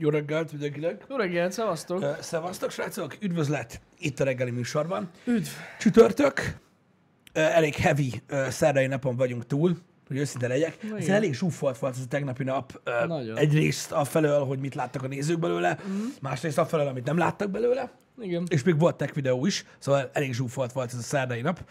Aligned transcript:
Jó 0.00 0.08
reggelt 0.10 0.50
mindenkinek! 0.50 1.04
Jó 1.08 1.16
reggelt, 1.16 1.52
szevasztok! 1.52 1.98
Uh, 2.00 2.18
szevasztok, 2.20 2.70
srácok! 2.70 3.16
Üdvözlet 3.20 3.80
itt 3.98 4.20
a 4.20 4.24
reggeli 4.24 4.50
műsorban. 4.50 5.10
Üdv! 5.24 5.46
Csütörtök, 5.78 6.38
uh, 6.38 7.56
elég 7.56 7.74
heavy 7.74 8.12
uh, 8.30 8.48
szerdai 8.48 8.86
napon 8.86 9.16
vagyunk 9.16 9.46
túl, 9.46 9.76
hogy 10.08 10.16
őszinte 10.16 10.48
legyek. 10.48 10.82
Na 10.90 10.96
Ez 10.98 11.08
elég 11.08 11.34
zsúfolt 11.34 11.78
volt 11.78 11.94
ez 11.94 12.02
a 12.04 12.08
tegnapi 12.08 12.44
nap. 12.44 12.80
Nagyon. 13.06 13.36
egyrészt 13.36 13.92
afelől, 13.92 14.44
hogy 14.44 14.58
mit 14.58 14.74
láttak 14.74 15.02
a 15.02 15.06
nézők 15.06 15.38
belőle, 15.38 15.78
Mhm. 15.84 15.94
másrészt 16.20 16.58
afelől, 16.58 16.86
amit 16.86 17.04
nem 17.04 17.16
láttak 17.18 17.50
belőle, 17.50 17.90
Igen. 18.20 18.44
és 18.48 18.62
még 18.62 18.78
volt 18.78 18.96
tech 18.96 19.14
videó 19.14 19.46
is, 19.46 19.64
szóval 19.78 20.10
elég 20.12 20.34
zsúfolt 20.34 20.72
volt 20.72 20.92
ez 20.92 20.98
a 20.98 21.02
szerdai 21.02 21.40
nap, 21.40 21.70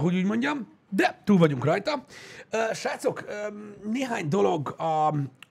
hogy 0.00 0.14
úgy 0.14 0.24
mondjam, 0.24 0.72
de 0.94 1.20
túl 1.24 1.38
vagyunk 1.38 1.64
rajta. 1.64 2.04
Srácok, 2.72 3.24
néhány 3.90 4.28
dolog 4.28 4.74
a, 4.78 5.06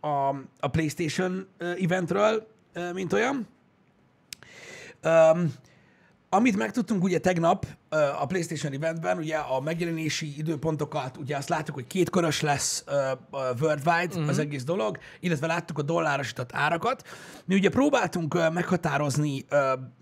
a, 0.08 0.28
a 0.60 0.68
PlayStation 0.72 1.48
eventről, 1.82 2.48
mint 2.94 3.14
olyan. 3.14 3.48
Amit 6.30 6.58
megtudtunk 6.58 7.04
ugye 7.04 7.20
tegnap 7.20 7.66
a 8.20 8.26
PlayStation 8.26 8.74
eventben, 8.74 9.18
ugye 9.18 9.38
a 9.38 9.60
megjelenési 9.60 10.38
időpontokat, 10.38 11.18
ugye 11.18 11.38
azt 11.38 11.50
láttuk, 11.50 11.76
hogy 11.76 11.88
kétkörös 11.88 12.42
lesz 12.42 12.84
worldwide 13.60 14.08
uh-huh. 14.08 14.28
az 14.28 14.40
egész 14.40 14.64
dolog, 14.64 14.98
illetve 15.20 15.48
láttuk 15.48 15.78
a 15.78 15.82
dollárosított 15.82 16.50
árakat. 16.54 17.08
Mi 17.46 17.56
ugye 17.56 17.70
próbáltunk 17.70 18.52
meghatározni 18.54 19.46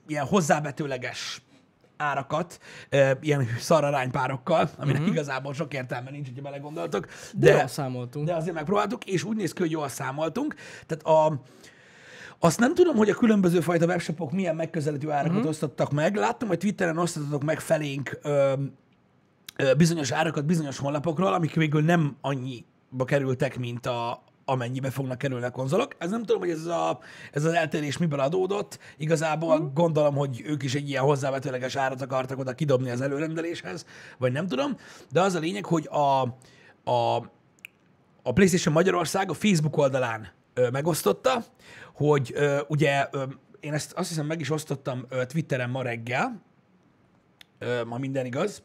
ilyen 0.07 0.25
hozzávetőleges 0.25 1.41
árakat, 2.01 2.59
uh, 2.91 3.11
ilyen 3.21 3.47
szararánypárokkal, 3.59 4.69
aminek 4.77 5.01
uh-huh. 5.01 5.15
igazából 5.15 5.53
sok 5.53 5.73
értelme 5.73 6.09
nincs, 6.09 6.27
hogyha 6.27 6.41
belegondoltok. 6.41 7.07
De, 7.33 7.53
de 7.53 7.67
számoltunk. 7.67 8.25
De 8.25 8.35
azért 8.35 8.55
megpróbáltuk, 8.55 9.05
és 9.05 9.23
úgy 9.23 9.35
néz 9.35 9.53
ki, 9.53 9.61
hogy 9.61 9.71
jól 9.71 9.87
számoltunk. 9.87 10.55
Tehát 10.87 11.03
a, 11.03 11.41
azt 12.39 12.59
nem 12.59 12.73
tudom, 12.73 12.95
hogy 12.95 13.09
a 13.09 13.15
különböző 13.15 13.59
fajta 13.59 13.85
webshopok 13.85 14.31
milyen 14.31 14.55
megközelítő 14.55 15.11
árakat 15.11 15.35
uh-huh. 15.35 15.49
osztottak 15.49 15.91
meg. 15.91 16.15
Láttam, 16.15 16.47
hogy 16.47 16.57
Twitteren 16.57 16.97
osztottatok 16.97 17.43
meg 17.43 17.59
felénk 17.59 18.19
ö, 18.21 18.53
ö, 19.55 19.73
bizonyos 19.73 20.11
árakat 20.11 20.45
bizonyos 20.45 20.77
honlapokról, 20.77 21.33
amik 21.33 21.53
végül 21.53 21.81
nem 21.81 22.17
annyiba 22.21 23.05
kerültek, 23.05 23.57
mint 23.57 23.85
a, 23.85 24.23
amennyibe 24.45 24.89
fognak 24.89 25.17
kerülni 25.17 25.45
a 25.45 25.51
konzolok. 25.51 25.95
Ez 25.97 26.09
nem 26.09 26.23
tudom, 26.23 26.39
hogy 26.39 26.49
ez, 26.49 26.65
a, 26.65 26.99
ez 27.31 27.45
az 27.45 27.53
eltérés 27.53 27.97
miből 27.97 28.19
adódott. 28.19 28.79
Igazából 28.97 29.55
uh-huh. 29.55 29.73
gondolom, 29.73 30.15
hogy 30.15 30.41
ők 30.45 30.63
is 30.63 30.75
egy 30.75 30.89
ilyen 30.89 31.03
hozzávetőleges 31.03 31.75
árat 31.75 32.01
akartak 32.01 32.39
oda 32.39 32.53
kidobni 32.53 32.89
az 32.89 33.01
előrendeléshez, 33.01 33.85
vagy 34.17 34.31
nem 34.31 34.47
tudom. 34.47 34.77
De 35.11 35.21
az 35.21 35.35
a 35.35 35.39
lényeg, 35.39 35.65
hogy 35.65 35.87
a, 35.91 36.21
a, 36.91 37.15
a 38.23 38.33
PlayStation 38.33 38.73
Magyarország 38.73 39.29
a 39.29 39.33
Facebook 39.33 39.77
oldalán 39.77 40.27
ö, 40.53 40.69
megosztotta, 40.69 41.43
hogy 41.93 42.31
ö, 42.35 42.59
ugye 42.67 43.07
ö, 43.11 43.23
én 43.59 43.73
ezt 43.73 43.93
azt 43.93 44.09
hiszem 44.09 44.25
meg 44.25 44.39
is 44.39 44.49
osztottam 44.49 45.05
ö, 45.09 45.25
Twitteren 45.25 45.69
ma 45.69 45.81
reggel, 45.81 46.41
ö, 47.59 47.83
ma 47.83 47.97
minden 47.97 48.25
igaz, 48.25 48.63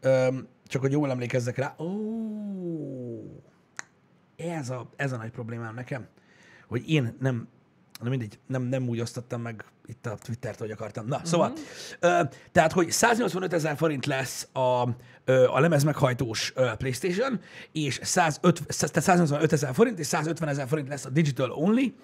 ö, 0.00 0.28
csak 0.66 0.80
hogy 0.80 0.92
jól 0.92 1.10
emlékezzek 1.10 1.56
rá. 1.56 1.74
Ó, 1.78 1.86
ez 4.36 4.70
a, 4.70 4.90
ez 4.96 5.12
a 5.12 5.16
nagy 5.16 5.30
problémám 5.30 5.74
nekem, 5.74 6.06
hogy 6.68 6.90
én 6.90 7.16
nem, 7.20 7.48
na 8.00 8.08
mindegy, 8.08 8.38
nem, 8.46 8.62
nem 8.62 8.88
úgy 8.88 9.00
osztottam 9.00 9.40
meg 9.40 9.64
itt 9.86 10.06
a 10.06 10.14
Twittert, 10.14 10.58
hogy 10.58 10.70
akartam. 10.70 11.06
Na, 11.06 11.20
szóval, 11.24 11.52
ö, 12.00 12.20
tehát, 12.52 12.72
hogy 12.72 12.90
185 12.90 13.52
ezer 13.52 13.76
forint 13.76 14.06
lesz 14.06 14.48
a, 14.52 14.88
ö, 15.24 15.46
a 15.48 15.60
lemez 15.60 15.84
meghajtós 15.84 16.52
ö, 16.54 16.70
PlayStation, 16.76 17.40
és 17.72 18.00
105, 18.02 18.62
tehát 18.66 19.02
185 19.02 19.52
ezer 19.52 19.74
forint, 19.74 19.98
és 19.98 20.06
150 20.06 20.48
ezer 20.48 20.68
forint 20.68 20.88
lesz 20.88 21.04
a 21.04 21.10
Digital 21.10 21.50
Only 21.50 21.94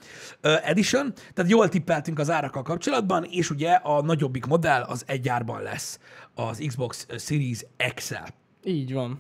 ö, 0.41 0.57
Edition, 0.63 1.13
tehát 1.35 1.51
jól 1.51 1.69
tippeltünk 1.69 2.19
az 2.19 2.31
árakkal 2.31 2.63
kapcsolatban, 2.63 3.25
és 3.25 3.51
ugye 3.51 3.73
a 3.73 4.03
nagyobbik 4.03 4.47
modell 4.47 4.83
az 4.83 5.03
egy 5.07 5.29
árban 5.29 5.63
lesz 5.63 5.99
az 6.35 6.63
Xbox 6.67 7.07
Series 7.19 7.65
X-el. 7.95 8.42
Így 8.65 8.93
van. 8.93 9.17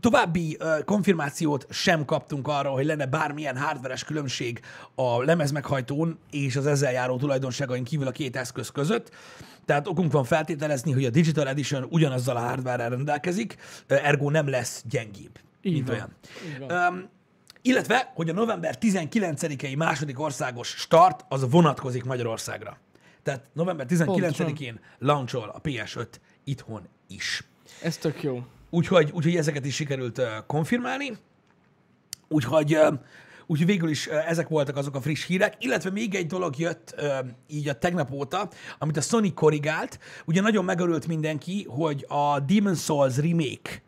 További 0.00 0.58
konfirmációt 0.84 1.66
sem 1.70 2.04
kaptunk 2.04 2.48
arra, 2.48 2.70
hogy 2.70 2.84
lenne 2.84 3.06
bármilyen 3.06 3.56
hardveres 3.56 4.04
különbség 4.04 4.60
a 4.94 5.22
lemezmeghajtón 5.22 6.18
és 6.30 6.56
az 6.56 6.66
ezzel 6.66 6.92
járó 6.92 7.16
tulajdonságain 7.16 7.84
kívül 7.84 8.06
a 8.06 8.10
két 8.10 8.36
eszköz 8.36 8.70
között. 8.70 9.10
Tehát 9.64 9.86
okunk 9.86 10.12
van 10.12 10.24
feltételezni, 10.24 10.92
hogy 10.92 11.04
a 11.04 11.10
Digital 11.10 11.48
Edition 11.48 11.86
ugyanazzal 11.90 12.36
a 12.36 12.40
hardware 12.40 12.88
rendelkezik, 12.88 13.56
ergo 13.86 14.30
nem 14.30 14.48
lesz 14.48 14.82
gyengébb, 14.88 15.38
Így 15.62 15.72
mint 15.72 15.86
van. 15.86 15.96
olyan. 15.96 16.08
Így 16.46 16.58
van. 16.58 16.92
Um, 16.92 17.08
illetve, 17.62 18.12
hogy 18.14 18.28
a 18.28 18.32
november 18.32 18.76
19-i 18.80 19.76
második 19.76 20.20
országos 20.20 20.68
start, 20.68 21.24
az 21.28 21.50
vonatkozik 21.50 22.04
Magyarországra. 22.04 22.78
Tehát 23.22 23.44
november 23.52 23.86
19-én 23.88 24.80
launchol 24.98 25.48
a 25.48 25.60
PS5 25.60 26.06
itthon 26.44 26.88
is. 27.08 27.44
Ez 27.82 27.96
tök 27.96 28.22
jó. 28.22 28.42
Úgyhogy, 28.70 29.10
úgyhogy 29.12 29.36
ezeket 29.36 29.66
is 29.66 29.74
sikerült 29.74 30.18
uh, 30.18 30.26
konfirmálni. 30.46 31.16
Úgyhogy, 32.28 32.74
uh, 32.74 32.94
úgyhogy 33.46 33.66
végül 33.66 33.88
is 33.88 34.06
uh, 34.06 34.30
ezek 34.30 34.48
voltak 34.48 34.76
azok 34.76 34.94
a 34.94 35.00
friss 35.00 35.26
hírek, 35.26 35.54
illetve 35.58 35.90
még 35.90 36.14
egy 36.14 36.26
dolog 36.26 36.58
jött 36.58 36.94
uh, 36.98 37.26
így 37.46 37.68
a 37.68 37.78
tegnap 37.78 38.12
óta, 38.12 38.48
amit 38.78 38.96
a 38.96 39.00
Sony 39.00 39.34
korrigált. 39.34 39.98
Ugye 40.24 40.40
nagyon 40.40 40.64
megörült 40.64 41.06
mindenki, 41.06 41.66
hogy 41.68 42.04
a 42.08 42.44
Demon's 42.44 42.82
Souls 42.82 43.16
remake 43.16 43.82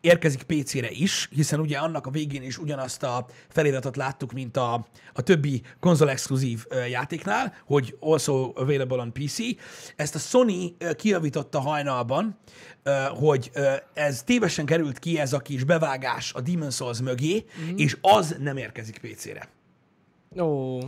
érkezik 0.00 0.42
PC-re 0.42 0.90
is, 0.90 1.28
hiszen 1.30 1.60
ugye 1.60 1.78
annak 1.78 2.06
a 2.06 2.10
végén 2.10 2.42
is 2.42 2.58
ugyanazt 2.58 3.02
a 3.02 3.26
feliratot 3.48 3.96
láttuk, 3.96 4.32
mint 4.32 4.56
a, 4.56 4.86
a 5.12 5.22
többi 5.22 5.62
konzol-exkluzív 5.80 6.64
játéknál, 6.90 7.54
hogy 7.66 7.96
also 8.00 8.52
available 8.54 8.98
on 8.98 9.12
PC. 9.12 9.38
Ezt 9.96 10.14
a 10.14 10.18
Sony 10.18 10.76
kijavította 10.96 11.60
hajnalban, 11.60 12.38
hogy 13.08 13.50
ez 13.94 14.22
tévesen 14.22 14.64
került 14.64 14.98
ki 14.98 15.18
ez 15.18 15.32
a 15.32 15.38
kis 15.38 15.64
bevágás 15.64 16.32
a 16.32 16.42
Demon's 16.42 16.74
Souls 16.74 17.00
mögé, 17.00 17.44
mm. 17.60 17.76
és 17.76 17.96
az 18.00 18.36
nem 18.38 18.56
érkezik 18.56 18.98
PC-re. 18.98 19.48
Ó, 20.38 20.78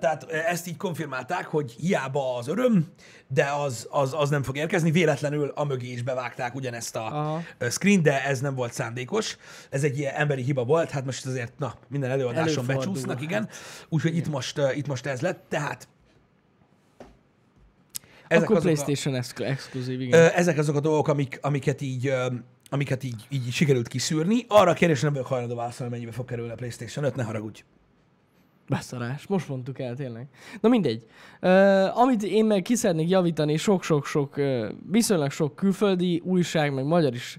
Tehát 0.00 0.30
ezt 0.30 0.66
így 0.68 0.76
konfirmálták, 0.76 1.46
hogy 1.46 1.72
hiába 1.72 2.36
az 2.36 2.48
öröm, 2.48 2.92
de 3.28 3.44
az, 3.44 3.86
az, 3.90 4.14
az 4.16 4.30
nem 4.30 4.42
fog 4.42 4.56
érkezni. 4.56 4.90
Véletlenül 4.90 5.52
a 5.54 5.64
mögé 5.64 5.92
is 5.92 6.02
bevágták 6.02 6.54
ugyanezt 6.54 6.96
a 6.96 7.06
Aha. 7.06 7.42
screen, 7.70 8.02
de 8.02 8.24
ez 8.24 8.40
nem 8.40 8.54
volt 8.54 8.72
szándékos. 8.72 9.36
Ez 9.70 9.84
egy 9.84 9.98
ilyen 9.98 10.14
emberi 10.14 10.42
hiba 10.42 10.64
volt, 10.64 10.90
hát 10.90 11.04
most 11.04 11.26
azért, 11.26 11.52
na, 11.58 11.74
minden 11.88 12.10
előadáson 12.10 12.46
Előfordul, 12.46 12.76
becsúsznak, 12.76 13.14
hát. 13.14 13.22
igen. 13.22 13.48
Úgyhogy 13.88 14.16
itt 14.16 14.28
most, 14.28 14.60
itt 14.74 14.86
most 14.86 15.06
ez 15.06 15.20
lett. 15.20 15.44
Tehát 15.48 15.88
ezek 18.28 18.44
akkor 18.44 18.56
azok, 18.56 18.70
a, 18.70 18.72
PlayStation 18.72 19.14
ex- 19.14 19.40
exkluzív, 19.40 20.00
igen. 20.00 20.30
ezek 20.30 20.58
azok 20.58 20.76
a 20.76 20.80
dolgok, 20.80 21.08
amik, 21.08 21.38
amiket 21.42 21.80
így 21.80 22.12
amiket 22.70 23.04
így, 23.04 23.26
így 23.28 23.52
sikerült 23.52 23.88
kiszűrni. 23.88 24.44
Arra 24.48 24.70
a 24.70 24.74
kérdésre 24.74 25.04
nem 25.04 25.12
vagyok 25.12 25.28
hajlandó 25.28 25.54
válaszolni, 25.54 25.92
mennyibe 25.92 26.12
fog 26.12 26.24
kerülni 26.24 26.52
a 26.52 26.54
PlayStation 26.54 27.04
5, 27.04 27.14
ne 27.14 27.22
haragudj. 27.22 27.64
Beszarás. 28.72 29.26
Most 29.26 29.48
mondtuk 29.48 29.78
el, 29.78 29.94
tényleg. 29.94 30.26
Na 30.60 30.68
mindegy. 30.68 31.06
Uh, 31.40 31.98
amit 31.98 32.22
én 32.22 32.44
meg 32.44 32.62
ki 32.62 32.74
szeretnék 32.74 33.08
javítani, 33.08 33.56
sok-sok-sok, 33.56 34.36
uh, 34.36 34.64
viszonylag 34.90 35.30
sok 35.30 35.56
külföldi 35.56 36.22
újság, 36.24 36.74
meg 36.74 36.84
magyar 36.84 37.14
is 37.14 37.38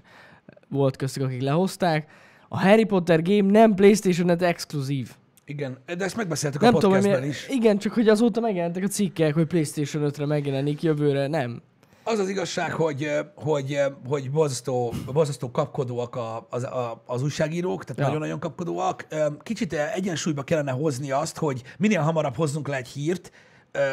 volt 0.68 0.96
köztük, 0.96 1.22
akik 1.22 1.40
lehozták. 1.42 2.10
A 2.48 2.60
Harry 2.60 2.84
Potter 2.84 3.22
game 3.22 3.50
nem 3.50 3.74
PlayStation 3.74 4.28
5 4.28 4.42
exkluzív. 4.42 5.10
Igen, 5.46 5.78
de 5.86 6.04
ezt 6.04 6.16
megbeszéltük 6.16 6.60
Nem 6.60 6.74
a 6.74 6.78
tudom, 6.78 6.90
podcastben 6.90 7.20
miért. 7.20 7.34
is. 7.34 7.48
Igen, 7.48 7.78
csak 7.78 7.92
hogy 7.92 8.08
azóta 8.08 8.40
megjelentek 8.40 8.82
a 8.82 8.86
cikkek, 8.86 9.34
hogy 9.34 9.46
PlayStation 9.46 10.10
5-re 10.10 10.26
megjelenik 10.26 10.82
jövőre. 10.82 11.26
Nem. 11.26 11.62
Az 12.06 12.18
az 12.18 12.28
igazság, 12.28 12.72
hogy, 12.72 13.10
hogy, 13.34 13.80
hogy 14.08 14.30
borzasztó, 14.30 14.92
borzasztó 15.12 15.50
kapkodóak 15.50 16.16
a, 16.16 16.46
az, 16.50 16.62
a, 16.62 17.02
az 17.06 17.22
újságírók, 17.22 17.84
tehát 17.84 17.98
Ja. 17.98 18.04
nagyon-nagyon 18.06 18.38
kapkodóak. 18.38 19.06
Kicsit 19.42 19.72
egyensúlyba 19.72 20.42
kellene 20.42 20.70
hozni 20.70 21.10
azt, 21.10 21.38
hogy 21.38 21.62
minél 21.78 22.00
hamarabb 22.00 22.36
hozzunk 22.36 22.68
le 22.68 22.76
egy 22.76 22.88
hírt, 22.88 23.30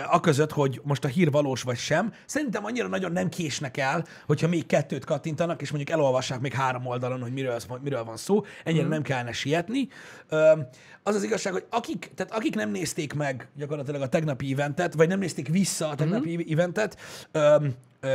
aközött, 0.09 0.51
hogy 0.51 0.81
most 0.83 1.03
a 1.03 1.07
hír 1.07 1.31
valós 1.31 1.61
vagy 1.61 1.77
sem. 1.77 2.13
Szerintem 2.25 2.65
annyira 2.65 2.87
nagyon 2.87 3.11
nem 3.11 3.29
késnek 3.29 3.77
el, 3.77 4.05
hogyha 4.25 4.47
még 4.47 4.65
kettőt 4.65 5.05
kattintanak, 5.05 5.61
és 5.61 5.71
mondjuk 5.71 5.97
elolvassák 5.97 6.39
még 6.39 6.53
három 6.53 6.85
oldalon, 6.85 7.21
hogy 7.21 7.33
miről, 7.33 7.59
miről 7.81 8.03
van 8.03 8.17
szó. 8.17 8.43
Ennyire 8.63 8.85
mm. 8.85 8.89
nem 8.89 9.01
kellene 9.01 9.31
sietni. 9.31 9.87
Az 11.03 11.15
az 11.15 11.23
igazság, 11.23 11.53
hogy 11.53 11.65
akik, 11.69 12.11
tehát 12.15 12.33
akik 12.33 12.55
nem 12.55 12.69
nézték 12.69 13.13
meg 13.13 13.47
gyakorlatilag 13.55 14.01
a 14.01 14.09
tegnapi 14.09 14.51
eventet, 14.51 14.93
vagy 14.93 15.07
nem 15.07 15.19
nézték 15.19 15.47
vissza 15.47 15.89
a 15.89 15.95
tegnapi 15.95 16.35
mm. 16.37 16.51
eventet, 16.51 16.97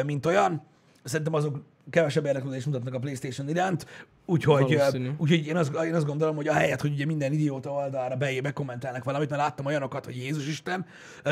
mint 0.07 0.27
olyan, 0.27 0.63
szerintem 1.05 1.35
azok 1.35 1.63
kevesebb 1.91 2.27
érdeklődést 2.27 2.67
mutatnak 2.67 2.95
a 2.95 2.99
PlayStation 2.99 3.49
iránt, 3.49 3.87
úgyhogy, 4.25 4.81
úgyhogy 5.19 5.47
én, 5.47 5.57
azt, 5.57 5.73
én 5.85 5.95
azt 5.95 6.07
gondolom, 6.07 6.37
hogy 6.37 6.49
ahelyett, 6.49 6.81
hogy 6.81 6.93
ugye 6.93 7.05
minden 7.05 7.33
idióta 7.33 7.71
oldalra 7.71 8.17
be, 8.17 8.41
bekommentelnek 8.41 9.05
valamit, 9.05 9.29
mert 9.31 9.43
láttam 9.43 9.67
olyanokat, 9.67 10.05
hogy 10.05 10.17
Jézus 10.17 10.47
Isten, 10.49 10.87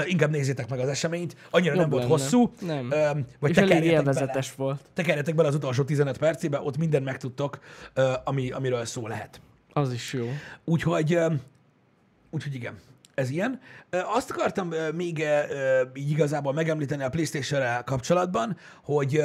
inkább 0.06 0.30
nézzétek 0.30 0.68
meg 0.68 0.78
az 0.78 0.88
eseményt, 0.88 1.36
annyira 1.50 1.72
nem 1.72 1.80
Jobb 1.82 1.90
volt 1.90 2.02
lenne. 2.02 2.14
hosszú, 2.14 2.50
Nem. 2.60 2.88
vagy 3.40 3.50
És 3.50 3.56
elég 3.56 3.84
élvezetes 3.84 4.54
bele, 4.54 4.68
volt. 4.68 4.80
tekerjetek 4.92 5.34
bele 5.34 5.48
az 5.48 5.54
utolsó 5.54 5.82
15 5.84 6.18
percébe, 6.18 6.60
ott 6.60 6.76
mindent 6.76 7.04
megtudtok, 7.04 7.58
ami, 8.24 8.50
amiről 8.50 8.84
szó 8.84 9.06
lehet. 9.06 9.40
Az 9.72 9.92
is 9.92 10.12
jó. 10.12 10.26
Úgyhogy, 10.64 11.18
úgyhogy 12.30 12.54
igen, 12.54 12.78
ez 13.14 13.30
ilyen. 13.30 13.60
Azt 13.90 14.30
akartam 14.30 14.74
még 14.94 15.24
így 15.94 16.10
igazából 16.10 16.52
megemlíteni 16.52 17.02
a 17.02 17.08
playstation 17.08 17.84
kapcsolatban, 17.84 18.56
hogy 18.82 19.22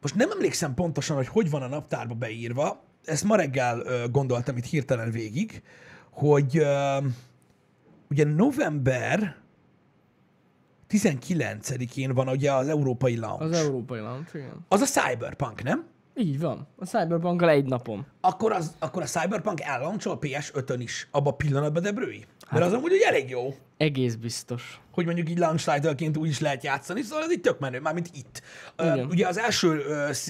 most 0.00 0.14
nem 0.14 0.30
emlékszem 0.30 0.74
pontosan, 0.74 1.16
hogy 1.16 1.28
hogy 1.28 1.50
van 1.50 1.62
a 1.62 1.68
naptárba 1.68 2.14
beírva, 2.14 2.84
ezt 3.04 3.24
ma 3.24 3.36
reggel 3.36 3.82
gondoltam 4.10 4.56
itt 4.56 4.64
hirtelen 4.64 5.10
végig, 5.10 5.62
hogy 6.10 6.66
ugye 8.08 8.24
november 8.24 9.36
19-én 10.90 12.14
van 12.14 12.28
ugye 12.28 12.52
az 12.52 12.68
Európai 12.68 13.16
Lounge. 13.16 13.44
Az 13.44 13.52
európai 13.52 14.00
lamp, 14.00 14.28
igen. 14.34 14.64
az 14.68 14.80
a 14.80 14.84
Cyberpunk, 14.84 15.62
nem? 15.62 15.84
Így 16.16 16.40
van. 16.40 16.66
A 16.76 16.84
cyberpunk 16.84 17.42
egy 17.42 17.64
napon. 17.64 18.06
Akkor, 18.20 18.52
az, 18.52 18.74
akkor 18.78 19.02
a 19.02 19.06
Cyberpunk 19.06 19.60
ellancsol 19.60 20.18
PS5-ön 20.20 20.80
is, 20.80 21.08
abba 21.10 21.30
a 21.30 21.34
pillanatban, 21.34 21.82
de 21.82 21.92
brői. 21.92 22.24
Mert 22.50 22.64
az 22.64 22.72
amúgy 22.72 22.92
ugye 22.92 23.06
elég 23.06 23.28
jó, 23.30 23.54
Egész 23.76 24.14
biztos. 24.14 24.80
hogy 24.92 25.04
mondjuk 25.04 25.30
így 25.30 25.38
launch 25.38 25.72
title-ként 25.74 26.16
úgy 26.16 26.28
is 26.28 26.40
lehet 26.40 26.64
játszani, 26.64 27.02
szóval 27.02 27.24
ez 27.24 27.30
itt 27.30 27.42
tök 27.42 27.58
menő, 27.58 27.80
mármint 27.80 28.10
itt. 28.14 28.42
Igen. 28.78 29.06
ugye 29.06 29.26
az 29.26 29.38
első, 29.38 29.82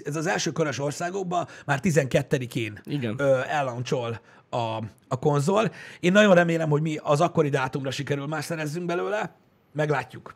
ez 0.05 0.17
az 0.17 0.27
első 0.27 0.53
körös 0.53 0.79
országokban 0.79 1.47
már 1.67 1.81
12-én 1.83 2.81
Igen. 2.85 3.15
ö, 3.19 3.41
ellancsol 3.49 4.21
a, 4.51 4.83
a 5.09 5.19
konzol. 5.21 5.71
Én 6.01 6.13
nagyon 6.13 6.35
remélem, 6.35 6.69
hogy 6.69 6.83
mi 6.83 6.97
az 7.03 7.21
akkori 7.21 7.49
dátumra 7.49 7.91
sikerül 7.91 8.27
már 8.27 8.45
szerezzünk 8.45 8.87
belőle. 8.87 9.35
Meglátjuk. 9.73 10.35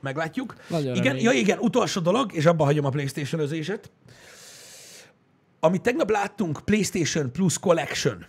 Meglátjuk. 0.00 0.54
Nagyon 0.68 0.94
igen, 0.94 1.02
reméljük. 1.02 1.32
ja 1.32 1.38
igen, 1.38 1.58
utolsó 1.58 2.00
dolog, 2.00 2.34
és 2.34 2.46
abba 2.46 2.64
hagyom 2.64 2.84
a 2.84 2.88
playstation 2.90 3.40
özéset. 3.40 3.90
Amit 5.60 5.82
tegnap 5.82 6.10
láttunk, 6.10 6.60
PlayStation 6.64 7.32
Plus 7.32 7.58
Collection, 7.58 8.26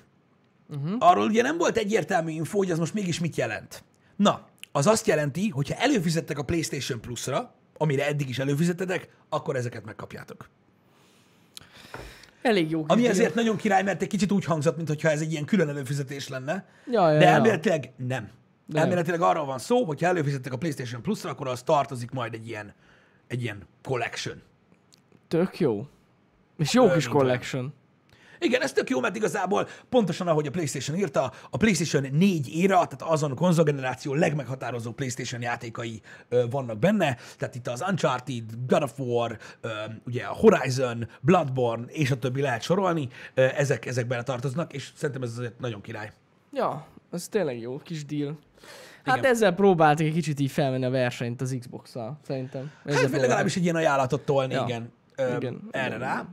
uh-huh. 0.70 0.96
arról 1.00 1.26
ugye 1.26 1.42
nem 1.42 1.58
volt 1.58 1.78
egyértelmű 1.78 2.32
info, 2.32 2.58
hogy 2.58 2.72
az 2.72 2.80
most 2.80 2.94
mégis 2.94 3.20
mit 3.20 3.36
jelent. 3.36 3.84
Na, 4.16 4.48
az 4.72 4.88
azt 4.88 5.08
jelenti, 5.08 5.50
hogy 5.50 5.70
ha 5.70 5.76
előfizettek 5.76 6.38
a 6.38 6.44
PlayStation 6.44 7.02
Plus-ra, 7.02 7.54
amire 7.78 8.08
eddig 8.08 8.30
is 8.30 8.40
előfizettetek, 8.40 9.10
akkor 9.30 9.56
ezeket 9.56 9.86
megkapjátok. 9.86 10.50
Elég 12.42 12.70
jó 12.70 12.84
Ami 12.88 13.02
deal. 13.02 13.14
ezért 13.14 13.36
nagyon 13.36 13.58
király, 13.58 13.84
mert 13.84 14.02
egy 14.02 14.08
kicsit 14.08 14.32
úgy 14.32 14.46
hangzott, 14.46 14.76
mintha 14.78 15.10
ez 15.10 15.22
egy 15.22 15.32
ilyen 15.32 15.46
külön 15.46 15.70
előfizetés 15.70 16.28
lenne. 16.28 16.66
Ja, 16.92 17.12
ja, 17.12 17.20
De 17.20 17.26
ja. 17.26 17.32
elméletileg 17.32 17.92
nem. 17.96 18.30
Nem. 18.66 18.82
Elméletileg 18.82 19.22
arról 19.22 19.46
van 19.46 19.60
szó, 19.60 19.84
hogy 19.86 20.02
ha 20.02 20.08
előfizettek 20.08 20.54
a 20.54 20.58
PlayStation 20.58 21.02
Plus-ra, 21.02 21.30
akkor 21.30 21.48
az 21.48 21.62
tartozik 21.62 22.12
majd 22.12 22.34
egy 22.34 22.48
ilyen, 22.48 22.74
egy 23.28 23.42
ilyen 23.42 23.68
collection. 23.84 24.42
Tök 25.28 25.60
jó. 25.60 25.88
És 26.60 26.74
jó 26.74 26.92
kis 26.92 27.08
collection. 27.08 27.74
Igen, 28.40 28.62
ez 28.62 28.72
tök 28.74 28.90
jó, 28.90 29.00
mert 29.00 29.16
igazából 29.16 29.68
pontosan 29.90 30.28
ahogy 30.28 30.48
a 30.48 30.52
PlayStation 30.52 30.98
írta, 30.98 31.32
a 31.50 31.58
PlayStation 31.58 32.16
4 32.18 32.56
éra, 32.56 32.74
tehát 32.74 33.02
azon 33.02 33.36
konzolgeneráció 33.36 34.14
legmeghatározó 34.14 34.92
PlayStation 34.92 35.42
játékai 35.42 36.02
ö, 36.30 36.46
vannak 36.50 36.80
benne, 36.80 37.18
tehát 37.38 37.56
itt 37.56 37.68
az 37.68 37.84
Uncharted, 37.90 38.44
God 38.68 38.84
of 38.84 39.00
War, 39.00 39.38
ö, 39.62 39.70
ugye 40.06 40.24
a 40.24 40.34
Horizon, 40.34 41.08
Bloodborne 41.22 41.86
és 41.88 42.12
a 42.12 42.18
többi 42.18 42.42
lehet 42.42 42.62
sorolni, 42.62 43.08
ö, 43.34 43.48
ezek, 43.56 43.86
ezek 43.86 44.08
bele 44.08 44.24
tartoznak, 44.24 44.74
és 44.74 44.92
szerintem 44.96 45.24
ez 45.24 45.38
azért 45.38 45.60
nagyon 45.60 45.82
király. 45.82 46.12
Ja, 46.54 46.86
ez 47.12 47.28
tényleg 47.28 47.60
jó 47.60 47.78
kis 47.78 48.06
deal. 48.06 48.40
Hát 49.06 49.18
Igen. 49.18 49.32
ezzel 49.32 49.54
próbáltak 49.56 50.06
egy 50.06 50.14
kicsit 50.14 50.40
így 50.40 50.52
felvenni 50.52 50.86
a 50.86 50.90
versenyt 50.90 51.42
az 51.42 51.56
Xbox-szal, 51.60 52.20
szerintem. 52.26 52.72
Ezzel 52.86 53.02
Hát 53.02 53.12
legalábbis 53.12 53.56
egy 53.56 53.64
ilyen 53.64 53.76
ajánlatot 53.76 54.22
tolni, 54.22 54.54
Ja. 54.54 54.64
igen, 54.68 54.92
ö, 55.16 55.36
Igen, 55.36 55.62
erre 55.72 55.88
igen, 55.88 56.00
rá. 56.00 56.26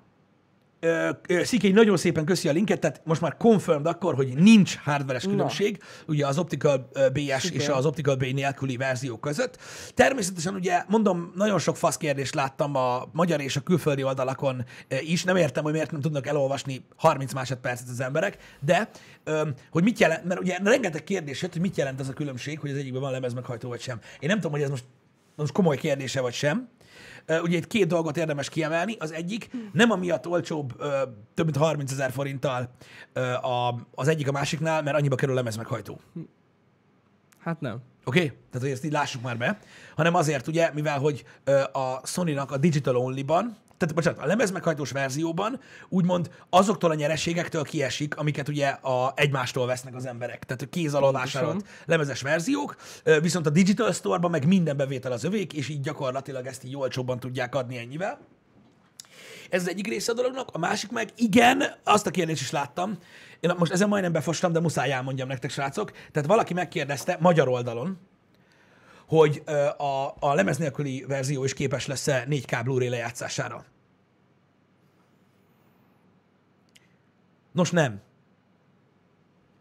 Szikény 1.43 1.75
nagyon 1.75 1.97
szépen 1.97 2.25
köszi 2.25 2.49
a 2.49 2.53
linket, 2.53 2.81
tehát 2.81 3.01
most 3.05 3.21
már 3.21 3.37
confirmed 3.37 3.87
akkor, 3.87 4.15
hogy 4.15 4.35
nincs 4.37 4.77
hardveres 4.77 5.25
Na. 5.25 5.31
különbség, 5.31 5.83
ugye 6.07 6.27
az 6.27 6.39
Optical 6.39 6.89
BS 7.13 7.43
Szuper. 7.43 7.61
és 7.61 7.69
az 7.69 7.87
Optical 7.87 8.17
B 8.17 8.23
nélküli 8.23 8.77
verziók 8.77 9.21
között. 9.21 9.59
Természetesen 9.95 10.55
ugye, 10.55 10.85
mondom, 10.89 11.33
nagyon 11.35 11.59
sok 11.59 11.77
fasz 11.77 11.97
kérdést 11.97 12.35
láttam 12.35 12.75
a 12.75 13.09
magyar 13.13 13.41
és 13.41 13.57
a 13.57 13.61
külföldi 13.61 14.03
oldalakon 14.03 14.65
is, 15.01 15.25
nem 15.25 15.37
értem, 15.37 15.63
hogy 15.63 15.73
miért 15.73 15.91
nem 15.91 16.01
tudnak 16.01 16.27
elolvasni 16.27 16.85
30 16.97 17.33
másodpercet 17.33 17.89
az 17.89 18.01
emberek, 18.01 18.37
de 18.61 18.91
hogy 19.71 19.83
mit 19.83 19.99
jelent, 19.99 20.25
mert 20.25 20.41
ugye 20.41 20.59
rengeteg 20.65 21.05
kérdés 21.05 21.43
jött, 21.43 21.53
hogy 21.53 21.63
mit 21.63 21.77
jelent 21.77 22.01
az 22.01 22.09
a 22.09 22.13
különbség, 22.13 22.59
hogy 22.59 22.71
az 22.71 22.77
egyikben 22.77 23.01
van 23.01 23.11
lemezmeghajtó 23.11 23.69
vagy 23.69 23.81
sem. 23.81 24.01
Én 24.19 24.29
nem 24.29 24.37
tudom, 24.37 24.53
hogy 24.53 24.63
ez 24.63 24.71
most, 24.71 24.85
most 25.37 25.53
komoly 25.53 25.77
kérdése 25.77 26.21
vagy 26.21 26.33
sem, 26.33 26.69
Ugye 27.29 27.57
itt 27.57 27.67
két 27.67 27.87
dolgot 27.87 28.17
érdemes 28.17 28.49
kiemelni. 28.49 28.97
Az 28.99 29.13
egyik 29.13 29.51
nem 29.73 29.91
amiatt 29.91 30.27
olcsóbb 30.27 30.77
több 31.35 31.45
mint 31.45 31.57
30 31.57 31.93
ezer 31.93 32.11
forinttal 32.11 32.71
az 33.95 34.09
egyik 34.09 34.29
a 34.29 34.33
másiknál, 34.33 34.83
mert 34.83 34.97
annyiba 34.97 35.17
kerül 35.17 35.35
lemezmeghajtó. 35.35 36.01
Hát 37.39 37.61
nem. 37.61 37.83
Oké? 38.05 38.25
Okay? 38.25 38.29
Tehát, 38.29 38.61
hogy 38.61 38.71
ezt 38.71 38.85
így 38.85 38.93
lássuk 38.93 39.23
már 39.23 39.39
be. 39.39 39.59
Hanem 39.97 40.15
azért, 40.15 40.47
ugye, 40.47 40.71
mivel, 40.75 40.99
hogy 40.99 41.25
a 41.73 42.07
Sony-nak 42.07 42.51
a 42.51 42.57
Digital 42.57 42.97
Only-ban, 42.97 43.57
tehát, 43.79 43.95
bocsánat, 43.95 44.21
a 44.21 44.27
lemezmeghajtós 44.27 44.91
verzióban 44.91 45.61
úgymond 45.89 46.31
azoktól 46.51 46.91
a 46.91 46.95
nyereségektől 46.95 47.63
kiesik, 47.63 48.17
amiket 48.17 48.49
ugye 48.49 48.67
a, 48.69 49.13
egymástól 49.17 49.67
vesznek 49.67 49.95
az 49.95 50.07
emberek. 50.07 50.45
Tehát 50.45 50.69
kéz 50.69 50.95
alól 50.95 51.13
vásárolt 51.13 51.67
lemezes 51.85 52.23
verziók, 52.23 52.77
viszont 53.21 53.47
a 53.47 53.51
Digital 53.51 53.93
Store-ban 53.93 54.31
meg 54.31 54.47
minden 54.47 54.77
bevétel 54.77 55.13
az 55.13 55.25
övék, 55.25 55.53
és 55.53 55.69
így 55.69 55.81
gyakorlatilag 55.81 56.47
ezt 56.47 56.65
így 56.65 56.77
olcsóbban 56.77 57.21
tudják 57.21 57.55
adni 57.55 57.77
ennyivel. 57.77 58.19
Ez 59.51 59.61
az 59.61 59.69
egyik 59.69 59.87
része 59.87 60.13
a 60.13 60.15
dolognak. 60.15 60.49
A 60.53 60.59
másik 60.59 60.91
meg, 60.91 61.09
igen, 61.17 61.63
azt 61.85 62.07
a 62.07 62.11
kérdést 62.11 62.41
is 62.41 62.51
láttam. 62.51 62.99
Én 63.41 63.55
most 63.59 63.73
ezen 63.73 63.89
majdnem 63.89 64.13
befostam, 64.13 64.53
de 64.53 64.61
muszáj 64.61 64.93
elmondjam 64.93 65.29
nektek, 65.29 65.51
srácok. 65.51 65.93
Tehát 66.13 66.29
valaki 66.29 66.55
megkérdezte 66.55 67.17
magyar 67.21 67.49
oldalon, 67.49 67.99
hogy 69.07 69.43
a, 69.77 70.15
a 70.19 70.35
lemez 70.35 70.57
nélküli 70.57 71.05
verzió 71.09 71.45
is 71.45 71.55
képes 71.55 71.87
lesz-e 71.87 72.27
4K 72.31 72.61
Blu-ray 72.65 72.89
lejátszására. 72.89 73.65
Nos, 77.53 77.71
nem. 77.71 78.01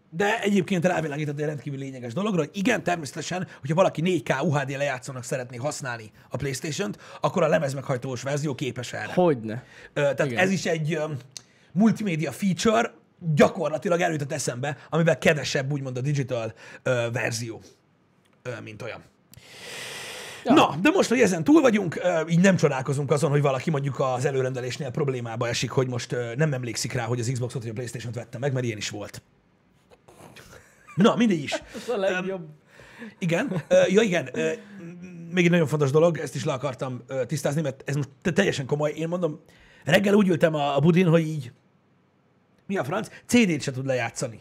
De 0.09 0.41
egyébként 0.41 0.85
rávilágított 0.85 1.39
egy 1.39 1.45
rendkívül 1.45 1.79
lényeges 1.79 2.13
dologra, 2.13 2.39
hogy 2.39 2.49
igen, 2.53 2.83
természetesen, 2.83 3.47
hogyha 3.59 3.75
valaki 3.75 4.01
4K 4.05 4.43
UHD 4.43 4.69
lejátszónak 4.69 5.23
szeretné 5.23 5.57
használni 5.57 6.11
a 6.29 6.37
PlayStation-t, 6.37 6.97
akkor 7.21 7.43
a 7.43 7.47
lemezmeghajtós 7.47 8.21
verzió 8.21 8.55
képes 8.55 8.93
erre. 8.93 9.13
Hogyne. 9.13 9.63
Tehát 9.93 10.25
Igen. 10.25 10.37
ez 10.37 10.51
is 10.51 10.65
egy 10.65 10.99
multimédia 11.71 12.31
feature, 12.31 12.93
gyakorlatilag 13.19 14.01
előtött 14.01 14.31
eszembe, 14.31 14.77
amivel 14.89 15.17
kevesebb 15.17 15.71
úgymond 15.71 15.97
a 15.97 16.01
digital 16.01 16.53
ö, 16.83 17.07
verzió, 17.11 17.61
ö, 18.41 18.49
mint 18.63 18.81
olyan. 18.81 19.03
Ja. 20.43 20.53
Na, 20.53 20.75
de 20.81 20.89
most, 20.89 21.09
hogy 21.09 21.19
ezen 21.19 21.43
túl 21.43 21.61
vagyunk, 21.61 22.01
így 22.29 22.39
nem 22.39 22.55
csodálkozunk 22.55 23.11
azon, 23.11 23.29
hogy 23.29 23.41
valaki 23.41 23.69
mondjuk 23.69 23.99
az 23.99 24.25
előrendelésnél 24.25 24.89
problémába 24.89 25.47
esik, 25.47 25.71
hogy 25.71 25.87
most 25.87 26.15
nem 26.35 26.53
emlékszik 26.53 26.93
rá, 26.93 27.03
hogy 27.03 27.19
az 27.19 27.29
Xboxot 27.33 27.61
vagy 27.61 27.71
a 27.71 27.73
Playstation-t 27.73 28.15
vette 28.15 28.37
meg, 28.37 28.53
mert 28.53 28.65
ilyen 28.65 28.77
is 28.77 28.89
volt. 28.89 29.21
Na, 30.95 31.15
mindegy 31.15 31.43
is. 31.43 31.51
Ez 31.75 31.89
a 31.89 31.97
legjobb. 31.97 32.47
Igen, 33.19 33.63
ö, 33.67 33.81
ja 33.87 34.01
igen, 34.01 34.29
még 35.31 35.45
egy 35.45 35.51
nagyon 35.51 35.67
fontos 35.67 35.91
dolog, 35.91 36.17
ezt 36.17 36.35
is 36.35 36.43
le 36.43 36.53
akartam 36.53 37.03
tisztázni, 37.27 37.61
mert 37.61 37.83
ez 37.85 37.95
most 37.95 38.09
te- 38.21 38.31
teljesen 38.31 38.65
komoly. 38.65 38.91
Én 38.91 39.07
mondom, 39.07 39.39
reggel 39.83 40.13
úgy 40.13 40.27
ültem 40.27 40.53
a, 40.55 40.75
a 40.75 40.79
budin, 40.79 41.07
hogy 41.07 41.27
így, 41.27 41.51
mi 42.67 42.77
a 42.77 42.83
franc? 42.83 43.09
CD-t 43.25 43.61
se 43.61 43.71
tud 43.71 43.85
lejátszani. 43.85 44.39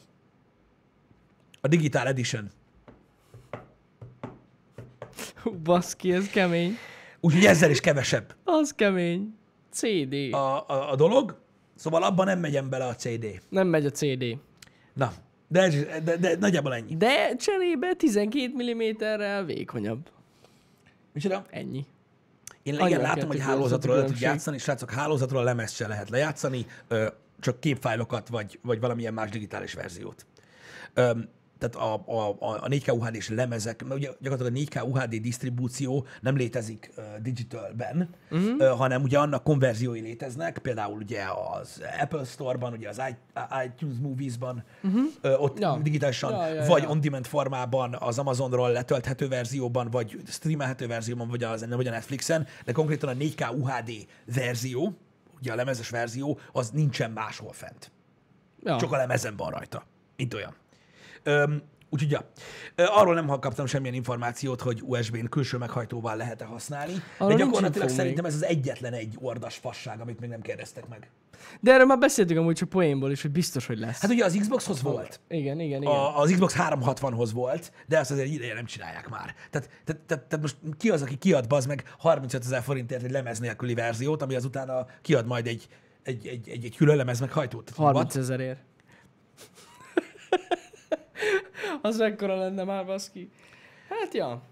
A 1.60 1.68
Digital 1.68 2.06
Edition. 2.06 2.50
Hú, 5.42 5.52
Baszki, 5.52 6.12
ez 6.12 6.26
kemény. 6.26 6.76
Úgyhogy 7.20 7.44
ezzel 7.44 7.70
is 7.70 7.80
kevesebb 7.80 8.34
Az 8.44 8.74
kemény. 8.74 9.34
CD. 9.70 10.14
a, 10.32 10.68
a, 10.68 10.90
a 10.90 10.96
dolog, 10.96 11.40
szóval 11.74 12.02
abban 12.02 12.26
nem 12.26 12.38
megyem 12.38 12.68
bele 12.68 12.84
a 12.84 12.94
CD. 12.94 13.40
Nem 13.48 13.66
megy 13.66 13.86
a 13.86 13.90
CD. 13.90 14.24
Na, 14.92 15.12
de, 15.48 15.68
de, 16.04 16.16
de 16.16 16.36
nagyjából 16.38 16.74
ennyi. 16.74 16.96
De 16.96 17.34
cserébe 17.36 17.94
12 17.94 18.52
mm-rel 18.74 19.44
vékonyabb. 19.44 20.10
Micsoda? 21.12 21.44
Ennyi. 21.50 21.86
Én 22.62 22.74
igen, 22.74 23.00
látom, 23.00 23.28
hogy 23.28 23.40
hálózatról 23.40 23.96
le 23.96 24.04
tud 24.04 24.20
játszani, 24.20 24.58
srácok, 24.58 24.90
hálózatról 24.90 25.44
lemezt 25.44 25.74
se 25.74 25.88
lehet 25.88 26.10
lejátszani, 26.10 26.66
ö, 26.88 27.06
csak 27.40 27.60
képfájlokat, 27.60 28.28
vagy, 28.28 28.58
vagy 28.62 28.80
valamilyen 28.80 29.14
más 29.14 29.30
digitális 29.30 29.74
verziót. 29.74 30.26
Öm, 30.94 31.28
tehát 31.58 31.74
a, 31.74 32.02
a, 32.06 32.36
a, 32.38 32.64
a 32.64 32.68
4K 32.68 32.98
UHD-s 32.98 33.28
lemezek, 33.28 33.82
mert 33.82 33.94
ugye 33.94 34.10
gyakorlatilag 34.20 34.56
a 34.56 34.80
4K 34.80 34.88
UHD 34.88 35.20
disztribúció 35.20 36.06
nem 36.20 36.36
létezik 36.36 36.92
uh, 36.96 37.04
digitalben, 37.22 38.08
uh-huh. 38.30 38.54
uh, 38.58 38.68
hanem 38.68 39.02
ugye 39.02 39.18
annak 39.18 39.44
konverziói 39.44 40.00
léteznek, 40.00 40.58
például 40.58 40.96
ugye 40.96 41.22
az 41.52 41.82
Apple 42.00 42.24
Store-ban, 42.24 42.72
ugye 42.72 42.88
az 42.88 43.02
iTunes 43.66 43.96
Movies-ban, 44.00 44.64
uh-huh. 44.82 45.02
uh, 45.22 45.42
ott 45.42 45.58
Ja. 45.58 45.80
digitálisan, 45.82 46.32
Ja, 46.32 46.46
ja, 46.46 46.66
vagy 46.66 46.82
ja. 46.82 46.88
on-demand 46.88 47.26
formában, 47.26 47.96
az 47.98 48.18
Amazonról 48.18 48.70
letölthető 48.70 49.28
verzióban, 49.28 49.90
vagy 49.90 50.20
streamelhető 50.26 50.86
verzióban, 50.86 51.28
vagy, 51.28 51.42
az, 51.42 51.66
vagy 51.68 51.86
a 51.86 51.90
Netflixen, 51.90 52.46
de 52.64 52.72
konkrétan 52.72 53.08
a 53.08 53.14
4K 53.14 53.54
UHD 53.58 53.90
verzió, 54.34 54.92
ugye 55.40 55.52
a 55.52 55.54
lemezes 55.54 55.88
verzió, 55.88 56.38
az 56.52 56.70
nincsen 56.70 57.10
máshol 57.10 57.52
fent. 57.52 57.90
Ja. 58.62 58.76
Csak 58.76 58.92
a 58.92 58.96
lemezen 58.96 59.36
van 59.36 59.50
rajta. 59.50 59.86
Mint 60.16 60.34
olyan. 60.34 60.54
Öm, 61.24 61.62
úgyhogy, 61.90 62.10
ja. 62.10 62.30
Arról 62.76 63.14
nem 63.14 63.26
kaptam 63.26 63.66
semmilyen 63.66 63.94
információt, 63.94 64.60
hogy 64.60 64.82
USB-n 64.82 65.26
külső 65.26 65.58
meghajtóval 65.58 66.16
lehet-e 66.16 66.44
használni, 66.44 66.94
Arról 67.18 67.36
de 67.36 67.44
gyakorlatilag 67.44 67.88
szerintem 67.88 68.24
ez 68.24 68.34
az 68.34 68.44
egyetlen 68.44 68.92
egy 68.92 69.16
ordas 69.20 69.56
fasság, 69.56 70.00
amit 70.00 70.20
még 70.20 70.30
nem 70.30 70.40
kérdeztek 70.40 70.88
meg. 70.88 71.10
De 71.60 71.72
erről 71.72 71.86
már 71.86 71.98
beszéltünk 71.98 72.38
amúgy 72.38 72.54
csak 72.54 72.68
poénból 72.68 73.10
is, 73.10 73.22
hogy 73.22 73.30
biztos, 73.30 73.66
hogy 73.66 73.78
lesz. 73.78 74.00
Hát 74.00 74.10
ugye 74.10 74.24
az 74.24 74.36
Xboxhoz 74.40 74.82
volt. 74.82 75.20
igen, 75.28 75.60
igen, 75.60 75.82
igen. 75.82 75.94
A, 75.94 76.20
az 76.20 76.30
Xbox 76.30 76.54
360-hoz 76.58 77.32
volt, 77.32 77.72
de 77.86 77.98
ezt 77.98 78.10
azért 78.10 78.26
egy 78.26 78.34
ideje 78.34 78.54
nem 78.54 78.64
csinálják 78.64 79.08
már. 79.08 79.34
Tehát, 79.50 79.68
tehát, 79.84 80.02
tehát, 80.06 80.24
tehát 80.24 80.40
most 80.40 80.56
ki 80.78 80.90
az, 80.90 81.02
aki 81.02 81.16
kiad 81.16 81.46
bazd 81.46 81.68
meg 81.68 81.94
35 81.98 82.44
ezer 82.44 82.62
forintért 82.62 83.02
egy 83.02 83.10
lemez 83.10 83.38
nélküli 83.38 83.74
verziót, 83.74 84.22
ami 84.22 84.34
azután 84.34 84.68
a, 84.68 84.86
kiad 85.02 85.26
majd 85.26 85.46
egy, 85.46 85.68
egy, 86.02 86.26
egy, 86.26 86.48
egy, 86.48 86.64
egy 86.64 86.76
külön 86.76 86.96
lemez 86.96 87.20
meg 87.20 87.32
hajtót. 87.32 87.70
30 87.76 88.16
ezerért. 88.16 88.60
Az 91.82 91.98
mekkora 91.98 92.36
lenne 92.36 92.64
már, 92.64 92.86
baszki. 92.86 93.30
Hát 93.88 94.14
ja. 94.14 94.42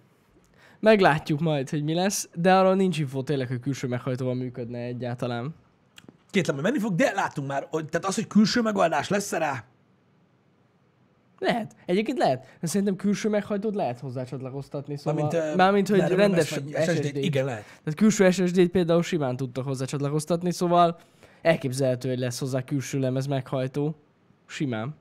Meglátjuk 0.81 1.41
majd, 1.41 1.71
hogy 1.71 1.83
mi 1.83 1.95
lesz, 1.95 2.29
de 2.35 2.55
arról 2.55 2.75
nincs 2.75 2.99
info 2.99 3.23
tényleg, 3.23 3.49
hogy 3.49 3.61
külső 3.61 3.87
meghajtóval 3.87 4.35
működne 4.35 4.79
egyáltalán. 4.79 5.55
Kétlem, 6.31 6.55
hogy 6.55 6.65
menni 6.65 6.79
fog, 6.79 6.95
de 6.95 7.13
látunk 7.13 7.49
már, 7.49 7.67
hogy, 7.71 7.85
tehát 7.85 8.07
az, 8.07 8.15
hogy 8.15 8.27
külső 8.27 8.63
megoldás 8.63 9.09
lesz 9.09 9.33
rá, 9.33 9.65
Lehet. 11.43 11.75
Egyébként 11.87 12.19
lehet. 12.19 12.47
Szerintem 12.63 12.97
külső 12.97 13.29
meghajtót 13.29 13.75
lehet 13.75 14.01
hozzá 14.01 14.25
csatlakoztatni. 14.25 14.97
Szóval, 14.97 15.23
Mármint, 15.23 15.57
mármint 15.57 15.89
hogy 15.89 16.01
rendes 16.01 16.51
vagy 16.51 16.77
SSD. 16.83 17.17
Igen, 17.17 17.45
lehet. 17.45 17.63
Tehát 17.63 17.95
külső 17.95 18.31
SSD-t 18.31 18.71
például 18.71 19.03
simán 19.03 19.37
tudtak 19.37 19.65
hozzá 19.65 19.85
csatlakoztatni, 19.85 20.53
szóval 20.53 20.99
elképzelhető, 21.43 22.09
hogy 22.09 22.19
lesz 22.19 22.39
hozzá 22.39 22.65
külső 22.65 22.99
lemez 22.99 23.27
meghajtó. 23.27 23.95
Simán. 24.47 24.95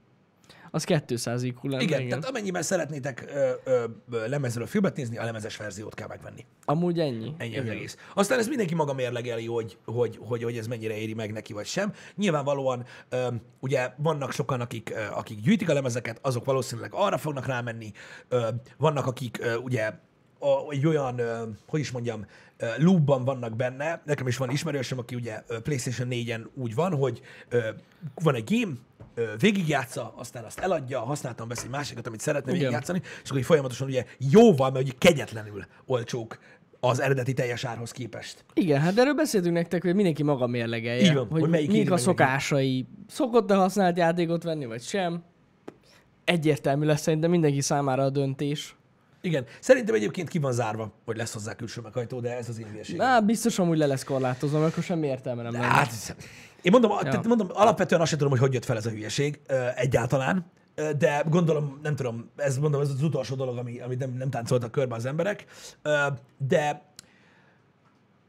Az 0.71 0.83
200 0.83 1.43
IQ 1.43 1.67
lenne, 1.67 1.83
Igen, 1.83 1.99
igen. 1.99 2.09
tehát 2.09 2.29
amennyiben 2.35 2.61
szeretnétek 2.61 3.25
ö, 3.33 3.51
ö, 4.11 4.27
lemezről 4.27 4.65
filmet 4.65 4.95
nézni, 4.95 5.17
a 5.17 5.23
lemezes 5.23 5.57
verziót 5.57 5.93
kell 5.93 6.07
megvenni. 6.07 6.45
Amúgy 6.65 6.99
ennyi. 6.99 7.33
Ennyi 7.37 7.51
igen. 7.51 7.63
az 7.63 7.69
egész. 7.69 7.97
Aztán 8.13 8.39
ez 8.39 8.47
mindenki 8.47 8.75
maga 8.75 8.93
mérlegeli, 8.93 9.45
hogy, 9.45 9.77
hogy, 9.85 10.19
hogy, 10.21 10.43
hogy 10.43 10.57
ez 10.57 10.67
mennyire 10.67 10.97
éri 10.97 11.13
meg 11.13 11.31
neki, 11.31 11.53
vagy 11.53 11.65
sem. 11.65 11.93
Nyilvánvalóan 12.15 12.85
ö, 13.09 13.27
ugye 13.59 13.91
vannak 13.97 14.31
sokan, 14.31 14.61
akik, 14.61 14.89
ö, 14.89 15.01
akik 15.13 15.39
gyűjtik 15.39 15.69
a 15.69 15.73
lemezeket, 15.73 16.19
azok 16.21 16.45
valószínűleg 16.45 16.91
arra 16.93 17.17
fognak 17.17 17.45
rámenni. 17.45 17.91
Ö, 18.27 18.47
vannak, 18.77 19.05
akik 19.05 19.37
ö, 19.41 19.55
ugye 19.55 19.91
a, 20.41 20.71
egy 20.71 20.87
olyan, 20.87 21.21
hogy 21.67 21.79
is 21.79 21.91
mondjam, 21.91 22.25
ö, 22.57 22.65
loopban 22.77 23.23
vannak 23.23 23.55
benne. 23.55 24.01
Nekem 24.05 24.27
is 24.27 24.37
van 24.37 24.49
ismerősöm, 24.49 24.97
aki 24.97 25.15
ugye 25.15 25.43
PlayStation 25.63 26.07
4-en 26.11 26.41
úgy 26.53 26.75
van, 26.75 26.95
hogy 26.95 27.21
van 28.15 28.35
egy 28.35 28.49
game, 28.49 28.73
végigjátsza, 29.39 30.13
aztán 30.17 30.43
azt 30.43 30.59
eladja, 30.59 30.99
használtam 30.99 31.47
vesz 31.47 31.63
egy 31.63 31.69
másikat, 31.69 32.07
amit 32.07 32.19
szeretne 32.19 32.49
Igen. 32.49 32.59
végigjátszani, 32.59 33.01
és 33.23 33.29
akkor 33.29 33.37
így 33.37 33.45
folyamatosan 33.45 33.87
ugye 33.87 34.05
jóval, 34.17 34.71
mert 34.71 34.83
ugye 34.85 34.93
kegyetlenül 34.97 35.65
olcsók 35.85 36.37
az 36.79 37.01
eredeti 37.01 37.33
teljes 37.33 37.63
árhoz 37.63 37.91
képest. 37.91 38.43
Igen, 38.53 38.79
hát 38.79 38.97
erről 38.97 39.13
beszéltünk 39.13 39.55
nektek, 39.55 39.83
hogy 39.83 39.95
mindenki 39.95 40.23
maga 40.23 40.47
mérlegelje. 40.47 41.01
Így 41.01 41.13
van, 41.13 41.27
hogy 41.27 41.41
hogy 41.41 41.49
melyik 41.49 41.67
mik 41.67 41.77
a 41.77 41.81
meg 41.81 41.89
neki. 41.89 42.01
szokásai. 42.01 42.85
Szokott-e 43.07 43.55
használt 43.55 43.97
játékot 43.97 44.43
venni, 44.43 44.65
vagy 44.65 44.81
sem? 44.81 45.23
Egyértelmű 46.23 46.85
lesz 46.85 47.01
szerintem 47.01 47.29
mindenki 47.29 47.61
számára 47.61 48.03
a 48.03 48.09
döntés. 48.09 48.75
Igen, 49.21 49.45
szerintem 49.59 49.95
egyébként 49.95 50.29
ki 50.29 50.39
van 50.39 50.51
zárva, 50.51 50.91
hogy 51.05 51.17
lesz 51.17 51.33
hozzá 51.33 51.55
külső 51.55 51.81
meghajtó, 51.81 52.19
de 52.19 52.37
ez 52.37 52.49
az 52.49 52.59
én 52.59 52.67
hülyeségem. 52.67 53.07
Na, 53.07 53.21
biztos 53.21 53.59
amúgy 53.59 53.77
le 53.77 53.85
lesz 53.85 54.03
korlátozva, 54.03 54.59
mert 54.59 54.71
akkor 54.71 54.83
semmi 54.83 55.07
értelme 55.07 55.41
nem 55.41 55.51
lenne. 55.51 55.65
Hát, 55.65 56.15
én 56.61 56.71
mondom, 56.71 56.91
ja. 56.91 56.97
tehát 56.97 57.27
mondom, 57.27 57.47
alapvetően 57.53 58.01
azt 58.01 58.09
sem 58.09 58.19
tudom, 58.19 58.33
hogy 58.33 58.41
hogy 58.41 58.53
jött 58.53 58.65
fel 58.65 58.77
ez 58.77 58.85
a 58.85 58.89
hülyeség 58.89 59.39
egyáltalán, 59.75 60.45
de 60.97 61.23
gondolom, 61.29 61.79
nem 61.83 61.95
tudom, 61.95 62.29
ez 62.35 62.57
mondom, 62.57 62.81
ez 62.81 62.89
az 62.89 63.03
utolsó 63.03 63.35
dolog, 63.35 63.57
ami, 63.57 63.79
amit 63.79 63.99
nem, 63.99 64.11
nem 64.11 64.29
táncoltak 64.29 64.71
körbe 64.71 64.95
az 64.95 65.05
emberek, 65.05 65.45
de 66.37 66.81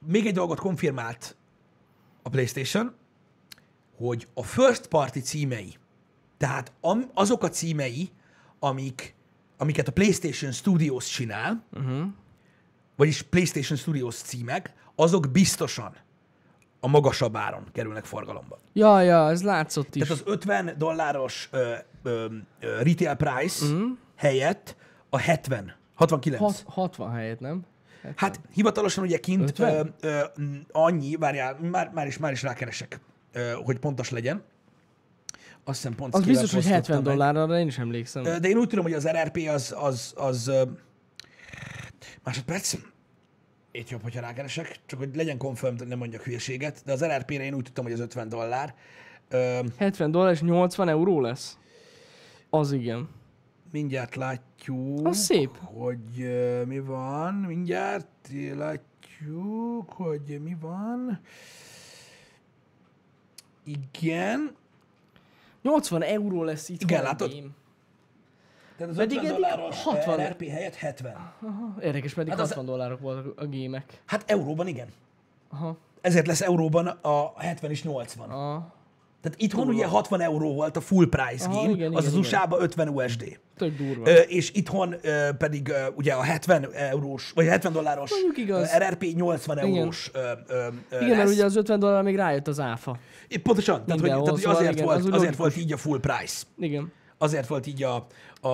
még 0.06 0.26
egy 0.26 0.34
dolgot 0.34 0.58
konfirmált 0.58 1.36
a 2.22 2.28
PlayStation, 2.28 2.94
hogy 3.96 4.26
a 4.34 4.42
first 4.42 4.86
party 4.86 5.18
címei, 5.18 5.74
tehát 6.36 6.72
azok 7.14 7.42
a 7.42 7.48
címei, 7.48 8.10
amik, 8.58 9.14
amiket 9.62 9.88
a 9.88 9.92
PlayStation 9.92 10.52
Studios 10.52 11.08
csinál, 11.08 11.64
Uh-huh. 11.72 12.06
vagyis 12.96 13.22
PlayStation 13.22 13.78
Studios 13.78 14.14
címek, 14.16 14.72
azok 14.94 15.30
biztosan 15.30 15.96
a 16.80 16.88
magasabb 16.88 17.36
áron 17.36 17.64
kerülnek 17.72 18.04
forgalomba. 18.04 18.58
Ja, 18.72 19.00
ja, 19.00 19.30
ez 19.30 19.42
látszott 19.42 19.94
is. 19.94 20.02
Tehát 20.02 20.22
az 20.22 20.32
50 20.32 20.74
dolláros 20.78 21.48
ö, 21.50 21.74
ö, 22.02 22.26
ö, 22.60 22.82
retail 22.82 23.14
price 23.14 23.64
uh-huh. 23.64 23.90
helyett 24.16 24.76
a 25.10 25.18
70, 25.18 25.74
69. 25.94 26.40
Hat, 26.40 26.62
60 26.66 27.10
helyet, 27.12 27.40
nem? 27.40 27.64
Hát 28.16 28.40
hivatalosan 28.54 29.04
ugye 29.04 29.18
kint 29.18 29.48
50? 29.48 29.94
ö, 30.00 30.08
ö, 30.36 30.44
annyi, 30.72 31.16
várjál, 31.16 31.58
már, 31.60 31.90
már, 31.94 32.06
is, 32.06 32.18
már 32.18 32.32
is 32.32 32.42
rákeresek, 32.42 33.00
ö, 33.32 33.52
hogy 33.64 33.78
pontos 33.78 34.10
legyen. 34.10 34.42
Azt 35.64 35.76
hiszem 35.76 35.94
pont 35.94 36.14
Az 36.14 36.24
biztos, 36.24 36.52
hogy 36.52 36.62
posztoltam 36.62 36.72
70 36.96 36.96
meg. 37.02 37.06
dollárra, 37.34 37.58
én 37.58 37.66
is 37.66 37.78
emlékszem. 37.78 38.22
De 38.22 38.48
én 38.48 38.56
úgy 38.56 38.68
tudom, 38.68 38.84
hogy 38.84 38.92
az 38.94 39.08
RRP 39.08 39.48
az, 39.48 39.74
az, 39.78 40.12
az 40.16 40.50
másodperc, 42.24 42.74
itt 43.72 43.88
jobb, 43.90 44.02
hogyha 44.02 44.20
rákeresek, 44.20 44.76
csak 44.86 44.98
hogy 44.98 45.16
legyen 45.16 45.38
confirmed, 45.38 45.88
nem 45.88 45.98
mondjak 45.98 46.22
hülyeséget, 46.22 46.82
de 46.84 46.92
az 46.92 47.04
RRP-re 47.04 47.44
én 47.44 47.54
úgy 47.54 47.62
tudtam, 47.64 47.84
hogy 47.84 47.92
az 47.92 48.00
50 48.00 48.28
dollár. 48.28 48.74
Ö, 49.28 49.58
70 49.78 50.10
dollár 50.10 50.32
és 50.32 50.40
80 50.40 50.88
euró 50.88 51.20
lesz? 51.20 51.58
Az 52.50 52.72
igen. 52.72 53.08
mindjárt 53.72 54.14
látjuk, 54.14 55.06
Az 55.06 55.16
szép. 55.18 55.56
hogy 55.58 56.30
mi 56.66 56.80
van, 56.80 57.34
mindjárt 57.34 58.28
látjuk, 58.56 59.92
hogy 59.92 60.40
mi 60.44 60.56
van. 60.60 61.20
Igen, 63.64 64.54
80 65.62 66.02
euró 66.02 66.42
lesz 66.42 66.68
itt. 66.68 66.82
Igen, 66.82 67.02
látod? 67.02 67.30
game. 67.34 67.46
tehát 68.76 68.92
az 68.92 68.98
Pedig 68.98 69.16
50 69.16 69.32
eddig 69.32 69.40
dolláros 69.42 69.82
60. 69.82 70.26
RRP 70.26 70.48
helyett 70.48 70.74
70. 70.74 71.12
Aha, 71.42 71.74
érdekes, 71.82 72.14
pedig 72.14 72.28
Hát 72.30 72.38
hát 72.38 72.48
az- 72.48 72.54
60 72.54 72.74
dollárok 72.74 73.00
voltak 73.00 73.40
a 73.40 73.44
gémek. 73.44 74.00
Hát 74.04 74.30
euróban 74.30 74.66
igen. 74.66 74.88
Aha. 75.50 75.76
Ezért 76.00 76.26
lesz 76.26 76.40
euróban 76.40 76.86
a 76.86 77.40
70 77.40 77.70
és 77.70 77.82
80. 77.82 78.30
A, 78.30 78.72
Tehát 79.22 79.40
itthon 79.40 79.64
Durva. 79.64 79.78
ugye 79.78 79.86
60 79.86 80.20
euró 80.20 80.54
volt 80.54 80.76
a 80.76 80.80
full 80.80 81.08
price 81.08 81.44
Aha, 81.44 81.54
game, 81.54 81.70
igen, 81.70 81.72
az 81.72 81.76
igen, 81.76 81.94
az 81.94 82.06
igen. 82.06 82.18
USA-ba 82.18 82.56
50 82.60 82.88
USD. 82.88 83.38
tök 83.56 83.76
durva. 83.76 84.10
Ö, 84.10 84.14
és 84.14 84.50
itthon 84.54 84.94
ö, 85.02 85.28
pedig 85.38 85.68
ö, 85.68 85.86
ugye 85.94 86.12
a 86.12 86.22
70 86.22 86.68
eurós, 86.74 87.32
vagy 87.34 87.46
70 87.46 87.72
dolláros 87.72 88.10
RRP 88.78 89.04
80 89.14 89.58
Igen. 89.58 89.76
eurós 89.78 90.10
ö, 90.14 90.18
ö, 90.48 90.66
igen, 90.90 91.08
mert 91.08 91.16
lesz. 91.18 91.32
ugye 91.32 91.44
az 91.44 91.56
50 91.56 91.78
dollár 91.78 92.02
még 92.02 92.16
rájött 92.16 92.48
az 92.48 92.60
áfa. 92.60 92.98
Itt 93.28 93.42
Pontosan, 93.42 93.74
tehát, 93.84 94.00
hogy, 94.00 94.00
Mindenhol, 94.00 94.24
tehát, 94.24 94.40
hogy 94.40 94.42
szóval 94.42 94.58
azért, 94.60 94.72
igen, 94.72 94.84
volt, 94.84 94.98
az 94.98 95.04
azért 95.04 95.18
logikus. 95.20 95.36
volt 95.38 95.56
így 95.56 95.72
a 95.72 95.76
full 95.76 96.00
price. 96.00 96.44
Igen. 96.58 96.92
Azért 97.18 97.46
volt 97.46 97.66
így 97.66 97.82
a, 97.82 98.06
a, 98.40 98.48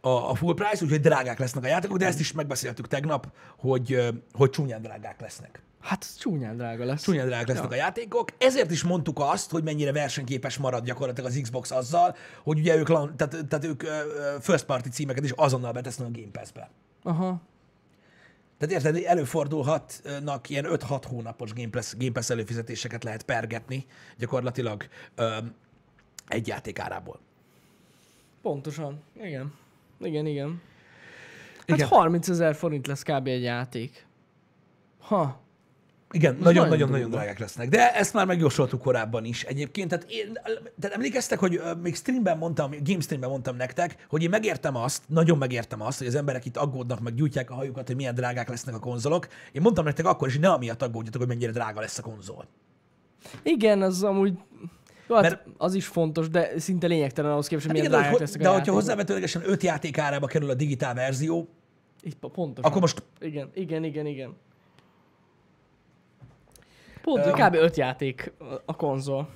a, 0.00 0.30
a 0.30 0.34
full 0.34 0.54
price, 0.54 0.84
úgyhogy 0.84 1.00
drágák 1.00 1.38
lesznek 1.38 1.64
a 1.64 1.66
játékok, 1.66 1.96
de 1.96 2.06
ezt 2.06 2.20
is 2.20 2.32
megbeszéltük 2.32 2.88
tegnap, 2.88 3.26
hogy, 3.58 3.98
hogy 4.32 4.50
csúnyán 4.50 4.82
drágák 4.82 5.20
lesznek. 5.20 5.62
Hát 5.86 6.18
csúnyán 6.18 6.56
drága 6.56 6.84
lesz. 6.84 7.02
Csúnyán 7.02 7.26
drágák 7.26 7.48
lesznek 7.48 7.70
a 7.70 7.74
játékok. 7.74 8.28
Ezért 8.38 8.70
is 8.70 8.82
mondtuk 8.82 9.18
azt, 9.20 9.50
hogy 9.50 9.62
mennyire 9.62 9.92
versenyképes 9.92 10.58
marad 10.58 10.84
gyakorlatilag 10.84 11.30
az 11.30 11.38
Xbox 11.42 11.70
azzal, 11.70 12.16
hogy 12.42 12.58
ugye 12.58 12.76
ők, 12.76 12.86
tehát, 12.86 13.46
tehát 13.48 13.64
ők 13.64 13.82
first 14.40 14.64
party 14.64 14.88
címeket 14.88 15.24
is 15.24 15.30
azonnal 15.30 15.72
betesznek 15.72 16.08
a 16.08 16.10
Game 16.10 16.30
Pass-be. 16.32 16.70
Aha. 17.02 17.40
Tehát 18.58 18.74
érted, 18.74 19.04
előfordulhatnak 19.04 20.48
ilyen 20.48 20.66
5-6 20.68 21.02
hónapos 21.08 21.52
Game 21.52 21.70
Pass, 21.70 21.94
Game 21.98 22.12
Pass 22.12 22.30
előfizetéseket 22.30 23.04
lehet 23.04 23.22
pergetni 23.22 23.86
gyakorlatilag 24.18 24.86
ö, 25.14 25.36
egy 26.28 26.46
játék 26.46 26.78
árából. 26.78 27.18
Pontosan. 28.42 29.02
Igen. 29.22 29.54
Igen, 30.00 30.26
igen. 30.26 30.60
Hát 31.66 31.76
igen. 31.76 31.88
30 31.88 32.28
ezer 32.28 32.54
forint 32.54 32.86
lesz 32.86 33.02
kb. 33.02 33.26
egy 33.26 33.42
játék. 33.42 34.06
Ha. 34.98 35.44
Igen, 36.10 36.34
nagyon 36.34 36.44
nagyon-nagyon-nagyon 36.44 37.10
drágák 37.10 37.38
lesznek. 37.38 37.68
De 37.68 37.94
ezt 37.94 38.14
már 38.14 38.26
megjósoltuk 38.26 38.80
korábban 38.82 39.24
is 39.24 39.44
egyébként. 39.44 39.88
Tehát, 39.88 40.06
én, 40.10 40.32
tehát 40.80 40.96
emlékeztek, 40.96 41.38
hogy 41.38 41.60
még 41.82 41.94
streamben 41.94 42.38
mondtam, 42.38 42.70
game 42.84 43.00
streamben 43.00 43.30
mondtam 43.30 43.56
nektek, 43.56 44.06
hogy 44.08 44.22
én 44.22 44.28
megértem 44.28 44.76
azt, 44.76 45.02
nagyon 45.08 45.38
megértem 45.38 45.80
azt, 45.80 45.98
hogy 45.98 46.06
az 46.06 46.14
emberek 46.14 46.44
itt 46.44 46.56
aggódnak, 46.56 47.00
meg 47.00 47.14
gyújtják 47.14 47.50
a 47.50 47.54
hajukat, 47.54 47.86
hogy 47.86 47.96
milyen 47.96 48.14
drágák 48.14 48.48
lesznek 48.48 48.74
a 48.74 48.78
konzolok. 48.78 49.28
Én 49.52 49.62
mondtam 49.62 49.84
nektek 49.84 50.06
akkor 50.06 50.28
is, 50.28 50.34
hogy 50.34 50.42
ne 50.42 50.50
amiatt 50.50 50.82
aggódjatok, 50.82 51.20
hogy 51.20 51.30
mennyire 51.30 51.52
drága 51.52 51.80
lesz 51.80 51.98
a 51.98 52.02
konzol. 52.02 52.46
Igen, 53.42 53.82
az 53.82 54.02
amúgy... 54.02 54.38
Jó, 55.08 55.14
hát 55.14 55.24
Mert- 55.24 55.46
az 55.56 55.74
is 55.74 55.86
fontos, 55.86 56.28
de 56.28 56.58
szinte 56.58 56.86
lényegtelen 56.86 57.30
ahhoz 57.30 57.46
képest, 57.46 57.66
hogy 57.66 57.76
Hát 57.78 57.88
milyen 57.88 58.02
igen, 58.04 58.18
lesznek 58.20 58.42
de 58.42 58.48
hogyha 58.48 58.72
hozzávetőlegesen 58.72 59.42
5 59.44 59.62
játék 59.62 59.98
árába 59.98 60.26
kerül 60.26 60.50
a 60.50 60.54
digitál 60.54 60.94
verzió, 60.94 61.48
po- 62.20 62.32
pontosan. 62.32 62.70
akkor 62.70 62.80
most 62.80 63.02
Igen, 63.20 63.50
igen, 63.54 63.84
igen, 63.84 64.06
igen. 64.06 64.36
Pont, 67.06 67.24
hogy 67.24 67.32
kb. 67.42 67.54
5 67.54 67.76
játék 67.76 68.32
a- 68.38 68.44
a 68.64 68.76
konzol. 68.76 69.28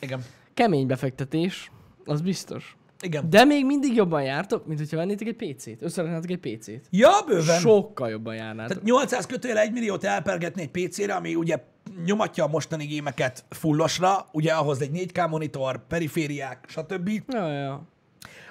igen. 0.00 0.24
Kemény 0.54 0.86
befektetés, 0.86 1.70
az 2.04 2.20
biztos. 2.20 2.76
Igen. 3.00 3.30
De 3.30 3.44
még 3.44 3.64
mindig 3.66 3.94
jobban 3.94 4.22
jártok, 4.22 4.66
mint 4.66 4.78
hogyha 4.78 4.96
vennétek 4.96 5.26
egy 5.28 5.54
PC-t. 5.54 5.82
Összeraknátok 5.82 6.30
egy 6.30 6.38
PC-t. 6.58 6.86
Ja, 6.90 7.10
bőven. 7.26 7.58
Sokkal 7.60 8.08
jobban 8.10 8.34
járnátok. 8.34 8.68
Tehát 8.68 8.82
800 8.84 9.26
kötőjel 9.26 9.58
1 9.58 9.72
milliót 9.72 10.04
elpergetni 10.04 10.62
egy 10.62 10.70
PC-re, 10.88 11.14
ami 11.14 11.34
ugye 11.34 11.64
nyomatja 12.04 12.44
a 12.44 12.48
mostani 12.48 12.84
gémeket 12.86 13.44
fullosra, 13.50 14.26
ugye 14.32 14.52
ahhoz 14.52 14.80
egy 14.80 14.90
4K 14.90 15.28
monitor, 15.28 15.86
perifériák, 15.86 16.64
stb. 16.68 17.10
Ja, 17.28 17.52
ja. 17.52 17.82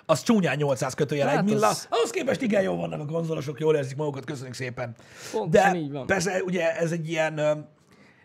Az 0.09 0.21
csúnyán 0.23 0.55
800 0.57 0.93
kötőjel 0.93 1.27
Hát 1.27 1.37
egy 1.37 1.43
milla. 1.43 1.67
az- 1.67 1.87
Ahhoz 1.89 2.09
képest 2.09 2.41
igen 2.41 2.61
jó 2.61 2.75
vannak 2.75 2.99
a 2.99 3.05
konzolosok, 3.05 3.59
jól 3.59 3.75
érzik 3.75 3.97
magukat, 3.97 4.25
köszönjük 4.25 4.53
szépen. 4.55 4.95
Pontosan 5.31 5.71
De 5.73 5.77
így 5.79 5.91
van. 5.91 6.05
persze 6.05 6.43
ugye 6.43 6.75
ez 6.77 6.91
egy 6.91 7.09
ilyen, 7.09 7.39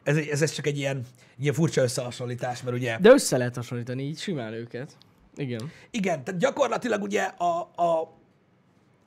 ez, 0.03 0.17
ez, 0.17 0.43
ez 0.43 0.51
csak 0.53 0.67
egy 0.67 0.79
ilyen, 0.79 1.05
ilyen 1.39 1.55
furcsa 1.55 1.83
összehasonlítás, 1.83 2.63
mert 2.63 2.77
ugye 2.77 2.99
De 2.99 3.11
össze 3.11 3.37
lehet 3.37 3.55
hasonlítani 3.57 4.03
így 4.03 4.19
simán 4.19 4.53
őket. 4.53 4.97
Igen. 5.35 5.71
Igen, 5.91 6.25
tehát 6.25 6.41
gyakorlatilag 6.41 7.03
ugye 7.03 7.23
a, 7.23 7.61
a, 7.61 8.15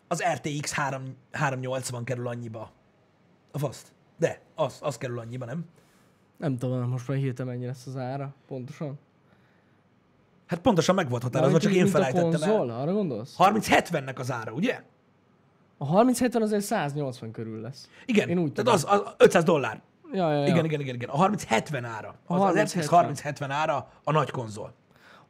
az 0.08 0.24
RTX 0.34 0.72
3, 0.72 1.04
380 1.32 2.04
kerül 2.04 2.28
annyiba. 2.28 2.72
A 3.52 3.58
faszt. 3.58 3.88
De, 4.20 4.40
az, 4.56 4.78
az 4.82 4.98
kerül 4.98 5.20
annyiba, 5.20 5.46
nem? 5.46 5.66
Nem 6.38 6.58
tudom, 6.58 6.90
most 6.90 7.08
már 7.08 7.18
hirtelen 7.18 7.54
mennyi 7.54 7.66
lesz 7.66 7.86
az 7.86 7.98
ára, 7.98 8.36
pontosan. 8.48 9.00
Hát 10.46 10.60
pontosan 10.60 10.96
meg 10.96 11.10
volt 11.10 11.24
határozva, 11.24 11.60
csak 11.60 11.74
én 11.74 11.88
felejtettem 11.88 12.42
el. 12.42 12.50
konzol, 12.50 12.70
arra 12.70 12.94
gondolsz? 12.94 13.36
30-70-nek 13.38 14.16
az 14.20 14.32
ára, 14.32 14.52
ugye? 14.52 14.82
A 15.78 15.86
3070 15.86 16.42
azért 16.42 16.64
180 16.64 17.32
körül 17.32 17.62
lesz. 17.62 17.90
Igen, 18.06 18.30
Én 18.30 18.38
úgy 18.38 18.52
tehát 18.52 18.74
az, 18.74 18.86
az 18.90 19.02
500 19.18 19.44
dollár. 19.44 19.82
Ja, 20.14 20.32
ja, 20.32 20.40
ja. 20.40 20.48
Igen, 20.48 20.66
igen, 20.66 20.80
igen, 20.80 20.96
igen. 20.96 21.10
A 21.10 21.28
30-70 21.30 21.82
ára. 21.98 22.16
Az, 22.28 22.42
A 22.42 22.46
az 22.46 22.60
RTX 22.60 22.88
30-70. 22.92 23.20
30-70 23.24 23.46
ára 23.50 23.90
a 24.04 24.12
nagy 24.12 24.30
konzol. 24.32 24.74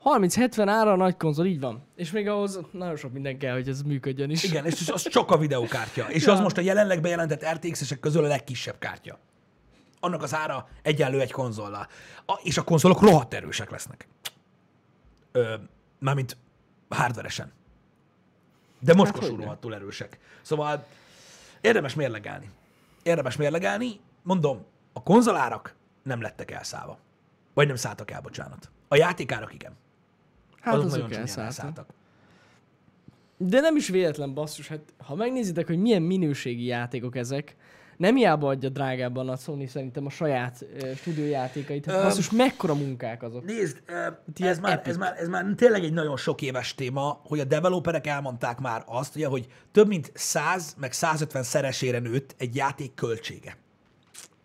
30-70 0.04 0.66
ára 0.68 0.92
a 0.92 0.96
nagy 0.96 1.18
konzol, 1.18 1.46
így 1.46 1.60
van. 1.60 1.84
És 1.96 2.12
még 2.12 2.28
ahhoz 2.28 2.60
nagyon 2.72 2.96
sok 2.96 3.14
minden 3.14 3.38
kell, 3.38 3.54
hogy 3.54 3.68
ez 3.68 3.82
működjön 3.82 4.30
is. 4.30 4.44
Igen, 4.44 4.66
és 4.66 4.90
az 4.90 5.08
csak 5.10 5.32
a 5.32 5.38
videokártya. 5.38 6.06
És 6.18 6.26
Ja. 6.26 6.34
az 6.34 6.40
most 6.40 6.58
a 6.58 6.62
jelenleg 6.62 7.02
bejelentett 7.02 7.46
RTX-esek 7.54 8.00
közül 8.00 8.24
a 8.24 8.28
legkisebb 8.28 8.76
kártya. 8.80 9.20
Annak 10.00 10.24
az 10.24 10.34
ára 10.36 10.68
egyenlő 10.82 11.20
egy 11.22 11.32
konzollal. 11.32 11.88
A, 12.26 12.40
és 12.44 12.58
a 12.58 12.64
konzolok 12.64 13.02
rohadt 13.02 13.34
erősek 13.34 13.72
lesznek. 13.72 14.08
Ö, 15.36 15.56
mármint 16.00 16.38
hardveresen. 16.90 17.52
De 18.80 18.94
mocskosul 18.94 19.30
hogyne. 19.30 19.44
rohadtul 19.44 19.74
erősek. 19.76 20.20
Szóval 20.42 20.86
érdemes 21.62 21.94
mérlegelni. 21.94 22.50
Érdemes 23.04 23.36
mérlegelni. 23.36 24.00
Mondom, 24.24 24.66
a 24.94 25.04
konzolárak 25.04 25.76
nem 26.04 26.22
lettek 26.22 26.52
elszállva. 26.52 27.00
Vagy 27.54 27.68
nem 27.68 27.76
szálltak 27.76 28.12
el, 28.12 28.22
bocsánat. 28.22 28.70
A 28.88 28.96
játékárak 28.96 29.54
igen. 29.54 29.74
hát 30.60 30.74
Azok 30.74 30.86
azok 30.86 31.02
nagyon 31.02 31.20
elszálltak. 31.20 31.46
elszálltak. 31.46 31.90
De 33.38 33.60
nem 33.60 33.76
is 33.76 33.88
véletlen 33.88 34.34
basszus, 34.34 34.68
hát 34.68 34.94
ha 34.98 35.16
megnézitek, 35.16 35.68
hogy 35.68 35.78
milyen 35.78 36.02
minőségi 36.02 36.66
játékok 36.66 37.16
ezek, 37.16 37.56
nem 37.98 38.16
hiába 38.16 38.48
adja 38.48 38.70
drágábban 38.70 39.30
a 39.30 39.36
Sony 39.36 39.68
szerintem 39.68 40.06
a 40.06 40.10
saját 40.10 40.66
uh, 40.82 40.94
stúdiójátékait. 40.96 41.86
Hát 41.86 42.04
basszus, 42.04 42.32
mekkora 42.32 42.76
munkák 42.76 43.24
azok. 43.24 43.46
Nézd, 43.46 43.82
ilyen 44.36 44.52
ez 44.52 44.60
már, 44.60 44.82
ez, 44.86 44.98
már, 44.98 45.16
ez 45.18 45.28
már 45.28 45.46
tényleg 45.56 45.84
egy 45.84 45.94
nagyon 45.94 46.18
sok 46.18 46.42
éves 46.42 46.76
téma, 46.76 47.22
hogy 47.24 47.40
a 47.40 47.44
developerek 47.44 48.08
elmondták 48.08 48.60
már 48.60 48.84
azt, 48.86 49.16
ugye, 49.16 49.28
hogy 49.28 49.48
több 49.72 49.88
mint 49.88 50.12
100 50.14 50.76
meg 50.80 50.92
150 50.92 51.44
szeresére 51.44 52.00
nőtt 52.00 52.36
egy 52.38 52.56
játék 52.56 52.94
költsége. 52.94 53.58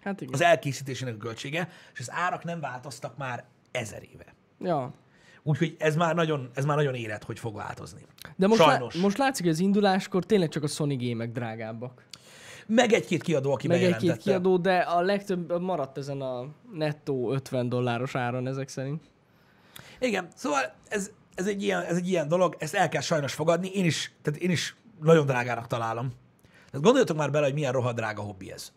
Hát 0.00 0.20
igen. 0.20 0.34
Az 0.34 0.42
elkészítésének 0.42 1.14
a 1.14 1.16
költsége, 1.16 1.68
és 1.92 2.00
az 2.00 2.10
árak 2.12 2.44
nem 2.44 2.60
változtak 2.60 3.16
már 3.16 3.44
ezer 3.70 4.02
éve. 4.12 4.34
Ja. 4.60 4.92
Úgyhogy 5.42 5.76
ez 5.78 5.96
már 5.96 6.14
nagyon, 6.14 6.50
ez 6.54 6.64
már 6.64 6.76
nagyon 6.76 6.94
érett, 6.94 7.24
hogy 7.24 7.38
fog 7.38 7.54
változni. 7.56 8.00
De 8.36 8.46
most, 8.46 8.60
Sajnos. 8.60 8.94
lá- 8.94 9.02
most 9.02 9.18
látszik, 9.18 9.44
hogy 9.44 9.52
az 9.52 9.60
induláskor 9.60 10.24
tényleg 10.24 10.48
csak 10.48 10.62
a 10.62 10.66
Sony 10.66 10.96
gémek 10.96 11.32
drágábbak. 11.32 12.04
Meg 12.72 12.92
egy-két 12.92 13.22
kiadó, 13.22 13.52
aki 13.52 13.66
Meg 13.66 13.82
egy-két 13.82 14.16
kiadó, 14.16 14.56
de 14.56 14.78
a 14.78 15.00
legtöbb 15.00 15.60
maradt 15.60 15.98
ezen 15.98 16.20
a 16.20 16.46
nettó 16.72 17.32
50 17.32 17.68
dolláros 17.68 18.14
áron 18.14 18.46
ezek 18.46 18.68
szerint. 18.68 19.02
Igen, 19.98 20.28
szóval 20.34 20.74
ez, 20.88 21.10
ez, 21.34 21.46
egy 21.46 21.62
ilyen, 21.62 21.82
ez 21.82 21.96
egy 21.96 22.08
ilyen 22.08 22.28
dolog, 22.28 22.56
ezt 22.58 22.74
el 22.74 22.88
kell 22.88 23.00
sajnos 23.00 23.32
fogadni. 23.32 23.70
Én 23.74 23.84
is, 23.84 24.12
tehát 24.22 24.40
én 24.40 24.50
is 24.50 24.76
nagyon 25.00 25.26
drágának 25.26 25.66
találom. 25.66 26.12
Tehát 26.66 26.84
gondoljatok 26.84 27.16
már 27.16 27.30
bele, 27.30 27.44
hogy 27.44 27.54
milyen 27.54 27.72
rohadt 27.72 27.96
drága 27.96 28.22
hobbi 28.22 28.52
ez. 28.52 28.72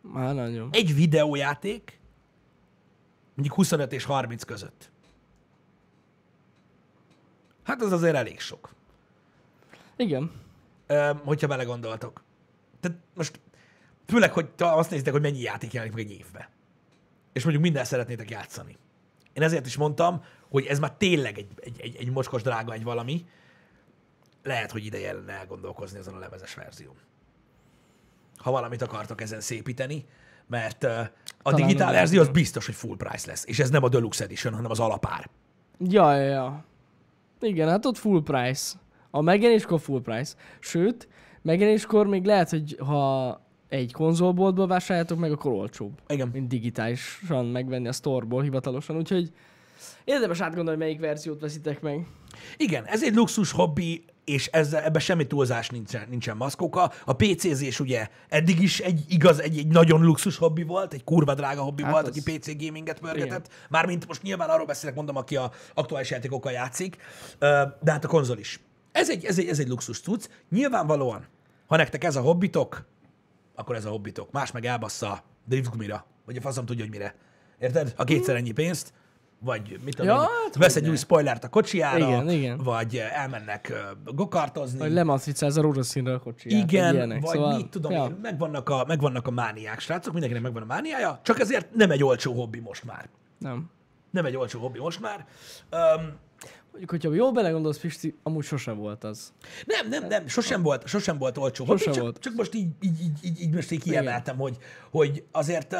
Már 0.00 0.34
nagyon. 0.34 0.68
egy 0.72 0.94
videójáték 0.94 2.00
mondjuk 3.34 3.56
25 3.56 3.92
és 3.92 4.04
30 4.04 4.44
között. 4.44 4.90
Hát 7.62 7.82
az 7.82 7.92
azért 7.92 8.14
elég 8.14 8.40
sok, 8.40 8.74
Igen. 9.96 10.30
Ö, 10.86 11.10
hogyha 11.24 11.46
belegondoltok. 11.46 12.22
Tehát 12.84 12.98
most 13.14 13.40
főleg, 14.06 14.32
hogy 14.32 14.48
azt 14.58 14.90
nézitek, 14.90 15.12
hogy 15.12 15.22
mennyi 15.22 15.40
játék 15.40 15.72
jelenik 15.72 15.94
meg 15.94 16.04
egy 16.04 16.10
évbe. 16.10 16.48
És 17.32 17.42
mondjuk 17.42 17.64
minden 17.64 17.84
szeretnétek 17.84 18.30
játszani. 18.30 18.76
Én 19.32 19.42
ezért 19.42 19.66
is 19.66 19.76
mondtam, 19.76 20.22
hogy 20.50 20.66
ez 20.66 20.78
már 20.78 20.92
tényleg 20.92 21.38
egy, 21.38 21.46
egy, 21.60 21.80
egy, 21.80 21.96
egy 21.96 22.10
mocskos 22.10 22.42
drága 22.42 22.72
egy 22.72 22.84
valami. 22.84 23.26
Lehet, 24.42 24.70
hogy 24.70 24.84
ideje 24.84 25.12
lenne 25.12 25.32
elgondolkozni 25.32 25.98
ezen 25.98 26.14
a 26.14 26.18
lemezes 26.18 26.54
verzión. 26.54 26.96
Ha 28.36 28.50
valamit 28.50 28.82
akartok 28.82 29.20
ezen 29.20 29.40
szépíteni, 29.40 30.04
mert 30.46 30.84
a 30.84 31.10
Talán 31.42 31.60
digitál 31.60 31.92
verzió 31.92 32.20
az 32.20 32.28
biztos, 32.28 32.66
hogy 32.66 32.74
full 32.74 32.96
price 32.96 33.26
lesz. 33.26 33.44
És 33.46 33.58
ez 33.58 33.70
nem 33.70 33.84
a 33.84 33.88
Deluxe 33.88 34.24
Edition, 34.24 34.54
hanem 34.54 34.70
az 34.70 34.80
alapár. 34.80 35.30
Ja, 35.78 36.16
ja, 36.16 36.22
ja. 36.22 36.64
Igen, 37.40 37.68
hát 37.68 37.86
ott 37.86 37.96
full 37.96 38.22
price. 38.22 38.76
A 39.10 39.20
megjelenéskor 39.20 39.80
full 39.80 40.00
price. 40.00 40.34
Sőt, 40.60 41.08
megjelenéskor 41.44 42.06
még 42.06 42.24
lehet, 42.24 42.50
hogy 42.50 42.76
ha 42.78 43.40
egy 43.68 43.92
konzolboltból 43.92 44.66
vásároljátok 44.66 45.18
meg, 45.18 45.32
akkor 45.32 45.52
olcsóbb. 45.52 45.92
Igen. 46.08 46.28
Mint 46.32 46.48
digitálisan 46.48 47.46
megvenni 47.46 47.88
a 47.88 47.92
storeból 47.92 48.42
hivatalosan. 48.42 48.96
Úgyhogy 48.96 49.32
érdemes 50.04 50.40
átgondolni, 50.40 50.78
melyik 50.80 51.00
verziót 51.00 51.40
veszitek 51.40 51.80
meg. 51.80 52.06
Igen, 52.56 52.84
ez 52.84 53.02
egy 53.02 53.14
luxus 53.14 53.52
hobbi, 53.52 54.04
és 54.24 54.46
ezzel, 54.46 54.82
ebben 54.82 55.00
semmi 55.00 55.26
túlzás 55.26 55.68
nincsen, 55.68 56.06
nincsen 56.10 56.36
maszkóka. 56.36 56.92
A 57.04 57.12
PC-zés 57.12 57.80
ugye 57.80 58.08
eddig 58.28 58.60
is 58.62 58.80
egy 58.80 59.04
igaz, 59.08 59.40
egy, 59.40 59.58
egy 59.58 59.66
nagyon 59.66 60.04
luxus 60.04 60.36
hobbi 60.36 60.62
volt, 60.62 60.92
egy 60.92 61.04
kurva 61.04 61.34
drága 61.34 61.62
hobbi 61.62 61.82
Hát 61.82 61.92
volt, 61.92 62.06
az- 62.06 62.16
aki 62.18 62.38
PC 62.38 62.56
gaminget 62.64 63.00
pörgetett. 63.00 63.48
Mármint 63.70 64.06
most 64.06 64.22
nyilván 64.22 64.48
arról 64.48 64.66
beszélek, 64.66 64.94
mondom, 64.94 65.16
aki 65.16 65.36
a 65.36 65.50
aktuális 65.74 66.10
játékokkal 66.10 66.52
játszik, 66.52 66.96
de 67.80 67.90
hát 67.92 68.04
a 68.04 68.08
konzol 68.08 68.38
is. 68.38 68.60
Ez 68.92 69.10
egy, 69.10 69.24
ez 69.24 69.38
egy, 69.38 69.46
ez 69.48 69.58
egy 69.58 69.68
luxus 69.68 70.00
cucc. 70.00 70.24
Nyilvánvalóan, 70.50 71.26
ha 71.66 71.76
nektek 71.76 72.04
ez 72.04 72.16
a 72.16 72.20
hobbitok, 72.20 72.86
akkor 73.54 73.74
ez 73.74 73.84
a 73.84 73.90
hobbitok. 73.90 74.30
Más 74.32 74.52
meg 74.52 74.64
elbassza 74.64 75.22
driftgumira, 75.44 76.06
vagy 76.24 76.36
a 76.36 76.40
faszom 76.40 76.66
tudja, 76.66 76.82
hogy 76.82 76.92
mire. 76.92 77.14
Érted? 77.58 77.92
A 77.96 78.04
kétszer 78.04 78.36
ennyi 78.36 78.52
pénzt, 78.52 78.92
vagy 79.38 79.78
mit 79.84 79.96
tudom 79.96 80.16
Ja, 80.16 80.22
én, 80.22 80.28
hát 80.44 80.56
vesz 80.56 80.76
egy 80.76 80.88
új 80.88 80.96
spoilert 80.96 81.44
a 81.44 81.48
kocsiára, 81.48 82.06
Igen, 82.06 82.30
igen. 82.30 82.58
vagy 82.58 82.96
eh, 82.96 83.22
elmennek 83.22 83.68
ö, 83.68 84.12
gokartozni. 84.14 84.78
Vagy 84.78 84.92
lematricáz 84.92 85.56
a 85.56 85.60
rózsaszínre 85.60 86.14
a 86.14 86.18
kocsiját. 86.18 86.62
igen, 86.62 86.94
ilyenek. 86.94 87.20
vagy 87.20 87.30
szóval, 87.30 87.56
mit 87.56 87.68
tudom 87.68 87.92
ja, 87.92 88.04
én, 88.04 88.18
megvannak 88.22 88.68
a, 88.68 88.84
megvannak 88.86 89.26
a 89.26 89.30
mániák, 89.30 89.80
srácok, 89.80 90.12
mindenkinek 90.12 90.44
megvan 90.44 90.62
a 90.62 90.66
mániája, 90.66 91.20
csak 91.22 91.40
ezért 91.40 91.74
nem 91.74 91.90
egy 91.90 92.04
olcsó 92.04 92.32
hobbi 92.32 92.60
most 92.60 92.84
már. 92.84 93.08
Nem. 93.38 93.70
Nem 94.10 94.24
egy 94.24 94.36
olcsó 94.36 94.60
hobbi 94.60 94.78
most 94.78 95.00
már. 95.00 95.26
Um, 95.72 96.12
Mondjuk, 96.74 96.90
hogyha 96.90 97.14
jól 97.14 97.32
belegondolsz, 97.32 97.78
Pisti, 97.78 98.14
amúgy 98.22 98.44
sose 98.44 98.72
volt 98.72 99.04
az. 99.04 99.32
nem, 99.66 99.88
nem, 99.88 100.06
nem, 100.08 100.26
sosem 100.26 100.62
volt, 100.62 100.86
sosem 100.86 101.18
volt 101.18 101.38
olcsó 101.38 101.64
hobbi, 101.64 101.78
Sose 101.78 101.90
csak, 101.90 102.02
volt. 102.02 102.18
csak 102.18 102.34
most 102.34 102.54
így, 102.54 102.68
így, 102.80 103.00
így, 103.00 103.18
így, 103.22 103.40
így 103.40 103.54
most 103.54 103.70
így 103.70 103.82
kiemeltem, 103.82 104.36
hogy, 104.36 104.56
hogy 104.90 105.24
azért 105.32 105.76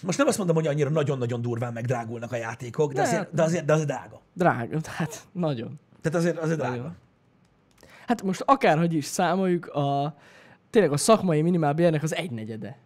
most 0.00 0.18
nem 0.18 0.26
azt 0.26 0.38
mondom, 0.38 0.56
hogy 0.56 0.66
annyira 0.66 0.90
nagyon-nagyon 0.90 1.42
durván 1.42 1.72
megdrágulnak 1.72 2.32
a 2.32 2.36
játékok, 2.36 2.92
de 2.92 3.00
Ne, 3.00 3.06
azért, 3.08 3.34
de 3.34 3.42
azért, 3.42 3.64
de 3.64 3.72
azért 3.72 3.88
drága. 3.88 4.20
Drága, 4.32 4.78
hát 4.84 5.22
nagyon. 5.32 5.80
Tehát 6.00 6.18
azért, 6.18 6.38
azért 6.38 6.58
drága. 6.58 6.76
Nagyon. 6.76 6.96
Hát 8.06 8.22
most 8.22 8.42
akárhogy 8.46 8.94
is 8.94 9.04
számoljuk, 9.04 9.66
a, 9.66 10.16
tényleg 10.70 10.92
a 10.92 10.96
szakmai 10.96 11.42
minimálbérnek 11.42 12.02
az 12.02 12.14
egynegyede. 12.14 12.78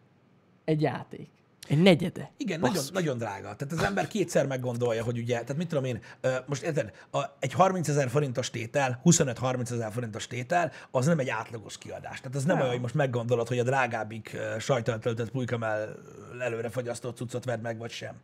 Egy 0.65 0.81
játék. 0.81 1.29
Egy 1.69 1.83
negyede. 1.83 2.31
Igen, 2.37 2.61
Basszus. 2.61 2.77
nagyon, 2.77 2.93
nagyon 2.93 3.19
drága. 3.19 3.57
Tehát 3.57 3.73
az 3.73 3.83
ember 3.83 4.07
kétszer 4.07 4.47
meggondolja, 4.47 5.05
hogy 5.05 5.19
ugye, 5.19 5.33
tehát 5.33 5.57
mit 5.57 5.69
tudom 5.69 5.85
én, 5.85 6.01
most 6.47 6.63
érted, 6.63 6.91
a, 7.13 7.19
egy 7.39 7.53
30 7.53 7.89
ezer 7.89 8.09
forintos 8.11 8.51
tétel, 8.51 9.01
25-30 9.05 9.71
ezer 9.71 9.93
forintos 9.93 10.27
tétel, 10.27 10.73
az 10.91 11.07
nem 11.07 11.19
egy 11.19 11.29
átlagos 11.29 11.79
kiadás. 11.79 12.21
Tehát 12.21 12.37
az 12.37 12.45
nem 12.45 12.55
Nem. 12.55 12.61
olyan, 12.61 12.73
hogy 12.73 12.83
most 12.83 12.95
meggondolod, 12.95 13.49
hogy 13.49 13.59
a 13.59 13.63
drágábbik 13.63 14.31
ö, 14.35 14.59
sajtal 14.59 14.99
töltött 14.99 15.31
pulykamell 15.31 15.97
előre 16.41 16.69
fagyasztott 16.69 17.17
cuccot 17.17 17.45
vedd 17.45 17.61
meg, 17.61 17.79
vagy 17.79 17.91
sem. 17.91 18.15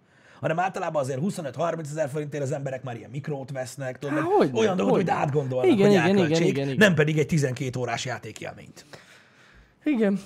Hanem 0.41 0.59
általában 0.59 1.03
azért 1.03 1.21
25-30 1.23 1.81
ezer 1.81 2.09
forintért 2.09 2.43
az 2.43 2.53
emberek 2.53 2.83
már 2.83 2.97
ilyen 2.97 3.11
mikrót 3.11 3.51
vesznek, 3.51 3.99
tudod, 3.99 4.19
Há, 4.19 4.23
hogyne, 4.25 4.59
olyan 4.59 4.77
dolgot, 4.77 4.95
hogy 4.95 5.11
átgondolnak, 5.11 5.71
Igen, 5.71 5.87
hogy 5.87 5.97
igen, 5.97 6.17
igen, 6.17 6.43
igen, 6.43 6.67
igen. 6.69 6.77
nem 6.77 6.95
pedig 6.95 7.19
egy 7.19 7.27
12 7.27 7.79
órás 7.79 8.05
játékélményt. 8.05 8.85
Igen. 9.85 10.21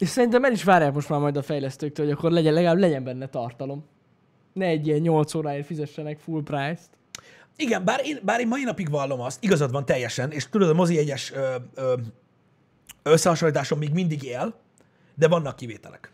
És 0.00 0.08
szerintem 0.08 0.44
el 0.44 0.52
is 0.52 0.64
várják 0.64 0.92
most 0.92 1.08
már 1.08 1.20
majd 1.20 1.36
a 1.36 1.42
fejlesztőktől, 1.42 2.06
hogy 2.06 2.14
akkor 2.14 2.30
legyen, 2.30 2.52
legalább 2.52 2.78
legyen 2.78 3.04
benne 3.04 3.28
tartalom. 3.28 3.84
Ne 4.52 4.66
egy 4.66 4.86
ilyen 4.86 5.00
8 5.00 5.34
óráért 5.34 5.66
fizessenek 5.66 6.18
full 6.18 6.42
price-t. 6.42 6.90
Igen, 7.56 7.84
bár 7.84 8.00
én, 8.04 8.18
bár 8.22 8.40
én 8.40 8.48
mai 8.48 8.62
napig 8.62 8.90
vallom 8.90 9.20
azt, 9.20 9.44
igazad 9.44 9.70
van 9.70 9.84
teljesen, 9.84 10.30
és 10.30 10.48
tudod, 10.48 10.68
a 10.68 10.74
mozi 10.74 10.98
egyes 10.98 11.32
ö, 11.32 11.54
ö, 11.74 11.94
összehasonlításon 13.02 13.78
még 13.78 13.92
mindig 13.92 14.22
él, 14.22 14.54
de 15.14 15.28
vannak 15.28 15.56
kivételek. 15.56 16.12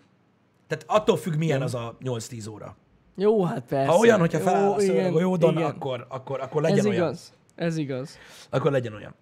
Tehát 0.66 0.84
attól 0.86 1.16
függ, 1.16 1.34
milyen 1.34 1.62
az 1.62 1.74
a 1.74 1.96
8-10 2.04 2.50
óra. 2.50 2.76
Jó, 3.16 3.44
hát 3.44 3.64
persze. 3.68 3.90
Ha 3.90 3.98
olyan, 3.98 4.20
hogyha 4.20 4.38
feláll 4.38 4.72
a 4.72 4.78
szőnyeg 4.78 4.96
igen, 4.96 5.10
a 5.10 5.12
golyódon, 5.12 5.52
igen. 5.52 5.64
akkor, 5.64 6.06
akkor, 6.08 6.40
akkor 6.40 6.62
legyen 6.62 6.78
Ez 6.78 6.86
olyan. 6.86 7.02
igaz. 7.02 7.32
Ez 7.54 7.76
igaz. 7.76 8.18
Akkor 8.50 8.70
legyen 8.70 8.94
olyan. 8.94 9.14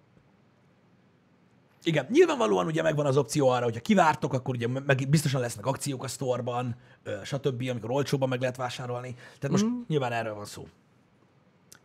Igen, 1.85 2.07
nyilvánvalóan 2.09 2.65
ugye 2.65 2.81
megvan 2.81 3.05
az 3.05 3.17
opció 3.17 3.47
arra, 3.49 3.63
hogyha 3.63 3.81
kivártok, 3.81 4.33
akkor 4.33 4.55
ugye 4.55 4.67
meg 4.67 5.09
biztosan 5.09 5.41
lesznek 5.41 5.65
akciók 5.65 6.03
a 6.03 6.07
sztorban, 6.07 6.75
stb., 7.23 7.67
amikor 7.69 7.91
olcsóban 7.91 8.29
meg 8.29 8.39
lehet 8.39 8.55
vásárolni. 8.55 9.13
Tehát 9.13 9.49
most 9.49 9.65
mm. 9.65 9.79
nyilván 9.87 10.11
erről 10.11 10.33
van 10.33 10.45
szó. 10.45 10.67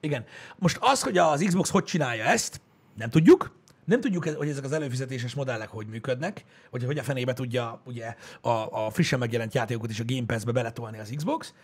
Igen. 0.00 0.24
Most 0.58 0.78
az, 0.80 1.02
hogy 1.02 1.18
az 1.18 1.42
Xbox 1.46 1.70
hogy 1.70 1.84
csinálja 1.84 2.24
ezt, 2.24 2.60
nem 2.96 3.10
tudjuk. 3.10 3.58
Nem 3.90 4.00
tudjuk, 4.00 4.24
hogy 4.24 4.48
ezek 4.48 4.64
az 4.64 4.72
előfizetéses 4.72 5.34
modellek 5.34 5.68
hogy 5.68 5.86
működnek, 5.86 6.44
vagy 6.70 6.84
hogy 6.84 6.98
a 6.98 7.02
fenébe 7.02 7.32
tudja 7.32 7.80
ugye 7.84 8.14
a, 8.40 8.84
a 8.84 8.90
frissen 8.90 9.18
megjelent 9.18 9.54
játékokat 9.54 9.90
is 9.90 10.00
a 10.00 10.04
Game 10.06 10.26
Pass-be 10.26 10.52
beletolni 10.52 10.98
az 10.98 11.12
Xbox. 11.16 11.54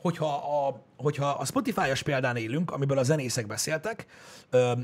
Hogyha 0.00 0.34
a, 0.34 0.84
hogyha 0.96 1.28
a 1.28 1.44
Spotify-os 1.44 2.02
példán 2.02 2.36
élünk, 2.36 2.70
amiből 2.70 2.98
a 2.98 3.02
zenészek 3.02 3.46
beszéltek 3.46 4.06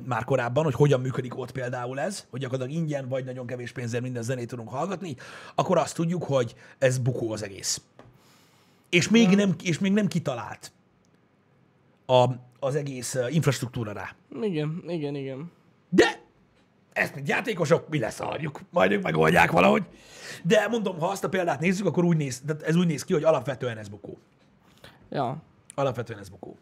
már 0.05 0.25
korábban, 0.25 0.65
hogy 0.65 0.75
hogyan 0.75 1.01
működik 1.01 1.39
ott 1.39 1.53
például 1.53 2.01
ez, 2.01 2.27
hogy 2.31 2.41
gyakorlatilag 2.41 2.83
ingyen 2.83 3.09
vagy 3.09 3.25
nagyon 3.25 3.47
kevés 3.47 3.73
pénzért 3.73 4.03
minden 4.03 4.23
zenét 4.23 4.49
tudunk 4.49 4.69
hallgatni, 4.69 5.17
akkor 5.55 5.79
azt 5.79 5.95
tudjuk, 5.95 6.23
hogy 6.23 6.55
ez 6.79 6.99
bukó 6.99 7.33
az 7.33 7.43
egész. 7.43 7.83
És 8.91 9.09
még, 9.09 9.29
nem, 9.29 9.55
és 9.63 9.79
még 9.79 9.93
nem 9.93 10.07
kitalált 10.07 10.73
a, 12.07 12.25
az 12.61 12.75
egész 12.75 13.17
infrastruktúra 13.29 13.93
rá. 13.93 14.15
Igen, 14.43 14.83
igen, 14.87 15.15
igen. 15.15 15.51
Ezt, 16.93 17.15
mint 17.15 17.29
játékosok, 17.29 17.89
mi 17.89 17.99
leszarjuk. 17.99 18.61
Majd 18.71 18.93
ők 18.93 19.03
megoldják 19.03 19.51
valahogy. 19.51 19.85
De 20.43 20.69
mondom, 20.69 20.99
ha 20.99 21.07
azt 21.09 21.25
a 21.25 21.29
példát 21.29 21.61
nézzük, 21.61 21.87
akkor 21.87 22.05
úgy 22.05 22.17
néz, 22.17 22.43
tehát 22.47 22.63
ez 22.63 22.77
úgy 22.77 22.87
néz 22.87 23.05
ki, 23.05 23.13
hogy 23.13 23.25
alapvetően 23.25 23.79
ez 23.79 23.89
bukó. 23.89 24.19
Ja. 25.11 25.43
Alapvetően 25.75 26.19
ez 26.19 26.29
bukó. 26.29 26.57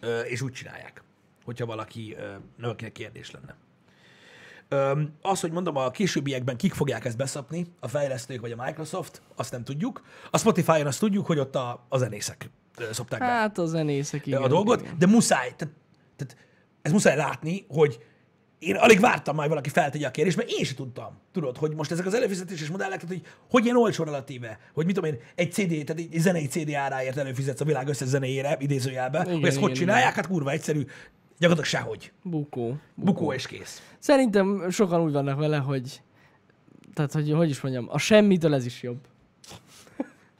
Ö, 0.00 0.20
és 0.20 0.40
úgy 0.40 0.52
csinálják, 0.52 1.02
hogyha 1.44 1.66
valaki, 1.66 2.14
ö, 2.18 2.32
valakinek 2.60 2.92
kérdés 2.92 3.30
lenne. 3.30 3.56
Ö, 4.68 5.02
az, 5.22 5.40
hogy 5.40 5.50
mondom, 5.52 5.76
a 5.76 5.90
későbbiekben 5.90 6.56
kik 6.56 6.74
fogják 6.74 7.04
ezt 7.04 7.16
beszapni, 7.16 7.66
a 7.80 7.88
fejlesztők 7.88 8.40
vagy 8.40 8.52
a 8.52 8.62
Microsoft, 8.64 9.22
azt 9.36 9.52
nem 9.52 9.64
tudjuk. 9.64 10.02
A 10.30 10.38
Spotify-on 10.38 10.86
azt 10.86 10.98
tudjuk, 11.00 11.26
hogy 11.26 11.38
ott 11.38 11.54
a, 11.56 11.84
a 11.88 11.98
zenészek 11.98 12.50
szopták 12.90 13.20
be 13.20 13.26
Hát 13.26 13.58
a 13.58 13.66
zenészek, 13.66 14.26
igen. 14.26 14.42
a 14.42 14.48
dolgot, 14.48 14.80
Igen. 14.80 14.98
de 14.98 15.06
muszáj, 15.06 15.54
tehát, 15.56 15.74
tehát 16.16 16.36
ez 16.82 16.92
muszáj 16.92 17.16
látni, 17.16 17.64
hogy 17.68 17.98
én 18.66 18.76
alig 18.76 19.00
vártam 19.00 19.34
majd 19.34 19.48
valaki 19.48 19.68
feltegye 19.68 20.06
a 20.06 20.10
kérdést, 20.10 20.36
mert 20.36 20.50
én 20.50 20.64
sem 20.64 20.76
tudtam. 20.76 21.18
Tudod, 21.32 21.56
hogy 21.56 21.74
most 21.74 21.90
ezek 21.90 22.06
az 22.06 22.14
előfizetéses 22.14 22.68
modellek, 22.68 23.00
tehát, 23.00 23.16
hogy 23.16 23.32
hogy 23.50 23.64
ilyen 23.64 23.76
olcsó 23.76 24.04
relatíve, 24.04 24.58
hogy 24.72 24.84
mit 24.86 24.94
tudom 24.94 25.10
én, 25.10 25.18
egy 25.34 25.52
CD, 25.52 25.68
tehát 25.68 26.02
egy 26.12 26.20
zenei 26.20 26.46
CD 26.46 26.72
áráért 26.72 27.16
előfizetsz 27.16 27.60
a 27.60 27.64
világ 27.64 27.88
összes 27.88 28.08
zenéjére, 28.08 28.56
idézőjelbe, 28.60 29.20
Igen, 29.20 29.34
hogy 29.34 29.46
ezt 29.46 29.56
hogy 29.56 29.64
igen, 29.64 29.80
csinálják, 29.80 30.14
hát 30.14 30.26
kurva 30.26 30.50
egyszerű, 30.50 30.86
gyakorlatilag 31.38 31.64
sehogy. 31.64 32.12
Bukó. 32.22 32.76
Bukó 32.94 33.32
és 33.32 33.46
kész. 33.46 33.82
Szerintem 33.98 34.70
sokan 34.70 35.00
úgy 35.00 35.12
vannak 35.12 35.38
vele, 35.38 35.56
hogy 35.56 36.02
tehát, 36.94 37.12
hogy 37.12 37.32
hogy 37.32 37.50
is 37.50 37.60
mondjam, 37.60 37.86
a 37.90 37.98
semmitől 37.98 38.54
ez 38.54 38.66
is 38.66 38.82
jobb. 38.82 38.98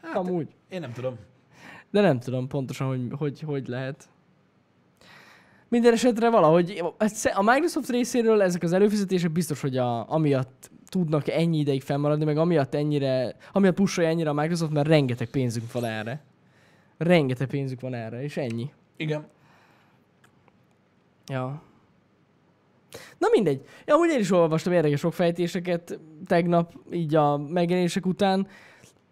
Hát, 0.03 0.17
Amúgy. 0.17 0.49
Én 0.69 0.81
nem 0.81 0.93
tudom. 0.93 1.19
De 1.91 2.01
nem 2.01 2.21
tudom 2.21 2.49
pontosan, 2.49 2.87
hogy 2.87 3.09
hogy, 3.19 3.41
hogy 3.41 3.69
lehet. 3.69 4.09
Minden 5.75 5.93
esetre 5.93 6.31
valahogy 6.31 6.83
a 7.35 7.43
Microsoft 7.43 7.89
részéről 7.89 8.43
ezek 8.43 8.63
az 8.63 8.73
előfizetések 8.73 9.31
biztos, 9.31 9.61
hogy 9.61 9.77
a, 9.77 10.11
amiatt 10.11 10.71
tudnak 10.89 11.29
ennyi 11.29 11.59
ideig 11.59 11.83
fennmaradni, 11.83 12.25
meg 12.25 12.37
amiatt 12.37 12.75
ennyire, 12.75 13.37
amiatt 13.53 13.75
pusolja 13.75 14.11
ennyire 14.11 14.31
a 14.31 14.33
Microsoft, 14.33 14.73
mert 14.73 14.87
rengeteg 14.87 15.29
pénzünk 15.29 15.73
van 15.73 15.85
erre. 15.85 16.23
Rengeteg 16.99 17.47
pénzük 17.47 17.81
van 17.81 17.95
erre, 17.95 18.23
és 18.23 18.37
ennyi. 18.37 18.71
Igen. 18.97 19.27
Ja. 21.27 21.63
Na 23.19 23.29
mindegy. 23.33 23.65
Ja, 23.87 23.95
amúgy 23.95 24.11
én 24.11 24.19
is 24.19 24.31
olvastam 24.31 24.73
érdekes 24.73 25.01
sok 25.01 25.13
fejtéseket 25.13 25.99
tegnap, 26.27 26.73
így 26.93 27.15
a 27.15 27.37
megjelenések 27.37 28.07
után. 28.07 28.47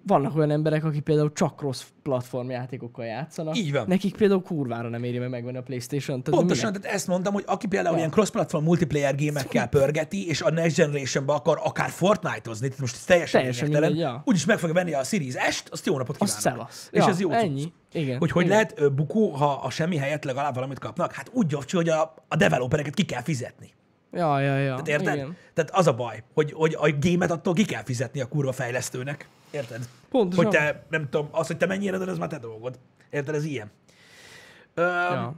Vannak 0.07 0.37
olyan 0.37 0.51
emberek, 0.51 0.85
akik 0.85 1.03
például 1.03 1.33
csak 1.33 1.61
rossz 1.61 1.83
platformjátékokkal 2.03 3.05
játszanak. 3.05 3.57
Így 3.57 3.73
van. 3.73 3.85
Nekik 3.89 4.17
például 4.17 4.43
kurvára 4.43 4.89
nem 4.89 5.05
éri 5.05 5.19
meg 5.19 5.29
megvenni 5.31 5.57
a 5.57 5.63
Playstation. 5.63 6.23
Tehát 6.23 6.39
Pontosan, 6.41 6.67
minek? 6.67 6.81
tehát 6.83 6.97
ezt 6.97 7.07
mondtam, 7.07 7.33
hogy 7.33 7.45
aki 7.47 7.67
például 7.67 7.93
Ja. 7.93 7.99
ilyen 7.99 8.11
cross-platform 8.11 8.65
multiplayer 8.65 9.15
gémekkel 9.15 9.67
pörgeti, 9.69 10.29
és 10.29 10.41
a 10.41 10.51
Next 10.51 10.77
Generation-be 10.77 11.33
akar 11.33 11.61
akár 11.65 11.91
Fortnite-ozni, 11.91 12.67
tehát 12.67 12.81
most 12.81 12.95
ez 12.95 13.05
teljesen, 13.05 13.41
Teljesen 13.41 13.69
mindegy, 13.69 13.99
ja. 13.99 14.23
úgyis 14.25 14.45
meg 14.45 14.59
fogja 14.59 14.75
venni 14.75 14.93
a 14.93 15.03
Series 15.03 15.35
S-t, 15.51 15.69
azt 15.69 15.87
jó 15.87 15.97
napot 15.99 16.17
Azt 16.19 16.37
kívánok. 16.39 16.59
szevasz. 16.71 16.89
És 16.93 16.99
ja, 17.01 17.09
ez 17.09 17.21
jó. 17.21 17.31
Ennyi. 17.31 17.73
Igen. 17.93 18.19
Hogy 18.19 18.31
hogy 18.31 18.45
igen. 18.45 18.57
lehet 18.57 18.95
bukó, 18.95 19.29
ha 19.31 19.53
a 19.53 19.71
semmi 19.71 19.97
helyett 19.97 20.25
legalább 20.25 20.55
valamit 20.55 20.79
kapnak? 20.79 21.13
Hát 21.13 21.31
úgy 21.33 21.47
gyakcsi, 21.47 21.77
hogy 21.77 21.89
a, 21.89 22.15
a 22.29 22.37
developereket 22.37 22.95
ki 22.95 23.05
kell 23.05 23.23
fizetni. 23.23 23.71
Ja, 24.13 24.41
ja, 24.41 24.57
ja. 24.57 24.71
Tehát 24.71 24.89
érted? 24.89 25.15
Igen. 25.15 25.37
Tehát 25.55 25.71
az 25.71 25.87
a 25.87 25.95
baj, 25.95 26.23
hogy, 26.35 26.53
hogy 26.53 26.77
a 26.79 26.91
gémet 26.91 27.31
attól 27.31 27.55
ki 27.55 27.65
kell 27.65 27.83
fizetni 27.85 28.21
a 28.21 28.27
kurva 28.29 28.53
fejlesztőnek. 28.53 29.29
Érted? 29.53 29.89
Pontosan. 30.11 30.45
Hogy 30.45 30.55
te, 30.55 30.85
nem 30.91 31.09
tudom, 31.09 31.29
az, 31.31 31.47
hogy 31.47 31.57
te 31.57 31.67
mennyire, 31.67 31.99
de 31.99 32.07
ez 32.07 32.19
már 32.19 32.29
te 32.29 32.39
dolgod. 32.39 32.79
Érted? 33.11 33.35
Ez 33.35 33.45
ilyen. 33.45 33.71
Öm, 34.75 34.85
Ja. 34.87 35.35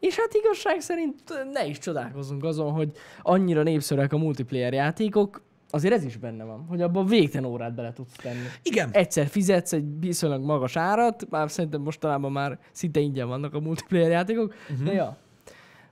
És 0.00 0.16
hát 0.16 0.34
igazság 0.34 0.80
szerint 0.80 1.22
ne 1.52 1.66
is 1.66 1.78
csodálkozzunk 1.78 2.44
azon, 2.44 2.72
hogy 2.72 2.90
annyira 3.22 3.62
népszerűek 3.62 4.12
a 4.12 4.18
multiplayer 4.18 4.72
játékok, 4.72 5.42
azért 5.70 5.94
ez 5.94 6.04
is 6.04 6.16
benne 6.16 6.44
van, 6.44 6.64
hogy 6.68 6.82
abban 6.82 7.06
végtelen 7.06 7.50
órát 7.50 7.74
bele 7.74 7.92
tudsz 7.92 8.16
tenni. 8.16 8.46
Igen. 8.62 8.88
Egyszer 8.92 9.26
fizetsz 9.26 9.72
egy 9.72 10.00
viszonylag 10.00 10.44
magas 10.44 10.76
árat, 10.76 11.30
már 11.30 11.50
szerintem 11.50 11.80
mostanában 11.80 12.32
már 12.32 12.58
szinte 12.72 13.00
ingyen 13.00 13.28
vannak 13.28 13.54
a 13.54 13.60
multiplayer 13.60 14.10
játékok, 14.10 14.54
uh-huh. 14.70 14.86
de 14.86 14.92
ja. 14.92 15.16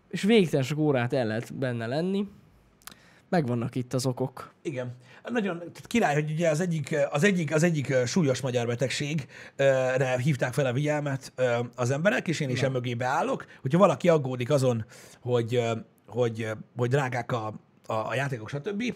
És 0.08 0.22
végtelen 0.22 0.64
sok 0.64 0.78
órát 0.78 1.12
el 1.12 1.26
lehet 1.26 1.54
benne 1.54 1.86
lenni. 1.86 2.28
Megvannak 3.34 3.74
itt 3.74 3.92
az 3.92 4.06
okok. 4.06 4.52
Igen. 4.62 4.96
Nagyon 5.22 5.58
tehát 5.58 5.86
király, 5.86 6.14
hogy 6.14 6.30
ugye 6.30 6.48
az 6.48 6.60
egyik, 6.60 6.96
az 7.10 7.24
egyik, 7.24 7.54
az 7.54 7.62
egyik 7.62 7.94
súlyos 8.06 8.40
magyar 8.40 8.66
betegségre 8.66 10.18
hívták 10.18 10.52
fel 10.52 10.66
a 10.66 10.72
figyelmet 10.72 11.32
az 11.74 11.90
emberek, 11.90 12.28
és 12.28 12.40
én 12.40 12.48
is 12.48 12.62
emögé 12.62 12.94
beállok, 12.94 13.46
hogyha 13.60 13.78
valaki 13.78 14.08
aggódik 14.08 14.50
azon, 14.50 14.84
hogy, 15.20 15.62
hogy, 16.06 16.50
hogy 16.76 16.88
drágák 16.88 17.32
a, 17.32 17.46
a, 17.86 17.92
a 17.92 18.14
játékok, 18.14 18.48
stb. 18.48 18.94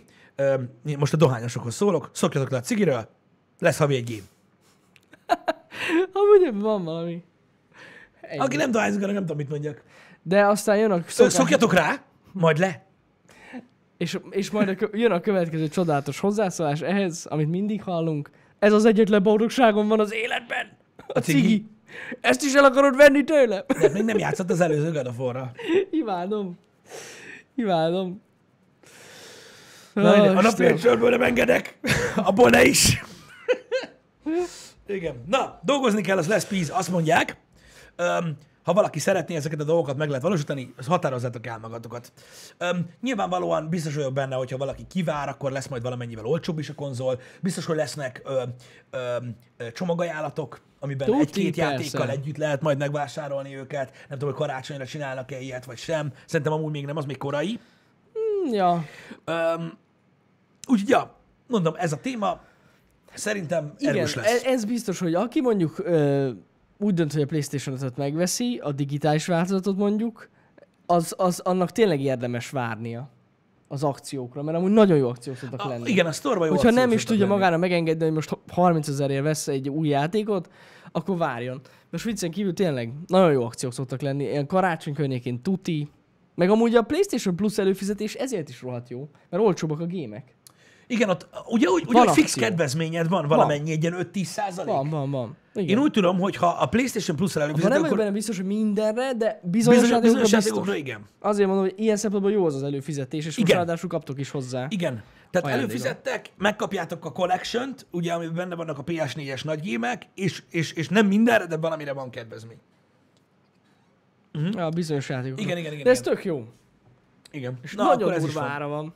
Most 0.98 1.12
a 1.12 1.16
dohányosokhoz 1.16 1.74
szólok, 1.74 2.10
szokjatok 2.12 2.50
le 2.50 2.56
a 2.56 2.60
cigiről, 2.60 3.08
lesz 3.58 3.78
havi 3.78 3.94
egy 3.94 4.04
gém. 4.04 4.22
Amúgy 6.12 6.60
van 6.60 6.84
valami. 6.84 7.24
Ennyi. 8.20 8.38
Aki 8.38 8.56
nem 8.56 8.70
dohányzik, 8.70 9.00
nem 9.00 9.14
tudom, 9.14 9.36
mit 9.36 9.48
mondjak. 9.48 9.82
De 10.22 10.46
aztán 10.46 10.76
jön 10.76 10.90
a 10.90 11.02
szokás, 11.06 11.32
Szokjatok 11.32 11.72
rá, 11.72 12.02
majd 12.32 12.58
le. 12.58 12.86
És, 13.98 14.18
és 14.30 14.50
majd 14.50 14.68
a, 14.68 14.74
kö- 14.74 14.96
jön 14.96 15.10
a 15.10 15.20
következő 15.20 15.68
csodálatos 15.68 16.18
hozzászólás 16.20 16.80
ehhez, 16.80 17.26
amit 17.26 17.48
mindig 17.50 17.82
hallunk. 17.82 18.30
Ez 18.58 18.72
az 18.72 18.84
egyetlen 18.84 19.22
boldogságom 19.22 19.88
van 19.88 20.00
az 20.00 20.12
életben. 20.12 20.76
A 21.06 21.18
cigi. 21.18 21.40
cigi. 21.40 21.66
Ezt 22.20 22.42
is 22.42 22.54
el 22.54 22.64
akarod 22.64 22.96
venni 22.96 23.24
tőlem? 23.24 23.64
De 23.80 23.88
még 23.88 24.04
nem 24.04 24.18
játszott 24.18 24.50
az 24.50 24.60
előző 24.60 24.92
God 24.92 25.06
of 25.06 25.18
War-ra. 25.18 25.52
Imádom. 25.90 26.58
Imádom. 27.54 28.22
Na, 29.92 30.20
Ó, 30.20 30.36
a 30.36 30.40
napi 30.40 30.64
egy 30.64 30.80
sörből 30.80 31.10
nem 31.10 31.22
engedek. 31.22 31.78
Abból 32.16 32.50
ne 32.50 32.64
is. 32.64 33.04
Igen. 34.86 35.24
Na, 35.26 35.60
dolgozni 35.62 36.00
kell, 36.00 36.18
az 36.18 36.28
lesz 36.28 36.46
píz, 36.46 36.70
azt 36.74 36.90
mondják. 36.90 37.36
Öm, 37.96 38.36
ha 38.68 38.74
valaki 38.74 38.98
szeretné 38.98 39.34
ezeket 39.34 39.60
a 39.60 39.64
dolgokat 39.64 39.96
meg 39.96 40.08
lehet 40.08 40.22
valósítani, 40.22 40.74
az 40.76 40.86
határozzátok 40.86 41.46
el 41.46 41.58
magatokat. 41.58 42.12
Öm, 42.58 42.86
nyilvánvalóan 43.00 43.68
biztos 43.68 43.94
vagyok 43.94 44.12
benne, 44.12 44.34
hogyha 44.34 44.56
valaki 44.56 44.86
kivár, 44.86 45.28
akkor 45.28 45.52
lesz 45.52 45.66
majd 45.66 45.82
valamennyivel 45.82 46.26
olcsóbb 46.26 46.58
is 46.58 46.68
a 46.68 46.74
konzol. 46.74 47.20
Biztos, 47.40 47.64
hogy 47.64 47.76
lesznek 47.76 48.22
ö, 48.24 48.42
ö, 48.90 49.16
ö, 49.56 49.72
csomagajánlatok, 49.72 50.60
amiben 50.80 51.06
Tuti, 51.06 51.20
egy-két 51.20 51.54
persze. 51.54 51.70
játékkal 51.70 52.10
együtt 52.10 52.36
lehet 52.36 52.60
majd 52.60 52.78
megvásárolni 52.78 53.56
őket. 53.56 53.92
Nem 54.08 54.18
tudom, 54.18 54.34
hogy 54.34 54.46
karácsonyra 54.46 54.86
csinálnak-e 54.86 55.40
ilyet, 55.40 55.64
vagy 55.64 55.78
sem. 55.78 56.12
Szerintem 56.26 56.54
amúgy 56.54 56.72
még 56.72 56.86
nem, 56.86 56.96
az 56.96 57.04
még 57.04 57.16
korai. 57.16 57.60
Ja, 58.52 58.84
Öm, 59.24 59.78
úgyhogy, 60.66 60.88
ja, 60.88 61.14
mondom, 61.46 61.74
ez 61.76 61.92
a 61.92 61.96
téma 61.96 62.40
szerintem 63.14 63.74
igen, 63.78 63.96
erős 63.96 64.14
lesz. 64.14 64.26
ez, 64.26 64.42
ez 64.42 64.64
biztos, 64.64 64.98
hogy 64.98 65.14
aki 65.14 65.40
mondjuk 65.40 65.78
ö, 65.78 66.30
úgy 66.78 66.94
dönt, 66.94 67.12
hogy 67.12 67.22
a 67.22 67.26
Playstation 67.26 67.76
5-öt 67.78 67.96
megveszi, 67.96 68.60
a 68.62 68.72
digitális 68.72 69.26
változatot 69.26 69.76
mondjuk, 69.76 70.28
az, 70.86 71.14
az 71.16 71.38
annak 71.40 71.70
tényleg 71.72 72.00
érdemes 72.00 72.50
várnia. 72.50 73.10
az 73.70 73.84
akciókra, 73.84 74.42
mert 74.42 74.56
amúgy 74.56 74.70
nagyon 74.70 74.96
jó 74.96 75.08
akciók 75.08 75.36
szoktak 75.36 75.60
A, 75.60 75.68
lenni. 75.68 75.90
igen, 75.90 76.06
a 76.06 76.12
sztorba 76.12 76.44
jó 76.44 76.50
Hogyha 76.50 76.70
nem 76.70 76.92
is 76.92 77.04
tudja 77.04 77.22
lenni. 77.26 77.34
magára 77.34 77.56
megengedni, 77.56 78.04
hogy 78.04 78.12
most 78.12 78.38
30 78.48 78.88
ezerért 78.88 79.22
vesz 79.22 79.48
egy 79.48 79.68
új 79.68 79.88
játékot, 79.88 80.50
akkor 80.92 81.16
várjon. 81.16 81.60
Most 81.90 82.04
viccen 82.04 82.30
kívül 82.30 82.52
tényleg 82.54 82.92
nagyon 83.06 83.32
jó 83.32 83.44
akciók 83.44 83.72
szoktak 83.72 84.00
lenni. 84.00 84.24
Ilyen 84.24 84.46
karácsony 84.46 84.94
környékén 84.94 85.42
tuti. 85.42 85.88
Meg 86.34 86.50
amúgy 86.50 86.74
a 86.74 86.82
PlayStation 86.82 87.36
Plus 87.36 87.58
előfizetés 87.58 88.14
ezért 88.14 88.48
is 88.48 88.62
rohadt 88.62 88.88
jó, 88.88 89.08
mert 89.30 89.42
olcsóbbak 89.42 89.80
a 89.80 89.86
gémek. 89.86 90.34
Igen, 90.90 91.08
ott 91.08 91.28
ugye, 91.46 91.68
úgy, 91.68 91.84
ugye 91.86 92.12
fix 92.12 92.18
akció. 92.30 92.42
kedvezményed 92.42 93.08
van 93.08 93.26
valamennyi, 93.26 93.70
egy 93.70 93.82
ilyen 93.82 94.08
5-10 94.12 94.24
százalék. 94.24 94.74
Van, 94.74 94.88
van, 94.88 95.10
van. 95.10 95.36
Igen. 95.54 95.68
Én 95.68 95.78
úgy 95.82 95.90
tudom, 95.90 96.18
hogy 96.18 96.36
ha 96.36 96.46
a 96.46 96.66
PlayStation 96.66 97.16
Plus-ra 97.16 97.40
Akkor 97.40 97.50
előfizeted, 97.52 97.76
nem 97.80 97.86
akkor 97.86 98.04
benne 98.04 98.10
biztos, 98.16 98.36
hogy 98.36 98.46
mindenre, 98.46 99.12
de 99.14 99.40
bizonyos, 99.42 99.80
bizonyos, 99.80 100.02
bizonyos 100.02 100.30
játékokra 100.32 100.74
igen. 100.74 101.00
Azért 101.20 101.48
mondom, 101.48 101.64
hogy 101.64 101.74
ilyen 101.76 101.96
szempontból 101.96 102.32
jó 102.32 102.44
az 102.46 102.54
az 102.54 102.62
előfizetés, 102.62 103.18
és 103.18 103.36
most 103.36 103.38
Igen. 103.38 103.56
ráadásul 103.56 103.88
kaptok 103.88 104.18
is 104.20 104.30
hozzá. 104.30 104.66
Igen. 104.68 105.02
Tehát 105.30 105.46
Ajándékba. 105.46 105.72
előfizettek, 105.72 106.26
megkapjátok 106.36 107.04
a 107.04 107.12
collection 107.12 107.74
ugye, 107.90 108.12
amiben 108.12 108.34
benne 108.34 108.54
vannak 108.54 108.78
a 108.78 108.84
PS4-es 108.84 109.44
nagygémek, 109.44 110.02
és, 110.14 110.42
és, 110.50 110.72
és 110.72 110.88
nem 110.88 111.06
mindenre, 111.06 111.46
de 111.46 111.56
valamire 111.56 111.92
van 111.92 112.10
kedvezmény. 112.10 112.58
Ja, 114.52 114.68
bizonyos 114.68 115.08
játékokra. 115.08 115.42
Igen, 115.44 115.56
igen, 115.58 115.72
igen, 115.72 115.84
De 115.84 115.90
ez 115.90 116.00
igen. 116.00 116.14
tök 116.14 116.24
jó. 116.24 116.44
Igen. 117.30 117.58
És 117.62 117.74
Na, 117.74 117.84
nagyon 117.84 118.08
akkor 118.08 118.20
durva 118.20 118.40
van. 118.40 118.48
ára 118.48 118.68
van. 118.68 118.94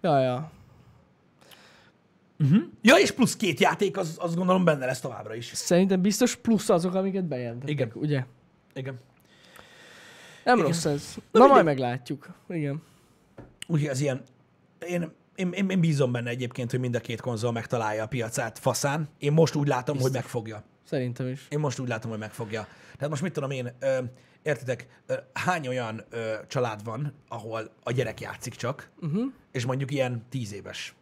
Ja, 0.00 0.20
ja. 0.20 0.50
Ja, 2.82 2.96
és 2.96 3.10
plusz 3.10 3.36
két 3.36 3.60
játék, 3.60 3.96
az, 3.96 4.16
azt 4.18 4.36
gondolom 4.36 4.64
benne 4.64 4.86
lesz 4.86 5.00
továbbra 5.00 5.34
is. 5.34 5.50
Szerintem 5.54 6.00
biztos 6.00 6.36
plusz 6.36 6.68
azok, 6.68 6.94
amiket 6.94 7.24
bejelentettek. 7.24 7.70
Igen. 7.70 7.90
Ugye? 7.94 8.24
Igen. 8.74 8.98
Nem 10.44 10.56
Igen. 10.56 10.68
rossz 10.68 10.84
ez. 10.84 11.14
Na, 11.14 11.22
mindegy. 11.30 11.50
majd 11.50 11.64
meglátjuk. 11.64 12.28
Igen. 12.48 12.82
Úgyhogy 13.66 13.88
ez 13.88 14.00
ilyen, 14.00 14.22
én, 14.86 15.12
én, 15.34 15.52
én, 15.52 15.68
én 15.68 15.80
bízom 15.80 16.12
benne 16.12 16.30
egyébként, 16.30 16.70
hogy 16.70 16.80
mind 16.80 16.94
a 16.94 17.00
két 17.00 17.20
konzol 17.20 17.52
megtalálja 17.52 18.02
a 18.02 18.06
piacát 18.06 18.58
faszán. 18.58 19.08
Én 19.18 19.32
most 19.32 19.54
úgy 19.54 19.68
látom, 19.68 19.98
hogy 19.98 20.12
megfogja. 20.12 20.62
Szerintem 20.84 21.28
is. 21.28 21.46
Én 21.48 21.58
most 21.58 21.78
úgy 21.78 21.88
látom, 21.88 22.10
hogy 22.10 22.20
megfogja. 22.20 22.66
Tehát 22.94 23.08
most 23.08 23.22
mit 23.22 23.32
tudom 23.32 23.50
én, 23.50 23.72
ö, 23.78 23.98
értitek, 24.42 24.86
ö, 25.06 25.14
hány 25.32 25.68
olyan 25.68 26.04
ö, 26.10 26.34
család 26.48 26.84
van, 26.84 27.12
ahol 27.28 27.70
a 27.82 27.92
gyerek 27.92 28.20
játszik 28.20 28.54
csak, 28.54 28.90
uh-huh. 29.00 29.32
és 29.52 29.64
mondjuk 29.64 29.90
ilyen 29.90 30.24
tíz 30.28 30.54
éves. 30.54 30.94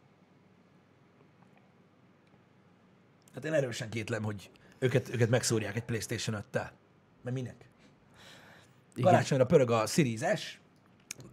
Hát 3.34 3.44
én 3.44 3.52
erősen 3.52 3.88
kétlem, 3.88 4.22
hogy 4.22 4.50
őket, 4.78 5.14
őket 5.14 5.28
megszórják 5.30 5.76
egy 5.76 5.82
PlayStation 5.84 6.36
5-tel. 6.52 6.66
Mert 7.22 7.36
minek? 7.36 7.54
Igen. 8.94 9.10
Karácsonyra 9.10 9.46
pörög 9.46 9.70
a 9.70 9.86
Series 9.86 10.20
S. 10.36 10.58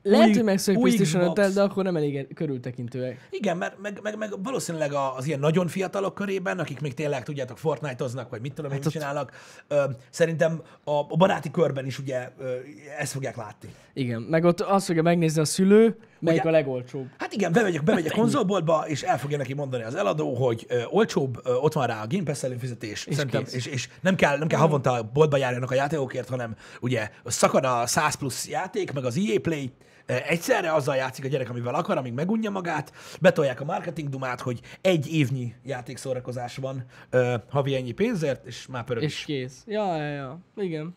Lehet, 0.04 0.28
új- 0.28 0.36
hogy 0.36 0.44
megszokjuk 0.44 0.84
új 0.84 0.90
PlayStation 0.96 1.32
Xbox. 1.32 1.48
5 1.48 1.54
de 1.54 1.62
akkor 1.62 1.84
nem 1.84 1.96
elég 1.96 2.34
körültekintőek. 2.34 3.28
Igen, 3.30 3.58
mert 3.58 3.80
meg, 3.82 4.00
meg, 4.02 4.18
meg 4.18 4.44
valószínűleg 4.44 4.94
az 4.94 5.26
ilyen 5.28 5.40
nagyon 5.40 5.68
fiatalok 5.68 6.14
körében, 6.14 6.60
akik 6.60 6.80
még 6.82 6.94
tényleg, 6.94 7.24
tudjátok, 7.24 7.58
Fortnite-oznak, 7.58 8.30
vagy 8.30 8.42
mit 8.42 8.54
tudom 8.54 8.72
Hát 8.72 8.80
mit 8.80 8.88
ott- 8.88 8.94
csinálnak, 8.94 9.32
ö, 9.68 9.84
szerintem 10.10 10.62
a, 10.84 10.92
a 10.92 11.16
baráti 11.18 11.52
körben 11.52 11.86
is 11.86 12.00
ugye 12.00 12.30
ö, 12.38 12.56
ezt 13.00 13.12
fogják 13.12 13.36
látni. 13.36 13.70
Igen. 13.94 14.22
Meg 14.22 14.44
ott 14.44 14.62
azt 14.62 14.86
fogja 14.86 15.02
megnézni 15.02 15.42
a 15.42 15.46
szülő, 15.46 15.98
melyik 16.22 16.40
Ugye- 16.40 16.50
a 16.50 16.54
legolcsóbb. 16.54 17.08
Hát 17.18 17.34
igen, 17.34 17.52
bemegy, 17.52 17.82
bemegy 17.84 18.06
a 18.08 18.12
konzolboltba, 18.12 18.84
és 18.88 19.02
el 19.02 19.20
fogja 19.20 19.38
neki 19.38 19.54
mondani 19.54 19.84
az 19.84 19.96
eladó, 19.96 20.34
hogy 20.36 20.66
ö, 20.70 20.82
olcsóbb, 20.90 21.40
ö, 21.44 21.54
ott 21.54 21.74
van 21.74 21.88
rá 21.88 22.02
a 22.02 22.08
Game 22.08 22.24
Pass 22.24 22.44
előfizetés, 22.44 23.06
és, 23.06 23.16
Szerintem, 23.16 23.44
kész. 23.44 23.54
és, 23.54 23.66
és 23.66 23.90
nem, 24.02 24.16
kell, 24.16 24.38
nem 24.38 24.48
kell 24.48 24.60
havonta 24.60 24.92
a 24.92 25.04
boltba 25.14 25.38
járjanak 25.38 25.72
a 25.72 25.76
játékokért, 25.76 26.30
hanem 26.30 26.56
ugye 26.82 27.10
szakad 27.26 27.66
a 27.66 27.88
100 27.88 28.16
plusz 28.16 28.48
játék, 28.48 28.94
meg 28.94 29.06
az 29.06 29.18
EA 29.18 29.40
Play, 29.40 29.72
egyszerre 30.06 30.74
azzal 30.74 30.96
játszik 30.96 31.26
a 31.26 31.28
gyerek, 31.28 31.50
amivel 31.50 31.74
akar, 31.76 31.98
amíg 31.98 32.14
megunja 32.14 32.50
magát, 32.50 32.92
betolják 33.22 33.62
a 33.62 33.66
marketing 33.66 34.10
dumát, 34.10 34.42
hogy 34.42 34.60
egy 34.82 35.14
évnyi 35.14 35.54
játékszórakozás 35.64 36.56
van 36.58 36.86
ö, 37.10 37.36
havi 37.50 37.76
ennyi 37.76 37.92
pénzért, 37.92 38.46
és 38.46 38.68
már 38.68 38.84
pörög 38.84 39.04
És 39.04 39.14
is. 39.14 39.24
kész. 39.26 39.64
Ja, 39.66 39.96
ja, 39.98 40.14
ja. 40.14 40.40
Igen. 40.56 40.96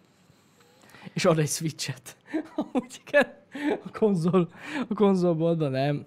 És 1.12 1.24
ad 1.24 1.38
egy 1.38 1.48
switchet. 1.48 2.16
Amúgy 2.56 3.00
igen. 3.06 3.42
A 3.84 3.98
konzol, 3.98 4.48
a 4.88 4.94
konzolboltban 4.94 5.70
nem. 5.70 6.06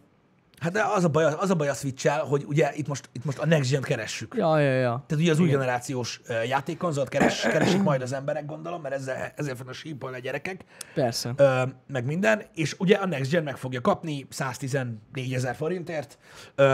Hát 0.59 0.71
de 0.71 0.83
az 0.95 1.03
a 1.03 1.09
baj, 1.09 1.23
az 1.23 1.49
a, 1.49 1.55
baj 1.55 1.69
a 1.69 1.73
switch 1.73 2.07
hogy 2.07 2.43
ugye 2.47 2.71
itt 2.75 2.87
most, 2.87 3.09
itt 3.11 3.25
most 3.25 3.37
a 3.37 3.45
Next 3.45 3.71
Gen 3.71 3.81
keressük. 3.81 4.35
Ja, 4.37 4.59
ja, 4.59 4.71
ja. 4.71 5.03
Tehát 5.07 5.23
ugye 5.23 5.31
az 5.31 5.39
új 5.39 5.49
generációs 5.49 6.21
játékkonzolt 6.47 7.09
keres, 7.09 7.41
keresik 7.41 7.81
majd 7.81 8.01
az 8.01 8.13
emberek, 8.13 8.45
gondolom, 8.45 8.81
mert 8.81 8.95
ezzel, 8.95 9.33
ezért 9.35 9.57
fognak 9.57 9.75
sípolni 9.75 10.15
a 10.15 10.19
gyerekek, 10.19 10.63
Persze. 10.93 11.33
ö, 11.35 11.61
meg 11.87 12.05
minden, 12.05 12.41
és 12.53 12.75
ugye 12.79 12.95
a 12.95 13.05
Next 13.05 13.31
Gen 13.31 13.43
meg 13.43 13.57
fogja 13.57 13.81
kapni 13.81 14.25
114 14.29 15.33
ezer 15.33 15.55
forintért, 15.55 16.17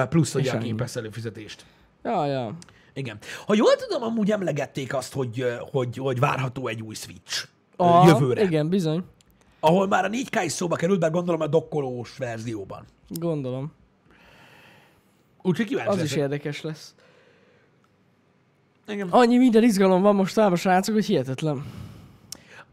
plusz 0.09 0.35
ugye 0.35 0.51
a 0.51 0.75
Pass 0.75 0.95
előfizetést. 0.95 1.65
Ja, 2.03 2.25
ja. 2.25 2.55
Igen. 2.93 3.17
Ha 3.45 3.53
jól 3.53 3.75
tudom, 3.75 4.03
amúgy 4.03 4.31
emlegették 4.31 4.93
azt, 4.93 5.13
hogy, 5.13 5.45
hogy, 5.71 5.97
hogy 5.97 6.19
várható 6.19 6.67
egy 6.67 6.81
új 6.81 6.95
Switch 6.95 7.47
A, 7.75 8.07
jövőre, 8.07 8.41
Igen, 8.41 8.69
bizony. 8.69 9.03
Ahol 9.63 9.87
már 9.87 10.05
a 10.05 10.09
4K 10.09 10.41
is 10.45 10.51
szóba 10.51 10.75
került, 10.75 10.99
bár 10.99 11.11
gondolom 11.11 11.41
a 11.41 11.47
dokkolós 11.47 12.17
verzióban. 12.17 12.85
Gondolom. 13.09 13.71
Úgyhogy 15.41 15.65
kíváncsi 15.65 15.89
Az 15.89 15.95
is 15.95 16.01
leszek. 16.01 16.17
érdekes 16.17 16.61
lesz. 16.61 16.95
Igen. 18.87 19.07
Annyi 19.09 19.37
minden 19.37 19.63
izgalom 19.63 20.01
van 20.01 20.15
most 20.15 20.37
a 20.37 20.55
srácok, 20.55 20.93
hogy 20.93 21.05
hihetetlen. 21.05 21.65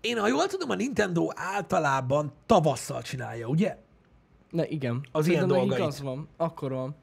Én, 0.00 0.18
ha 0.18 0.28
jól 0.28 0.46
tudom, 0.46 0.70
a 0.70 0.74
Nintendo 0.74 1.26
általában 1.34 2.32
tavasszal 2.46 3.02
csinálja, 3.02 3.46
ugye? 3.46 3.76
Ne, 4.50 4.66
igen. 4.66 5.06
Az 5.12 5.24
Szerintem 5.24 5.48
ilyen 5.50 5.66
dolgait. 5.66 5.86
az 5.86 6.00
van. 6.00 6.28
Akkor 6.36 6.72
van. 6.72 6.94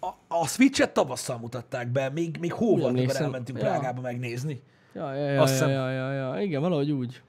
A, 0.00 0.08
a 0.28 0.46
Switch-et 0.46 0.92
tavasszal 0.94 1.38
mutatták 1.38 1.88
be, 1.88 2.10
még, 2.10 2.36
még 2.40 2.52
hó 2.52 2.76
volt, 2.76 2.96
amikor 2.98 3.16
elmentünk 3.16 3.58
Ja. 3.58 3.64
Prágába 3.64 4.00
megnézni. 4.00 4.62
Ja, 4.92 5.14
ja, 5.14 5.30
ja, 5.30 5.42
Azt 5.42 5.60
ja, 5.60 5.68
ja, 5.68 5.90
ja, 5.90 6.12
ja, 6.12 6.40
Igen, 6.40 6.60
valahogy 6.60 6.90
úgy. 6.90 7.22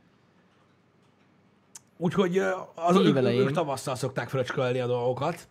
Úgyhogy 1.97 2.37
az, 2.75 2.95
ők, 2.95 3.15
ők 3.15 3.51
tavasszal 3.51 3.95
szokták 3.95 4.29
fröcskölni 4.29 4.79
a 4.79 4.87
dolgokat. 4.87 5.47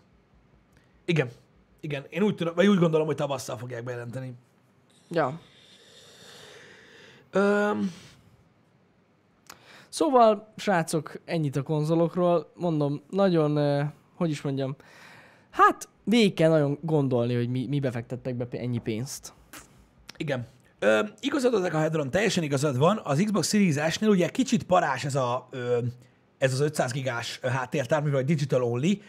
Igen. 1.05 1.29
Igen, 1.81 2.05
én 2.09 2.23
úgy, 2.23 2.35
tudom, 2.35 2.55
vagy 2.55 2.67
úgy 2.67 2.79
gondolom, 2.79 3.07
hogy 3.07 3.17
tavasszal 3.17 3.57
fogják 3.57 3.85
bejelenteni. 3.85 4.35
Ja. 5.11 5.41
Öm, 7.31 7.93
Szóval, 9.89 10.53
srácok, 10.57 11.21
ennyit 11.25 11.57
a 11.57 11.63
konzolokról. 11.63 12.53
Mondom, 12.55 13.03
nagyon, 13.11 13.59
eh, 13.59 13.89
hogy 14.15 14.31
is 14.31 14.43
mondjam, 14.43 14.77
hát 15.51 15.89
végig 16.05 16.35
kell 16.35 16.51
nagyon 16.51 16.79
gondolni, 16.81 17.35
hogy 17.35 17.49
mi, 17.49 17.67
mi 17.67 17.81
befektettek 17.81 18.35
be 18.35 18.47
ennyi 18.51 18.79
pénzt. 18.79 19.33
igen. 20.17 20.47
Ö, 20.79 21.01
igazad 21.21 21.55
a 21.55 21.79
Hedron, 21.79 22.11
teljesen 22.11 22.43
igazad 22.43 22.79
van. 22.79 23.01
Az 23.05 23.23
Xbox 23.25 23.49
Series 23.49 23.93
S-nél 23.93 24.09
ugye 24.09 24.29
kicsit 24.29 24.63
parás 24.63 25.05
ez, 25.05 25.15
a, 25.15 25.49
ö, 25.51 25.79
ez 26.39 26.53
az 26.53 26.61
500 26.61 26.93
gigás 26.93 27.41
háttértár, 27.43 28.03
mivel 28.03 28.23
digital 28.23 28.63
only, 28.63 29.01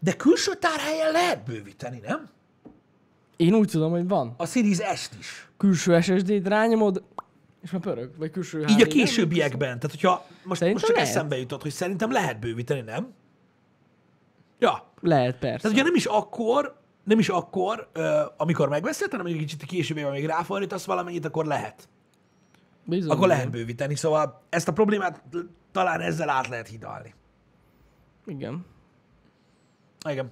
de 0.00 0.12
külső 0.12 0.54
tárhelyen 0.54 1.12
lehet 1.12 1.44
bővíteni, 1.44 2.00
nem? 2.06 2.28
Én 3.36 3.54
úgy 3.54 3.68
tudom, 3.68 3.90
hogy 3.90 4.08
van. 4.08 4.34
A 4.36 4.46
Series 4.46 4.78
S-t 4.94 5.14
is. 5.18 5.48
Külső 5.56 6.00
SSD-t 6.00 6.48
rányomod, 6.48 7.02
és 7.62 7.70
már 7.70 7.80
pörög. 7.80 8.10
Vagy 8.16 8.30
külső 8.30 8.64
Így 8.68 8.82
a 8.82 8.86
későbbiekben. 8.86 9.78
Tehát, 9.78 9.90
hogyha 9.90 10.26
most, 10.44 10.60
Szerintem 10.60 10.72
most 10.72 10.84
csak 10.86 10.94
lehet. 10.94 11.08
eszembe 11.10 11.38
jutott, 11.38 11.62
hogy 11.62 11.70
szerintem 11.70 12.12
lehet 12.12 12.40
bővíteni, 12.40 12.80
nem? 12.80 13.12
Ja. 14.58 14.92
Lehet, 15.00 15.38
persze. 15.38 15.56
Tehát 15.56 15.76
ugye 15.76 15.82
nem 15.82 15.94
is 15.94 16.06
akkor, 16.06 16.80
nem 17.04 17.18
is 17.18 17.28
akkor, 17.28 17.90
amikor 18.36 18.68
megveszed, 18.68 19.10
hanem 19.10 19.26
egy 19.26 19.36
kicsit 19.36 19.64
később, 19.64 20.10
még 20.10 20.26
ráfordítasz 20.26 20.84
valamennyit, 20.84 21.24
akkor 21.24 21.46
lehet. 21.46 21.88
Bizony, 22.84 23.10
Akkor 23.10 23.28
lehet 23.28 23.50
bővíteni. 23.50 23.94
Szóval 23.94 24.42
ezt 24.48 24.68
a 24.68 24.72
problémát 24.72 25.22
talán 25.76 26.00
ezzel 26.00 26.28
át 26.28 26.48
lehet 26.48 26.68
hidalni. 26.68 27.14
Igen. 28.26 28.64
Igen. 30.08 30.30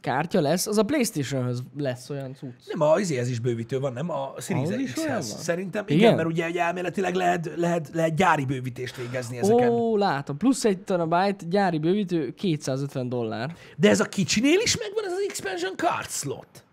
Kártya 0.00 0.40
lesz, 0.40 0.66
az 0.66 0.78
a 0.78 0.82
Playstation-höz 0.82 1.62
lesz 1.76 2.10
olyan 2.10 2.34
cucc. 2.34 2.66
Nem, 2.66 2.80
a 2.80 2.98
izéhez 2.98 3.28
is 3.28 3.38
bővítő 3.38 3.78
van, 3.78 3.92
nem? 3.92 4.10
A 4.10 4.34
Series 4.38 4.68
Ahhoz 4.68 4.80
is 4.80 4.96
olyan 4.96 5.08
X-hez. 5.08 5.32
van? 5.32 5.40
Szerintem 5.40 5.84
igen, 5.86 5.98
Igen? 5.98 6.14
mert 6.14 6.28
ugye 6.28 6.44
egy 6.44 6.56
elméletileg 6.56 7.14
lehet, 7.14 7.52
lehet, 7.56 7.90
lehet 7.92 8.14
gyári 8.14 8.44
bővítést 8.44 8.96
végezni 8.96 9.38
ezeken. 9.38 9.68
Ó, 9.68 9.96
látom. 9.96 10.36
Plusz 10.36 10.64
egy 10.64 10.78
terabyte 10.78 11.44
gyári 11.48 11.78
bővítő 11.78 12.34
250 12.34 13.08
dollár. 13.08 13.56
De 13.76 13.88
ez 13.88 14.00
a 14.00 14.04
kicsinél 14.04 14.60
is 14.60 14.78
megvan 14.78 15.04
ez 15.04 15.12
az 15.12 15.24
expansion 15.28 15.76
card 15.76 16.08
slot? 16.10 16.64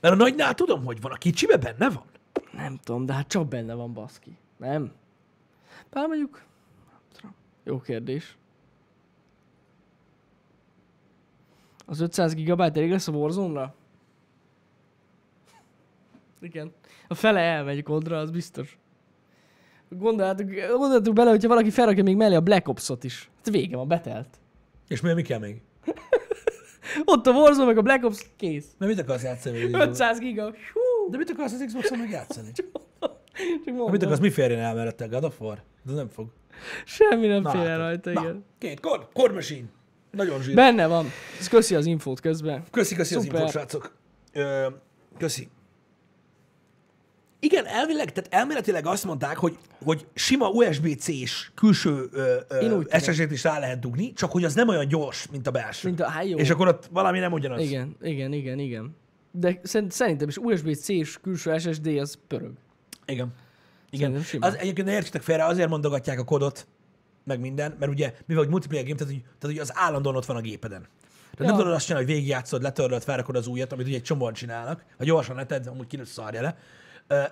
Mert 0.00 0.14
a 0.14 0.16
nagynál 0.16 0.54
tudom, 0.54 0.84
hogy 0.84 1.00
van. 1.00 1.12
A 1.12 1.16
kicsibe 1.16 1.56
benne 1.56 1.90
van? 1.90 2.04
Nem 2.52 2.78
tudom, 2.84 3.06
de 3.06 3.12
hát 3.12 3.28
csak 3.28 3.48
benne 3.48 3.74
van 3.74 3.92
baszki. 3.92 4.38
Nem? 4.60 4.92
Bár 5.90 6.06
mondjuk... 6.06 6.42
Jó 7.64 7.80
kérdés. 7.80 8.36
Az 11.86 12.00
500 12.00 12.34
gigabyte 12.34 12.78
elég 12.78 12.90
lesz 12.90 13.08
a 13.08 13.12
Warzone-ra? 13.12 13.74
Igen. 16.40 16.72
A 17.08 17.14
fele 17.14 17.40
elmegy 17.40 17.82
kodra, 17.82 18.18
az 18.18 18.30
biztos. 18.30 18.78
Gondoljátok, 19.88 20.46
gondoljátok 20.68 21.14
bele, 21.14 21.30
hogyha 21.30 21.48
valaki 21.48 21.70
felrakja 21.70 22.02
még 22.02 22.16
mellé 22.16 22.34
a 22.34 22.40
Black 22.40 22.68
Ops-ot 22.68 23.04
is. 23.04 23.30
Hát 23.36 23.50
vége 23.50 23.76
van, 23.76 23.88
betelt. 23.88 24.40
És 24.88 25.00
mi, 25.00 25.12
mi 25.12 25.22
kell 25.22 25.38
még? 25.38 25.62
Ott 27.04 27.26
a 27.26 27.30
Warzone, 27.30 27.66
meg 27.66 27.78
a 27.78 27.82
Black 27.82 28.04
Ops, 28.04 28.30
kész. 28.36 28.74
Mert 28.78 28.90
mit 28.94 29.00
akarsz 29.00 29.22
játszani? 29.22 29.72
500 29.72 30.18
giga. 30.18 30.44
Hú, 30.44 31.10
De 31.10 31.16
mit 31.16 31.30
akarsz 31.30 31.52
az 31.52 31.62
Xbox-on 31.66 31.98
meg 31.98 32.10
játszani? 32.10 32.50
Csak 33.64 33.90
Mit 33.90 34.02
akarsz, 34.02 34.20
mi 34.20 34.30
férjen 34.30 34.60
el 34.60 34.74
mellette? 34.74 35.06
God 35.06 35.24
of 35.24 35.40
War? 35.40 35.62
De 35.82 35.92
nem 35.92 36.08
fog. 36.08 36.26
Semmi 36.84 37.26
nem 37.26 37.42
Na, 37.42 37.50
fél 37.50 37.60
el 37.60 37.78
rajta, 37.78 38.10
Na, 38.12 38.20
igen. 38.20 38.44
két, 38.58 38.80
Core, 38.80 39.02
Core 39.12 39.32
Machine. 39.32 39.66
Nagyon 40.10 40.42
zsír. 40.42 40.54
Benne 40.54 40.86
van. 40.86 41.06
Ez 41.38 41.48
köszi 41.48 41.74
az 41.74 41.86
infót 41.86 42.20
közben. 42.20 42.62
Köszi, 42.70 42.94
köszi 42.94 43.14
az 43.14 43.22
Szuper. 43.22 43.38
infót, 43.40 43.52
srácok. 43.54 43.94
Ö, 44.32 44.66
köszi. 45.18 45.48
Igen, 47.42 47.66
elvileg, 47.66 48.12
tehát 48.12 48.34
elméletileg 48.34 48.86
azt 48.86 49.04
mondták, 49.04 49.36
hogy, 49.36 49.58
hogy 49.84 50.06
sima 50.14 50.48
USB-C-s 50.48 51.50
külső. 51.54 52.08
SSD-t 53.00 53.30
is 53.30 53.44
rá 53.44 53.58
lehet 53.58 53.78
dugni, 53.78 54.12
csak 54.12 54.30
hogy 54.30 54.44
az 54.44 54.54
nem 54.54 54.68
olyan 54.68 54.88
gyors, 54.88 55.26
mint 55.30 55.46
a 55.46 55.50
belső. 55.50 55.88
Mint 55.88 56.00
a, 56.00 56.08
hát 56.08 56.26
jó. 56.28 56.36
És 56.38 56.50
akkor 56.50 56.68
ott 56.68 56.86
valami 56.92 57.18
nem 57.18 57.32
ugyanaz. 57.32 57.60
Igen, 57.60 57.96
igen, 58.02 58.32
igen, 58.32 58.58
igen. 58.58 58.96
De 59.32 59.60
szerint- 59.62 59.92
szerintem 59.92 60.28
is 60.28 60.36
USB-C-s 60.36 61.18
külső 61.22 61.58
SSD 61.58 61.86
az 61.86 62.18
pörög. 62.28 62.52
Igen. 63.10 63.34
Igen. 63.90 64.24
Az, 64.40 64.56
egyébként 64.56 64.86
ne 64.86 64.92
értsetek 64.92 65.22
félre, 65.22 65.44
azért 65.44 65.68
mondogatják 65.68 66.18
a 66.18 66.24
kodot, 66.24 66.66
meg 67.24 67.40
minden, 67.40 67.76
mert 67.78 67.92
ugye, 67.92 68.14
mivel 68.26 68.42
hogy 68.42 68.52
multiplayer 68.52 68.84
game, 68.84 68.96
tehát, 68.96 69.12
hogy, 69.12 69.22
tehát, 69.22 69.56
hogy 69.56 69.58
az 69.58 69.72
állandóan 69.74 70.16
ott 70.16 70.24
van 70.24 70.36
a 70.36 70.40
gépeden. 70.40 70.80
Tehát 70.80 71.38
Ja. 71.38 71.46
nem 71.46 71.56
tudod 71.56 71.72
azt 71.72 71.86
csinálni, 71.86 72.06
hogy 72.06 72.14
végigjátszod, 72.14 72.62
letörlöd, 72.62 73.02
felrakod 73.02 73.36
az 73.36 73.46
újat, 73.46 73.72
amit 73.72 73.86
ugye 73.86 73.96
egy 73.96 74.02
csomóan 74.02 74.32
csinálnak, 74.32 74.84
ha 74.98 75.04
gyorsan 75.04 75.36
leted, 75.36 75.66
amúgy 75.66 75.86
ki 75.86 76.00
szarja 76.04 76.40
le. 76.40 76.56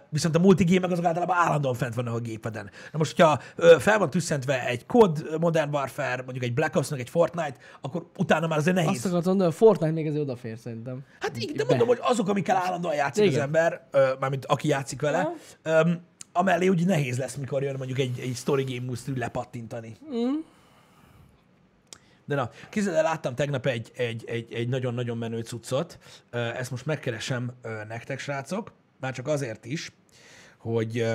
Viszont 0.09 0.37
a 0.37 0.39
multigémek 0.39 0.91
azok 0.91 1.05
általában 1.05 1.37
állandóan 1.37 1.75
fent 1.75 1.95
vannak 1.95 2.15
a 2.15 2.19
gépeden. 2.19 2.71
Na 2.93 2.99
most, 2.99 3.17
hogyha 3.17 3.41
fel 3.79 3.99
van 3.99 4.11
tüsszentve 4.11 4.67
egy 4.67 4.87
COD, 4.87 5.37
Modern 5.41 5.75
Warfare, 5.75 6.23
mondjuk 6.23 6.45
egy 6.45 6.55
Black 6.55 6.77
Ops, 6.77 6.91
egy 6.91 7.11
Fortnite, 7.11 7.57
akkor 7.81 8.07
utána 8.17 8.47
már 8.47 8.59
azért 8.59 8.77
nehéz. 8.77 8.91
Azt 8.91 9.07
akartam 9.07 9.31
mondani, 9.31 9.51
a 9.51 9.53
Fortnite 9.53 9.93
még 9.93 10.07
azért 10.07 10.23
odafér 10.23 10.59
szerintem. 10.59 11.05
Hát 11.21 11.37
igen, 11.37 11.57
de 11.57 11.65
mondom, 11.69 11.87
hogy 11.87 11.99
azok, 12.01 12.29
amikkel 12.29 12.57
állandóan 12.57 12.95
játszik 12.95 13.25
az 13.25 13.31
Igen. 13.31 13.43
ember, 13.43 13.87
ö, 13.91 14.09
mármint 14.21 14.45
aki 14.45 14.69
játszik 14.69 15.01
vele, 15.01 15.33
öm, 15.63 16.01
amellé 16.33 16.69
úgy 16.69 16.87
nehéz 16.87 17.19
lesz, 17.19 17.35
mikor 17.35 17.63
jön 17.63 17.75
mondjuk 17.77 17.99
egy, 17.99 18.19
egy 18.19 18.37
story 18.37 18.65
game 18.65 18.87
múlsz 18.87 19.07
lepattintani. 19.17 19.97
Mm. 20.15 20.35
De 22.25 22.35
na, 22.35 22.51
képzeld 22.69 22.97
el, 22.97 23.03
láttam 23.03 23.35
tegnap 23.35 23.67
egy, 23.67 23.91
egy, 23.97 24.25
egy, 24.27 24.53
egy 24.53 24.69
nagyon-nagyon 24.69 25.19
menő 25.19 25.41
cuccot, 25.41 25.99
ezt 26.31 26.71
most 26.71 26.87
megkeresem 26.87 27.53
nektek, 27.89 28.19
srácok, 28.19 28.73
már 29.01 29.13
csak 29.13 29.27
azért 29.27 29.65
is, 29.65 29.93
hogy, 30.59 31.07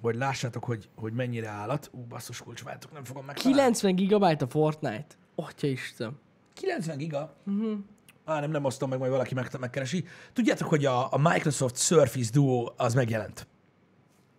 hogy 0.00 0.14
lássátok, 0.14 0.64
hogy, 0.64 0.88
hogy 0.96 1.12
mennyire 1.12 1.48
állat. 1.48 1.90
Ú, 1.92 2.00
basszus 2.00 2.42
kulcsváltok, 2.42 2.92
nem 2.92 3.04
fogom 3.04 3.24
megtalálni. 3.24 3.58
90 3.58 3.94
gigabyte 3.94 4.44
a 4.44 4.48
Fortnite. 4.48 5.06
Atya 5.34 5.66
Isten. 5.66 6.18
90 6.54 6.96
giga? 6.96 7.36
Uh-huh. 7.46 7.78
Á, 8.24 8.40
nem, 8.40 8.50
nem 8.50 8.64
osztom 8.64 8.88
meg, 8.88 8.98
majd 8.98 9.10
valaki 9.10 9.34
meg, 9.34 9.48
megkeresi. 9.60 10.04
Tudjátok, 10.32 10.68
hogy 10.68 10.84
a, 10.84 11.12
a 11.12 11.18
Microsoft 11.18 11.76
Surface 11.76 12.30
Duo 12.32 12.72
az 12.76 12.94
megjelent. 12.94 13.46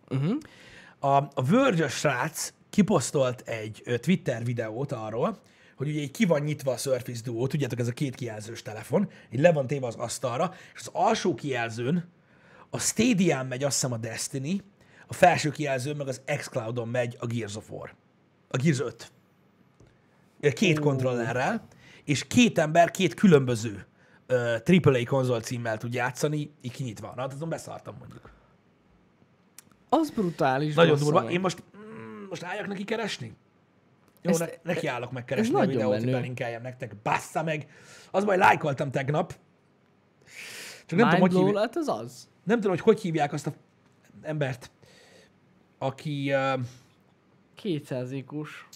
Uh-huh. 0.08 0.38
A, 0.98 1.16
a 1.16 1.42
verge 1.48 1.88
srác 1.88 2.52
kiposztolt 2.70 3.40
egy 3.40 3.82
Twitter 4.00 4.44
videót 4.44 4.92
arról, 4.92 5.38
hogy 5.76 5.88
ugye 5.88 6.00
így 6.00 6.10
ki 6.10 6.24
van 6.24 6.40
nyitva 6.40 6.72
a 6.72 6.76
Surface 6.76 7.22
Duo, 7.24 7.46
tudjátok, 7.46 7.78
ez 7.78 7.88
a 7.88 7.92
két 7.92 8.14
kijelzős 8.14 8.62
telefon, 8.62 9.10
így 9.30 9.40
le 9.40 9.52
van 9.52 9.66
téve 9.66 9.86
az 9.86 9.94
asztalra, 9.94 10.54
és 10.74 10.80
az 10.80 10.90
alsó 10.92 11.34
kijelzőn 11.34 12.08
a 12.70 12.78
Stadia-n 12.78 13.46
megy 13.46 13.64
azt 13.64 13.74
hiszem 13.74 13.92
a 13.92 13.96
Destiny, 13.96 14.62
a 15.06 15.12
felső 15.14 15.50
kijelzőn 15.50 15.96
meg 15.96 16.08
az 16.08 16.20
xCloud-on 16.36 16.88
megy 16.88 17.16
a 17.20 17.26
Gears 17.26 17.56
of 17.56 17.70
War. 17.70 17.94
A 18.48 18.56
Gears 18.56 18.80
5. 18.80 19.12
Két 20.54 20.78
kontrollerrel, 20.78 21.66
és 22.04 22.26
két 22.26 22.58
ember 22.58 22.90
két 22.90 23.14
különböző 23.14 23.86
uh, 24.28 24.84
AAA 24.84 25.04
konzol 25.06 25.40
címmel 25.40 25.78
tud 25.78 25.94
játszani, 25.94 26.52
így 26.60 26.72
kinyitva. 26.72 27.12
Na, 27.16 27.20
hát 27.20 27.32
azon 27.32 27.48
beszartam 27.48 27.96
mondjuk. 27.98 28.30
Az 29.88 30.10
brutális. 30.10 30.74
Nagyon 30.74 30.98
durva. 30.98 31.22
meg. 31.22 31.32
Én 31.32 31.40
most, 31.40 31.62
mm, 31.76 32.24
most 32.28 32.42
álljak 32.42 32.66
neki 32.66 32.84
keresni? 32.84 33.36
Jó, 34.22 34.30
Ezt- 34.30 34.40
ne, 34.40 34.72
neki 34.72 34.86
állok 34.86 35.12
megkeresni 35.12 35.54
a 35.54 35.66
videót, 35.66 35.96
hogy 35.96 36.10
belinkeljem 36.10 36.62
nektek. 36.62 36.96
Bassza 37.02 37.42
meg! 37.42 37.66
Az 38.10 38.24
baj, 38.24 38.36
lájkoltam 38.36 38.90
tegnap. 38.90 39.34
Csak 40.86 40.98
nem 40.98 41.08
tudom, 41.08 41.20
Mind 41.20 41.20
hogy 41.20 41.30
blow, 41.30 41.44
hívják, 41.44 41.64
hát 41.64 41.76
az 41.76 41.88
az. 41.88 42.29
Nem 42.50 42.60
tudom, 42.60 42.76
hogy 42.76 42.84
hogy 42.84 43.00
hívják 43.00 43.32
azt 43.32 43.46
a 43.46 43.52
embert, 44.22 44.70
aki... 45.78 46.32
Uh, 46.34 46.60
200 47.54 48.12
ikus. 48.12 48.68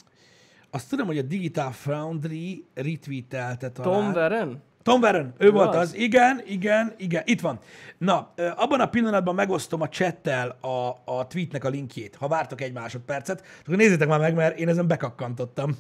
azt 0.71 0.89
tudom, 0.89 1.07
hogy 1.07 1.19
a 1.19 1.23
Digital 1.23 1.71
Foundry 1.71 2.65
retweetelte 2.75 3.71
talán. 3.71 4.03
Tom 4.03 4.13
Veren? 4.13 4.63
Tom 4.85 5.01
Warren, 5.01 5.35
ő 5.39 5.51
volt 5.51 5.75
az? 5.75 5.81
az. 5.81 5.95
Igen, 5.95 6.43
igen, 6.47 6.95
igen, 6.97 7.23
itt 7.27 7.41
van. 7.41 7.59
Na, 7.99 8.33
abban 8.57 8.81
a 8.81 8.87
pillanatban 8.87 9.35
megosztom 9.35 9.81
a 9.81 9.89
chattel 9.89 10.49
a, 10.61 10.89
a 11.05 11.27
tweetnek 11.27 11.65
a 11.65 11.69
linkjét, 11.69 12.15
ha 12.15 12.29
vártok 12.29 12.61
egy 12.61 12.73
másodpercet, 12.73 13.45
akkor 13.61 13.77
nézzétek 13.77 14.09
már 14.09 14.21
meg, 14.21 14.35
mert 14.35 14.59
én 14.59 14.69
ezen 14.69 14.87
bekakkantottam 14.87 15.77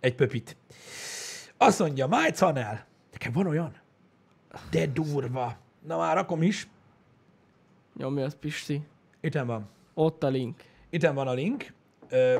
egy 0.00 0.14
pöpit. 0.14 0.56
Azt 1.56 1.78
mondja, 1.78 2.06
Májc 2.06 2.38
Hanel, 2.38 2.86
nekem 3.12 3.32
van 3.32 3.46
olyan? 3.46 3.72
De 4.70 4.86
durva. 4.86 5.56
Na 5.86 5.96
már 5.96 6.14
rakom 6.14 6.42
is. 6.42 6.68
Nyomja 7.96 8.24
az 8.24 8.36
Pisti. 8.40 8.82
Itten 9.20 9.46
van. 9.46 9.68
Ott 9.94 10.22
a 10.22 10.28
link. 10.28 10.62
Itten 10.90 11.14
van 11.14 11.28
a 11.28 11.32
link. 11.32 11.72
Ö, 12.08 12.36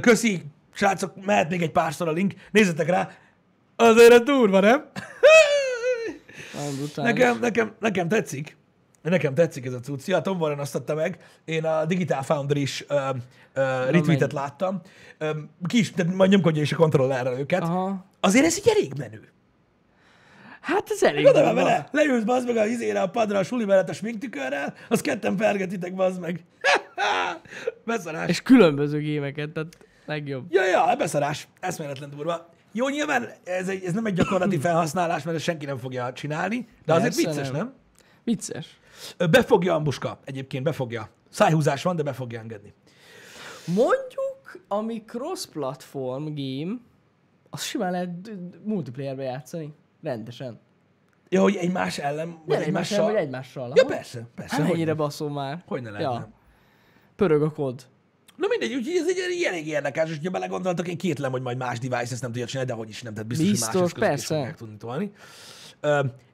köszi, 0.00 0.42
srácok, 0.72 1.24
mehet 1.24 1.50
még 1.50 1.62
egy 1.62 1.72
párszor 1.72 2.08
a 2.08 2.12
link. 2.12 2.34
Nézzetek 2.50 2.88
rá. 2.88 3.10
Azért 3.76 4.12
ez 4.12 4.20
durva, 4.20 4.60
nem? 4.60 4.84
Nekem, 6.96 7.38
nekem, 7.38 7.74
nekem 7.80 8.08
tetszik. 8.08 8.56
Nekem 9.02 9.34
tetszik 9.34 9.66
ez 9.66 9.72
a 9.72 9.80
cucc. 9.80 10.06
Ja, 10.06 10.20
Tom 10.20 10.40
Warren 10.40 10.58
azt 10.58 10.74
adta 10.74 10.94
meg. 10.94 11.18
Én 11.44 11.64
a 11.64 11.84
Digital 11.84 12.22
Foundry 12.22 12.60
is 12.60 12.84
uh, 12.88 12.96
uh, 13.08 13.90
retweetet 13.90 14.32
láttam. 14.32 14.80
Um, 15.20 15.50
ki 15.66 15.78
is, 15.78 15.92
de 15.92 16.04
majd 16.04 16.30
nyomkodja 16.30 16.62
is 16.62 16.72
a 16.72 16.76
kontrollerrel 16.76 17.38
őket. 17.38 17.62
Aha. 17.62 18.04
Azért 18.20 18.44
ez 18.44 18.58
így 18.58 18.68
elég 18.68 18.92
menő. 18.98 19.28
Hát 20.66 20.90
ez 20.90 21.02
elég 21.02 21.24
durva. 21.24 21.54
vele, 21.54 21.88
leülsz 21.90 22.22
bazd 22.24 22.46
meg 22.46 22.56
a 22.56 22.66
izére 22.66 23.00
a 23.00 23.08
padra 23.08 23.38
a 23.38 23.42
suli 23.42 23.64
mellett 23.64 23.88
a 23.88 23.92
sminktükörrel, 23.92 24.74
az 24.88 25.00
ketten 25.00 25.36
pergetitek 25.36 25.94
bazd 25.94 26.20
meg. 26.20 26.44
Beszarás. 27.84 28.28
És 28.28 28.42
különböző 28.42 28.98
gémeket, 28.98 29.50
tehát 29.50 29.76
legjobb. 30.06 30.46
Ja, 30.48 30.64
ja, 30.64 30.94
beszarás. 30.98 31.48
Eszméletlen 31.60 32.10
durva. 32.10 32.48
Jó, 32.72 32.88
nyilván 32.88 33.28
ez, 33.44 33.68
egy, 33.68 33.84
ez 33.84 33.92
nem 33.92 34.06
egy 34.06 34.14
gyakorlati 34.14 34.58
felhasználás, 34.58 35.22
mert 35.22 35.36
ezt 35.36 35.44
senki 35.44 35.66
nem 35.66 35.78
fogja 35.78 36.12
csinálni, 36.12 36.68
de 36.84 36.92
azért 36.92 37.14
Persze 37.14 37.28
vicces, 37.28 37.50
nem. 37.50 37.56
nem? 37.56 37.74
Vicces. 38.24 38.78
Befogja 39.30 39.74
Ambuska, 39.74 40.18
egyébként 40.24 40.64
befogja. 40.64 41.08
Szájhúzás 41.30 41.82
van, 41.82 41.96
de 41.96 42.02
be 42.02 42.12
fogja 42.12 42.40
engedni. 42.40 42.74
Mondjuk, 43.66 44.64
ami 44.68 45.02
cross-platform 45.06 46.24
game, 46.34 46.76
az 47.50 47.62
simán 47.62 47.90
lehet 47.90 48.30
multiplayerbe 48.64 49.22
játszani. 49.22 49.74
Rendesen. 50.02 50.60
Ja, 51.28 51.40
hogy 51.42 51.56
egymás 51.56 51.98
ellen, 51.98 52.28
vagy 52.28 52.58
Nem 52.58 52.60
egymással, 52.60 52.66
egymással. 52.66 53.12
vagy 53.12 53.16
egymással. 53.22 53.72
Ja, 53.74 53.84
persze, 53.84 54.26
persze. 54.34 54.62
Hát 54.62 54.76
nem. 54.76 54.96
baszó 54.96 55.28
már. 55.28 55.62
Hogy 55.66 55.82
ne 55.82 55.90
lehetne. 55.90 56.12
Ja. 56.14 56.30
Pörög 57.16 57.42
a 57.42 57.50
kod. 57.52 57.86
Na 58.36 58.46
mindegy, 58.48 58.74
úgyhogy 58.74 58.96
ez 58.96 59.08
egy 59.08 59.42
elég 59.46 59.66
érdekes, 59.66 60.10
és 60.10 60.18
ha 60.24 60.30
belegondoltak, 60.30 60.88
én 60.88 60.96
kétlem, 60.96 61.30
hogy 61.30 61.42
majd 61.42 61.56
más 61.56 61.78
device 61.78 62.12
ezt 62.12 62.22
nem 62.22 62.30
tudja 62.30 62.46
csinálni, 62.46 62.70
de 62.70 62.76
hogy 62.76 62.88
is 62.88 63.02
nem, 63.02 63.12
tehát 63.12 63.28
biztos, 63.28 63.48
Biztos, 63.48 63.72
hogy 63.92 64.00
más 64.00 64.08
eszközök 64.10 64.18
is 64.18 64.26
persze. 64.26 64.34
fogják 64.34 64.56
tudni 64.56 64.76
tolni. 64.76 65.12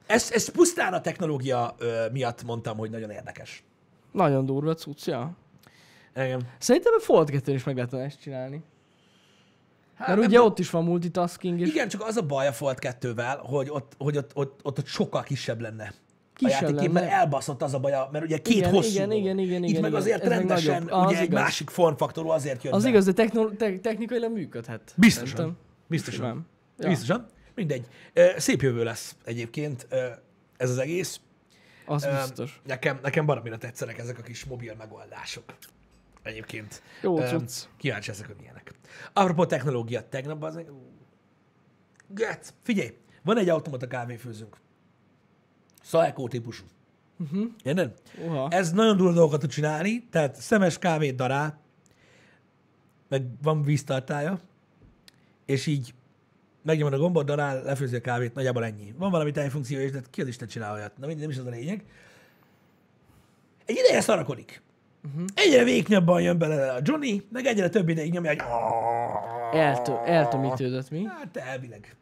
Ez, 0.07 0.31
ez 0.31 0.49
pusztán 0.49 0.93
a 0.93 1.01
technológia 1.01 1.75
ö, 1.77 2.05
miatt 2.11 2.43
mondtam, 2.43 2.77
hogy 2.77 2.89
nagyon 2.89 3.09
érdekes. 3.09 3.63
Nagyon 4.11 4.45
durva 4.45 4.73
cucc, 4.73 5.05
ja. 5.05 5.31
Igen. 6.15 6.41
Szerintem 6.57 6.93
a 6.97 6.99
Fold 6.99 7.29
2 7.29 7.53
is 7.53 7.63
meg 7.63 7.75
lehet 7.75 7.91
volna 7.91 8.05
ezt 8.05 8.21
csinálni. 8.21 8.63
Hát, 10.05 10.15
Mert 10.15 10.27
ugye 10.27 10.41
ott 10.41 10.59
is 10.59 10.69
van 10.69 10.83
multitasking, 10.83 11.59
és 11.59 11.67
Igen, 11.69 11.87
csak 11.87 12.01
az 12.01 12.17
a 12.17 12.21
baj 12.21 12.47
a 12.47 12.51
Fold 12.51 12.77
2-vel, 12.81 13.37
hogy 13.39 13.69
ott, 13.69 13.93
hogy 13.97 14.17
ott, 14.17 14.31
ott, 14.33 14.59
ott, 14.63 14.77
ott 14.79 14.85
sokkal 14.85 15.23
kisebb 15.23 15.61
lenne. 15.61 15.93
Kisebb 16.33 16.61
a 16.61 16.65
játékép, 16.65 16.91
mert 16.91 17.11
elbaszott 17.11 17.61
az 17.61 17.73
a 17.73 17.79
baj, 17.79 17.91
mert 18.11 18.25
ugye 18.25 18.37
két 18.37 18.55
Igen, 18.55 18.69
hosszú 18.69 18.89
igen, 18.89 19.11
igen, 19.11 19.37
igen, 19.37 19.63
Itt 19.63 19.69
igen, 19.69 19.81
meg 19.81 19.89
igen. 19.91 20.01
azért 20.01 20.21
Ez 20.21 20.29
meg 20.29 20.37
rendesen. 20.37 20.87
Az 20.87 21.05
ugye 21.11 21.17
egy 21.19 21.23
igaz. 21.23 21.41
másik 21.41 21.69
formfaktorú 21.69 22.29
azért 22.29 22.63
jön 22.63 22.73
az 22.73 22.83
be. 22.83 22.89
igaz, 22.89 23.05
de 23.05 23.13
techno- 23.13 23.57
te- 23.57 23.79
technikailag 23.79 24.31
működhet. 24.31 24.93
Biztosan. 24.97 25.57
Biztosan. 25.87 26.47
Ja. 26.79 26.87
Biztosan. 26.87 27.25
Mindegy. 27.55 27.85
Szép 28.37 28.61
jövő 28.61 28.83
lesz 28.83 29.15
egyébként 29.25 29.87
ez 30.57 30.69
az 30.69 30.77
egész. 30.77 31.19
Az 31.85 32.07
biztos. 32.21 32.61
Nekem, 32.65 32.99
nekem 33.01 33.25
baromira 33.25 33.57
tetszenek 33.57 33.97
ezek 33.97 34.17
a 34.19 34.21
kis 34.21 34.45
mobil 34.45 34.73
megoldások. 34.77 35.43
Egyébként. 36.23 36.81
Jó 37.01 37.17
cucc. 37.17 37.67
Kíváncsi 37.77 38.09
ezek, 38.09 38.27
hogy 38.27 38.35
milyenek. 38.39 38.71
Apropó 39.13 39.45
technológia, 39.45 40.09
tegnap 40.09 40.43
az... 40.43 40.59
Gec, 42.07 42.53
figyelj, 42.61 42.97
van 43.21 43.37
egy 43.37 43.49
automata 43.49 43.87
kávéfőzőnk. 43.87 44.57
Saeco 45.81 46.27
típusú. 46.27 46.63
Uh-huh. 47.19 47.45
Érted? 47.63 48.01
Uha. 48.25 48.47
Ez 48.49 48.71
nagyon 48.71 48.97
durva 48.97 49.13
dolgokat 49.13 49.39
tud 49.39 49.49
csinálni, 49.49 50.07
tehát 50.09 50.35
szemes 50.35 50.79
kávét 50.79 51.15
darál, 51.15 51.61
meg 53.07 53.25
van 53.41 53.61
víztartája, 53.61 54.39
és 55.45 55.65
így 55.65 55.93
megnyomod 56.61 56.93
a 56.93 56.97
gombot, 56.97 57.25
darál, 57.25 57.63
lefőzi 57.63 57.95
a 57.95 58.01
kávét, 58.01 58.33
nagyjából 58.33 58.65
ennyi. 58.65 58.93
Van 58.97 59.11
valami 59.11 59.31
tejfunkció 59.31 59.79
is, 59.79 59.91
de 59.91 60.01
ki 60.09 60.21
az 60.21 60.27
Isten 60.27 60.47
csinál 60.47 60.73
olyat? 60.73 60.97
Na 60.97 61.05
mindegy, 61.05 61.21
nem 61.21 61.29
is 61.29 61.37
az 61.37 61.45
a 61.45 61.49
lényeg. 61.49 61.85
Egy 63.65 63.77
ideje 63.77 64.01
szarakodik. 64.01 64.61
Uh-huh. 65.05 65.25
Egyre 65.33 65.63
véknyabban 65.63 66.21
jön 66.21 66.37
bele 66.37 66.71
a 66.71 66.79
Johnny, 66.81 67.27
meg 67.31 67.45
egyre 67.45 67.69
több 67.69 67.89
ideig 67.89 68.11
nyomja, 68.11 68.29
hogy 68.29 68.41
Eltö- 69.59 70.05
eltömítődött 70.05 70.89
mi? 70.89 71.03
Hát 71.05 71.37
elvileg 71.37 71.95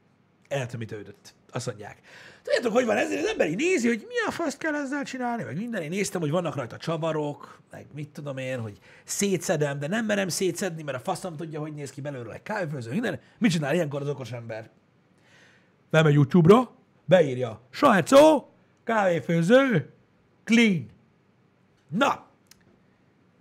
eltömítődött. 0.47 1.33
Azt 1.51 1.65
mondják. 1.65 1.97
Tudjátok, 2.43 2.73
hogy 2.73 2.85
van 2.85 2.97
ez? 2.97 3.11
Az 3.11 3.25
ember 3.25 3.49
így 3.49 3.55
nézi, 3.55 3.87
hogy 3.87 4.05
mi 4.07 4.13
a 4.27 4.31
faszt 4.31 4.57
kell 4.57 4.75
ezzel 4.75 5.03
csinálni, 5.03 5.43
meg 5.43 5.57
minden. 5.57 5.81
Én 5.81 5.89
néztem, 5.89 6.21
hogy 6.21 6.31
vannak 6.31 6.55
rajta 6.55 6.77
csavarok, 6.77 7.59
meg 7.71 7.85
mit 7.93 8.09
tudom 8.09 8.37
én, 8.37 8.59
hogy 8.59 8.79
szétszedem, 9.03 9.79
de 9.79 9.87
nem 9.87 10.05
merem 10.05 10.27
szétszedni, 10.27 10.83
mert 10.83 10.97
a 10.97 11.01
faszom 11.01 11.35
tudja, 11.35 11.59
hogy 11.59 11.73
néz 11.73 11.91
ki 11.91 12.01
belőle 12.01 12.33
egy 12.33 12.43
kávéfőző, 12.43 12.91
minden. 12.91 13.19
Mit 13.37 13.51
csinál 13.51 13.73
ilyenkor 13.73 14.01
az 14.01 14.09
okos 14.09 14.31
ember? 14.31 14.69
Bemegy 15.89 16.13
YouTube-ra, 16.13 16.71
beírja, 17.05 17.61
sajcó, 17.69 18.49
kávéfőző, 18.83 19.89
clean. 20.43 20.89
Na, 21.87 22.25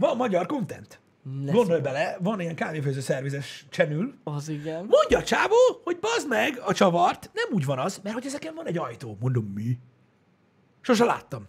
van 0.00 0.16
magyar 0.16 0.46
content. 0.46 1.00
Ne 1.22 1.52
Gondolj 1.52 1.80
bele, 1.80 2.16
van 2.20 2.40
ilyen 2.40 2.54
kávéfőző 2.54 3.00
szervizes 3.00 3.66
csenül, 3.68 4.14
Az 4.24 4.48
igen. 4.48 4.78
Mondja 4.78 5.18
a 5.18 5.22
csávó, 5.22 5.80
hogy 5.84 5.98
bazd 5.98 6.28
meg 6.28 6.60
a 6.64 6.72
csavart, 6.74 7.30
nem 7.32 7.48
úgy 7.52 7.64
van 7.64 7.78
az, 7.78 8.00
mert 8.02 8.14
hogy 8.14 8.26
ezeken 8.26 8.54
van 8.54 8.66
egy 8.66 8.78
ajtó. 8.78 9.16
Mondom, 9.20 9.44
mi? 9.44 9.78
Sose 10.80 11.04
láttam. 11.04 11.48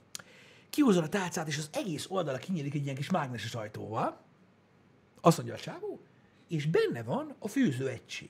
Kihúzod 0.69 1.03
a 1.03 1.09
tálcát, 1.09 1.47
és 1.47 1.57
az 1.57 1.69
egész 1.73 2.05
oldala 2.09 2.37
kinyílik 2.37 2.73
egy 2.73 2.83
ilyen 2.83 2.95
kis 2.95 3.09
mágneses 3.09 3.55
ajtóval. 3.55 4.21
Azt 5.21 5.37
mondja 5.37 5.55
a 5.55 5.59
csávó, 5.59 5.99
és 6.47 6.65
benne 6.65 7.03
van 7.03 7.35
a 7.39 7.47
fűző 7.47 7.87
egység, 7.87 8.29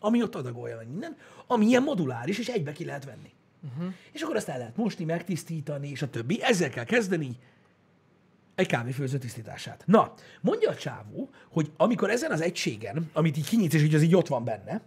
ami 0.00 0.22
ott 0.22 0.34
adagolja 0.34 0.76
meg 0.76 0.88
minden, 0.88 1.16
ami 1.46 1.66
ilyen 1.66 1.82
moduláris, 1.82 2.38
és 2.38 2.48
egybe 2.48 2.72
ki 2.72 2.84
lehet 2.84 3.04
venni. 3.04 3.32
Uh-huh. 3.62 3.94
És 4.12 4.22
akkor 4.22 4.36
azt 4.36 4.48
el 4.48 4.58
lehet 4.58 4.76
mosni, 4.76 5.04
megtisztítani, 5.04 5.88
és 5.90 6.02
a 6.02 6.10
többi. 6.10 6.42
Ezzel 6.42 6.70
kell 6.70 6.84
kezdeni 6.84 7.38
egy 8.54 8.66
kávéfőző 8.66 9.18
tisztítását. 9.18 9.82
Na, 9.86 10.12
mondja 10.40 10.70
a 10.70 10.74
csávó, 10.74 11.30
hogy 11.50 11.72
amikor 11.76 12.10
ezen 12.10 12.30
az 12.30 12.40
egységen, 12.40 13.10
amit 13.12 13.36
így 13.36 13.48
kinyitsz, 13.48 13.74
és 13.74 13.82
így 13.82 13.94
az 13.94 14.02
így 14.02 14.16
ott 14.16 14.28
van 14.28 14.44
benne, 14.44 14.82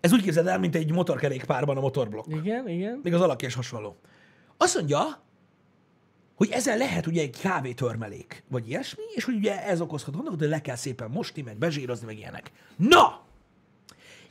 ez 0.00 0.12
úgy 0.12 0.22
képzeld 0.22 0.46
el, 0.46 0.58
mint 0.58 0.74
egy 0.74 0.92
motorkerékpárban 0.92 1.76
a 1.76 1.80
motorblokk. 1.80 2.26
Igen, 2.28 2.68
igen. 2.68 3.00
Még 3.02 3.14
az 3.14 3.20
alakja 3.20 3.48
is 3.48 3.54
hasonló. 3.54 3.96
Azt 4.56 4.74
mondja, 4.74 5.22
hogy 6.34 6.50
ezzel 6.50 6.76
lehet 6.76 7.06
ugye 7.06 7.22
egy 7.22 7.40
kávétörmelék, 7.40 8.44
vagy 8.48 8.68
ilyesmi, 8.68 9.02
és 9.14 9.24
hogy 9.24 9.34
ugye 9.34 9.64
ez 9.64 9.80
okozhat 9.80 10.14
gondokat, 10.14 10.38
hogy 10.38 10.48
le 10.48 10.60
kell 10.60 10.76
szépen 10.76 11.10
mosni, 11.10 11.42
meg 11.42 11.56
bezsírozni, 11.56 12.06
meg 12.06 12.18
ilyenek. 12.18 12.52
Na! 12.76 13.24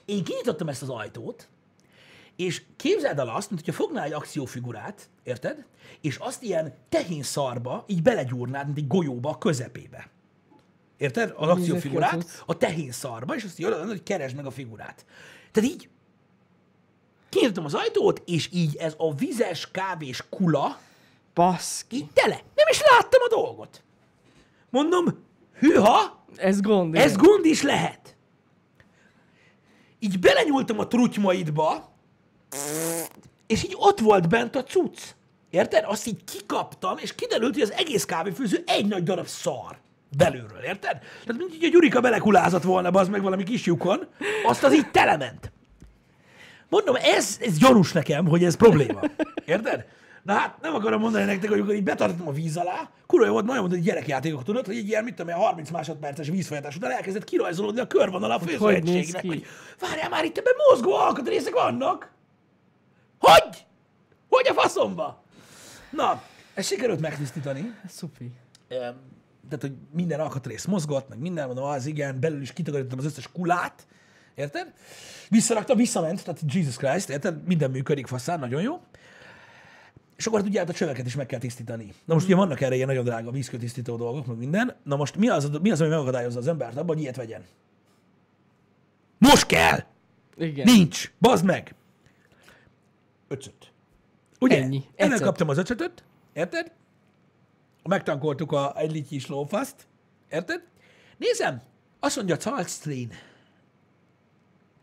Én 0.06 0.24
kinyitottam 0.24 0.68
ezt 0.68 0.82
az 0.82 0.90
ajtót, 0.90 1.50
és 2.36 2.62
képzeld 2.76 3.20
el 3.20 3.30
azt, 3.30 3.50
mint 3.50 3.66
hogyha 3.66 3.84
fognál 3.84 4.04
egy 4.04 4.14
akciófigurát, 4.14 5.10
érted? 5.24 5.66
És 6.02 6.16
azt 6.18 6.44
ilyen 6.44 6.74
tehén 6.90 7.24
szarba 7.24 7.84
így 7.88 8.02
belegyúrnád, 8.02 8.66
mint 8.66 8.78
egy 8.78 8.88
golyóba 8.88 9.30
a 9.30 9.38
közepébe. 9.38 10.10
Érted? 10.98 11.34
Az 11.38 11.48
akciófigurát 11.50 12.44
a 12.46 12.58
tehén 12.58 12.92
szarba, 12.92 13.36
és 13.36 13.44
azt 13.44 13.60
így 13.60 13.66
oda, 13.66 13.86
hogy 13.86 14.04
keresd 14.04 14.36
meg 14.36 14.46
a 14.46 14.52
figurát. 14.52 15.06
Tehát 15.52 15.70
így 15.70 15.90
kinyitottam 17.30 17.66
az 17.66 17.74
ajtót, 17.74 18.22
és 18.26 18.50
így 18.52 18.76
ez 18.76 18.94
a 18.98 19.14
vizes 19.16 19.72
kávés 19.72 20.24
kula, 20.30 20.80
Baszki. 21.34 21.96
így 21.96 22.12
tele. 22.14 22.36
Nem 22.56 22.68
is 22.70 22.82
láttam 22.82 23.22
a 23.26 23.28
dolgot. 23.30 23.84
Mondom, 24.70 25.26
hűha, 25.60 26.26
Ez 26.36 26.62
gond. 26.62 26.96
ez 26.96 27.12
igen. 27.12 27.24
gond 27.24 27.46
is 27.46 27.62
lehet. 27.62 28.16
Így 30.00 30.20
belenyúltam 30.20 30.80
a 30.80 30.88
trutymaidba, 30.88 31.93
és 33.48 33.64
így 33.64 33.76
ott 33.78 34.00
volt 34.00 34.30
bent 34.30 34.56
a 34.56 34.64
cucc. 34.64 35.00
Érted? 35.50 35.84
Azt 35.88 36.08
így 36.08 36.24
kikaptam, 36.24 36.98
és 36.98 37.16
kiderült, 37.16 37.54
hogy 37.54 37.62
az 37.62 37.72
egész 37.72 38.06
kávéfőző 38.06 38.64
egy 38.66 38.88
nagy 38.88 39.04
darab 39.04 39.28
szar 39.28 39.78
belülről, 40.18 40.62
érted? 40.64 41.00
Tehát 41.00 41.38
mint 41.38 41.54
így 41.54 41.64
a 41.64 41.70
Gyurika 41.70 42.02
belekulázott 42.02 42.64
volna, 42.64 42.90
az 42.90 43.08
meg 43.08 43.22
valami 43.22 43.44
kis 43.44 43.66
lyukon, 43.66 44.08
azt 44.46 44.64
az 44.64 44.74
így 44.74 44.92
telement. 44.92 45.52
Mondom, 46.70 46.96
ez, 47.02 47.38
ez 47.42 47.58
gyanús 47.58 47.92
nekem, 47.92 48.28
hogy 48.28 48.44
ez 48.44 48.56
probléma. 48.56 49.00
Érted? 49.46 49.86
Na 50.24 50.34
hát 50.34 50.62
nem 50.62 50.76
akarom 50.76 51.02
mondani 51.02 51.26
nektek, 51.26 51.50
hogy 51.50 51.58
amikor 51.60 51.76
így 51.76 51.84
betartottam 51.84 52.28
a 52.28 52.32
víz 52.32 52.58
alá, 52.58 52.90
kurva 53.08 53.26
jó 53.26 53.32
volt, 53.32 53.46
nagyon 53.46 53.60
mondani, 53.60 53.82
hogy 53.82 53.92
gyerekjátékok 53.92 54.44
tudod, 54.44 54.66
hogy 54.66 54.78
egy 54.78 54.88
ilyen, 54.88 55.04
mit 55.04 55.16
tudom, 55.16 55.36
én, 55.36 55.42
30 55.42 55.70
másodperces 55.70 56.30
vízfolyatás 56.30 56.76
után 56.76 56.92
elkezdett 56.92 57.24
kirajzolódni 57.24 57.80
a 57.80 57.88
körvonal 57.88 58.32
a 58.32 58.38
hogy 58.38 58.50
főzőegységnek, 58.50 59.22
ki? 59.22 59.28
hogy 59.28 59.46
várjál 59.80 60.10
már, 60.10 60.26
itt 60.26 60.38
ebben 60.38 60.54
mozgó 60.70 60.94
alkatrészek 60.94 61.54
vannak. 61.54 62.13
Hogy? 63.24 63.66
Hogy 64.30 64.48
a 64.48 64.54
faszomba? 64.54 65.24
Na, 65.92 66.22
ezt 66.54 66.68
sikerült 66.68 67.00
megtisztítani. 67.00 67.74
Szupi. 67.88 68.32
Em, 68.68 68.96
Tehát, 69.50 69.62
hogy 69.62 69.74
minden 69.92 70.20
alkatrész 70.20 70.66
mozgott, 70.66 71.10
meg 71.10 71.18
minden, 71.20 71.46
mondom, 71.46 71.64
az 71.64 71.86
igen, 71.86 72.20
belül 72.20 72.42
is 72.42 72.54
kitakarítottam 72.54 73.00
az 73.00 73.06
összes 73.06 73.32
kulát, 73.32 73.88
érted? 74.36 74.74
Visszaraktam, 75.30 75.78
visszament, 75.78 76.24
tehát 76.24 76.40
Jesus 76.48 76.76
Christ, 76.76 77.10
érted? 77.10 77.44
Minden 77.48 77.72
működik 77.72 78.08
faszán, 78.08 78.40
nagyon 78.40 78.62
jó. 78.62 78.82
És 80.18 80.26
akkor 80.26 80.40
hát 80.40 80.50
ugye 80.50 80.60
hát 80.60 80.70
a 80.70 80.74
csöveket 80.74 81.06
is 81.06 81.16
meg 81.16 81.26
kell 81.26 81.40
tisztítani. 81.40 81.94
Na 82.06 82.14
most 82.14 82.26
ugye 82.26 82.36
vannak 82.36 82.62
erre 82.62 82.76
ilyen 82.76 82.88
nagyon 82.88 83.04
drága 83.04 83.32
vízkötisztító 83.32 83.96
dolgok, 83.96 84.26
meg 84.26 84.38
minden. 84.38 84.76
Na 84.84 84.96
most 84.96 85.16
mi 85.16 85.30
az, 85.30 85.50
mi 85.62 85.72
az 85.72 85.82
ami 85.82 85.90
megakadályozza 85.90 86.40
az 86.40 86.48
embert 86.48 86.78
abban, 86.78 86.96
hogy 86.96 87.02
ilyet 87.02 87.16
vegyen? 87.16 87.44
Most 89.18 89.46
kell! 89.46 89.80
Igen. 90.38 90.66
Nincs! 90.66 91.12
Bazd 91.20 91.46
meg! 91.46 91.76
Öcöt. 93.28 93.72
Ugye? 94.40 94.62
Ennyi. 94.64 94.84
Ennek 94.96 95.20
kaptam 95.20 95.50
az 95.50 95.58
öcötöt, 95.58 96.04
érted? 96.34 96.72
Megtankoltuk 97.84 98.52
a 98.52 98.78
egy 98.78 98.92
lityis 98.92 99.28
lófaszt, 99.28 99.88
érted? 100.30 100.64
Nézem, 101.18 101.62
azt 102.00 102.16
mondja 102.16 102.38
Calcstrain. 102.38 103.12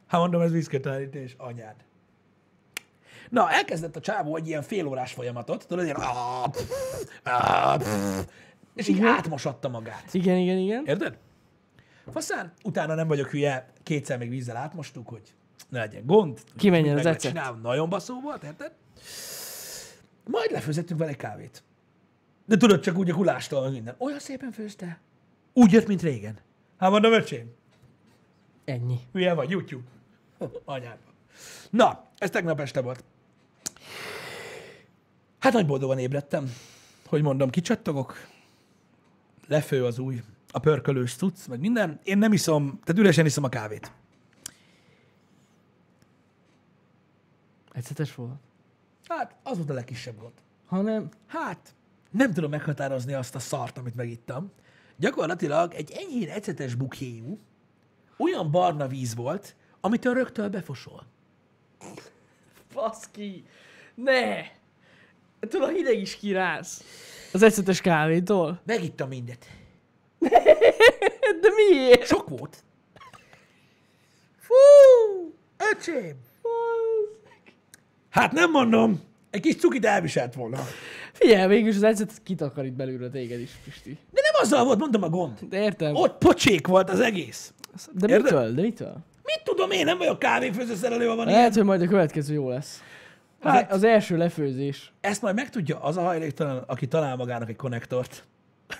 Hát 0.07 0.20
mondom, 0.20 0.41
ez 0.41 0.51
vízkötelenítés, 0.51 1.34
anyád. 1.38 1.74
Na, 3.28 3.51
elkezdett 3.51 3.97
a 3.97 4.01
csávó 4.01 4.36
egy 4.36 4.47
ilyen 4.47 4.62
félórás 4.62 5.12
folyamatot, 5.12 5.66
tudod, 5.66 5.84
ilyen 5.84 5.97
és 8.74 8.88
így 8.88 9.03
átmosatta 9.03 9.68
magát. 9.68 10.14
Igen, 10.14 10.36
igen, 10.36 10.57
igen. 10.59 10.86
Érted? 10.86 11.18
Faszán, 12.12 12.53
utána 12.62 12.95
nem 12.95 13.09
vagyok 13.09 13.28
hülye, 13.28 13.72
kétszer 13.82 14.18
még 14.18 14.28
vízzel 14.28 14.57
átmostuk, 14.57 15.09
hogy 15.09 15.34
ne 15.70 15.78
legyen 15.78 16.06
gond. 16.06 16.40
Kimenjen 16.56 16.98
az 16.98 17.06
ecet. 17.06 17.20
csinálva, 17.20 17.58
Nagyon 17.58 17.88
baszó 17.88 18.20
volt, 18.20 18.42
érted? 18.42 18.72
Majd 20.24 20.50
lefőzettünk 20.50 20.98
vele 20.98 21.10
egy 21.10 21.16
kávét. 21.16 21.62
De 22.46 22.56
tudod, 22.56 22.80
csak 22.80 22.96
úgy 22.98 23.10
a 23.10 23.14
kulástól, 23.14 23.62
meg 23.62 23.72
minden. 23.72 23.94
Olyan 23.98 24.18
szépen 24.18 24.52
főzte. 24.52 25.00
Úgy 25.52 25.72
jött, 25.72 25.86
mint 25.86 26.02
régen. 26.02 26.38
Hát 26.78 26.90
mondom, 26.90 27.12
öcsém, 27.12 27.52
Ennyi. 28.64 28.98
milyen 29.12 29.36
vagy, 29.36 29.50
YouTube. 29.50 29.84
Anyádba. 30.64 31.10
Na, 31.70 32.04
ez 32.18 32.30
tegnap 32.30 32.60
este 32.60 32.80
volt. 32.80 33.04
Hát 35.38 35.52
nagy 35.52 35.66
boldogan 35.66 35.98
ébredtem, 35.98 36.52
hogy 37.06 37.22
mondom, 37.22 37.50
kicsattogok, 37.50 38.14
lefő 39.48 39.84
az 39.84 39.98
új, 39.98 40.22
a 40.50 40.58
pörkölős 40.58 41.14
cucc, 41.14 41.46
meg 41.46 41.60
minden. 41.60 42.00
Én 42.04 42.18
nem 42.18 42.32
iszom, 42.32 42.80
tehát 42.84 43.00
üresen 43.02 43.26
iszom 43.26 43.44
a 43.44 43.48
kávét. 43.48 43.92
Ecetes 47.72 48.14
volt. 48.14 48.38
Hát, 49.08 49.36
az 49.42 49.56
volt 49.56 49.70
a 49.70 49.72
legkisebb 49.74 50.18
gond. 50.18 50.32
Hanem, 50.66 51.08
Hát, 51.26 51.74
nem 52.10 52.32
tudom 52.32 52.50
meghatározni 52.50 53.12
azt 53.12 53.34
a 53.34 53.38
szart, 53.38 53.78
amit 53.78 53.94
megittam. 53.94 54.52
Gyakorlatilag 54.96 55.74
egy 55.74 55.90
enyhén 55.90 56.28
ecetes 56.30 56.74
bukhéjú, 56.74 57.38
olyan 58.18 58.50
barna 58.50 58.86
víz 58.86 59.14
volt, 59.14 59.54
amitől 59.80 60.14
rögtön 60.14 60.50
befosol. 60.50 61.06
Baszki! 62.74 63.44
Ne! 63.94 64.42
Tudod, 65.40 65.70
hideg 65.70 65.98
is 65.98 66.16
kirász. 66.16 66.84
Az 67.32 67.42
ecetes 67.42 67.80
kávétól. 67.80 68.60
Megittam 68.64 69.08
mindet. 69.08 69.46
De 71.40 71.48
miért? 71.56 72.06
Sok 72.06 72.28
volt. 72.28 72.64
Fú, 74.38 74.54
öcsém. 75.72 76.16
Hát 78.11 78.32
nem 78.32 78.50
mondom, 78.50 79.00
egy 79.30 79.40
kis 79.40 79.56
cukit 79.56 79.84
elviselt 79.84 80.34
volna. 80.34 80.58
Figyelj, 81.12 81.48
végülis 81.48 81.76
az 81.76 81.82
ecet 81.82 82.12
kitakarít 82.22 82.72
belülről 82.72 83.11
téged 83.11 83.40
is, 83.40 83.50
Pisti. 83.64 83.90
De 84.11 84.20
nem 84.32 84.42
azzal 84.42 84.64
volt, 84.64 84.78
mondom 84.78 85.02
a 85.02 85.08
gond. 85.08 85.38
De 85.48 85.62
értem. 85.62 85.94
Ott 85.94 86.18
pocsék 86.18 86.66
volt 86.66 86.90
az 86.90 87.00
egész. 87.00 87.52
De 87.92 88.08
Érted? 88.08 88.22
mitől? 88.22 88.52
De 88.52 88.61
mitől? 88.62 88.96
Mit 89.24 89.40
tudom 89.44 89.70
én, 89.70 89.84
nem 89.84 89.98
vagyok 89.98 90.18
kávéfőzőszerelő, 90.18 91.06
ha 91.06 91.14
van 91.16 91.26
Lehet, 91.26 91.40
ilyen. 91.40 91.52
hogy 91.52 91.64
majd 91.64 91.82
a 91.82 91.86
következő 91.86 92.34
jó 92.34 92.48
lesz. 92.48 92.82
Az, 93.42 93.50
Hát, 93.52 93.72
az 93.72 93.84
első 93.84 94.16
lefőzés. 94.16 94.92
ezt 95.00 95.22
majd 95.22 95.34
megtudja 95.34 95.80
az 95.82 95.96
a 95.96 96.00
hajléktalan, 96.02 96.64
aki 96.66 96.86
talál 96.88 97.16
magának 97.16 97.48
egy 97.48 97.56
konnektort. 97.56 98.24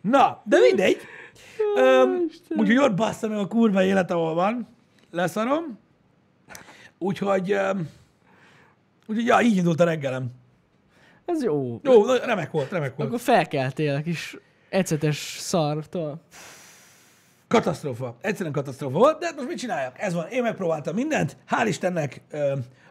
Na, 0.00 0.42
de 0.44 0.58
mindegy. 0.58 0.96
Öm, 1.76 2.26
úgyhogy 2.48 2.76
ott 2.78 2.94
bassza 2.94 3.28
meg 3.28 3.38
a 3.38 3.46
kurva 3.46 3.82
élet, 3.82 4.10
ahol 4.10 4.34
van. 4.34 4.68
Leszarom. 5.10 5.78
Úgyhogy, 7.02 7.56
úgyhogy 9.06 9.26
ja, 9.26 9.40
így 9.40 9.56
indult 9.56 9.80
a 9.80 9.84
reggelem. 9.84 10.30
Ez 11.24 11.42
jó. 11.42 11.80
Jó, 11.82 12.14
remek 12.14 12.50
volt, 12.50 12.70
remek 12.70 12.96
volt. 12.96 13.08
Akkor 13.08 13.20
felkeltél 13.20 13.94
a 13.94 14.00
kis 14.00 14.36
ecetes 14.68 15.36
szartól. 15.38 16.20
Katasztrófa. 17.48 18.16
Egyszerűen 18.20 18.52
katasztrófa 18.52 18.98
volt, 18.98 19.18
de 19.18 19.26
hát 19.26 19.36
most 19.36 19.48
mit 19.48 19.58
csináljak? 19.58 19.98
Ez 19.98 20.14
van. 20.14 20.26
Én 20.28 20.42
megpróbáltam 20.42 20.94
mindent. 20.94 21.36
Hál' 21.48 21.66
Istennek 21.66 22.22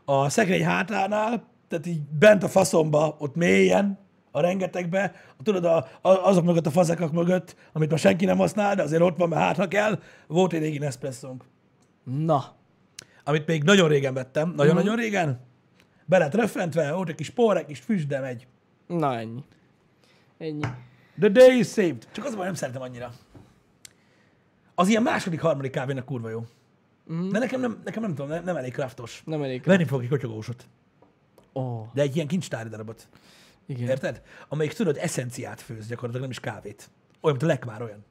a 0.05 0.29
szekrény 0.29 0.63
hátánál, 0.63 1.43
tehát 1.67 1.85
így 1.85 2.01
bent 2.19 2.43
a 2.43 2.47
faszomba, 2.47 3.15
ott 3.19 3.35
mélyen, 3.35 3.99
a 4.31 4.41
rengetegbe, 4.41 5.13
tudod, 5.43 5.65
a, 5.65 5.75
a, 6.01 6.09
azok 6.09 6.43
mögött 6.43 6.65
a 6.65 6.71
fazekak 6.71 7.11
mögött, 7.11 7.55
amit 7.73 7.91
ma 7.91 7.97
senki 7.97 8.25
nem 8.25 8.37
használ, 8.37 8.75
de 8.75 8.83
azért 8.83 9.01
ott 9.01 9.17
van, 9.17 9.29
mert 9.29 9.41
hátra 9.41 9.67
kell, 9.67 9.99
volt 10.27 10.53
egy 10.53 10.61
régi 10.61 10.77
Nespresso-nk, 10.77 11.43
Na. 12.03 12.57
Amit 13.29 13.47
még 13.47 13.63
nagyon 13.63 13.89
régen 13.89 14.13
vettem, 14.13 14.53
nagyon-nagyon 14.55 14.95
régen. 14.95 15.39
Be 16.05 16.17
lett 16.17 16.33
röffentve, 16.33 16.93
volt 16.93 17.09
egy 17.09 17.15
kis 17.15 17.29
por, 17.29 17.57
egy 17.57 17.65
kis 17.65 17.79
füst, 17.79 18.07
de 18.07 18.19
megy. 18.19 18.47
Na 18.87 19.17
ennyi. 19.17 19.43
Ennyi. 20.37 20.61
The 21.19 21.29
day 21.29 21.57
is 21.57 21.67
saved. 21.67 22.07
Csak 22.11 22.25
az, 22.25 22.35
nem 22.35 22.53
szeretem 22.53 22.81
annyira. 22.81 23.11
Az 24.75 24.87
ilyen 24.87 25.03
második, 25.03 25.41
harmadik 25.41 25.71
kávénak 25.71 26.05
kurva 26.05 26.29
jó. 26.29 26.45
Mm. 27.13 27.29
De 27.29 27.39
nekem 27.39 27.59
nem, 27.59 27.81
nekem 27.83 28.01
nem 28.01 28.15
tudom, 28.15 28.27
nem, 28.27 28.43
nem 28.43 28.55
elég 28.55 28.73
kraftos. 28.73 29.21
Nem 29.25 29.43
elég. 29.43 29.63
Venni 29.63 29.85
fogok 29.85 30.03
egy 30.03 30.09
kotyogósot. 30.09 30.67
Oh, 31.53 31.87
De 31.93 32.01
egy 32.01 32.15
ilyen 32.15 32.27
kincstári 32.27 32.69
darabot. 32.69 33.07
igen. 33.65 33.87
Érted? 33.89 34.21
Amelyik 34.47 34.73
tudod, 34.73 34.97
eszenciát 34.97 35.61
főz 35.61 35.87
gyakorlatilag, 35.87 36.21
nem 36.21 36.29
is 36.31 36.39
kávét. 36.39 36.89
Olyan, 37.21 37.37
mint 37.37 37.51
a 37.51 37.53
lekvár 37.53 37.81
olyan. 37.81 38.05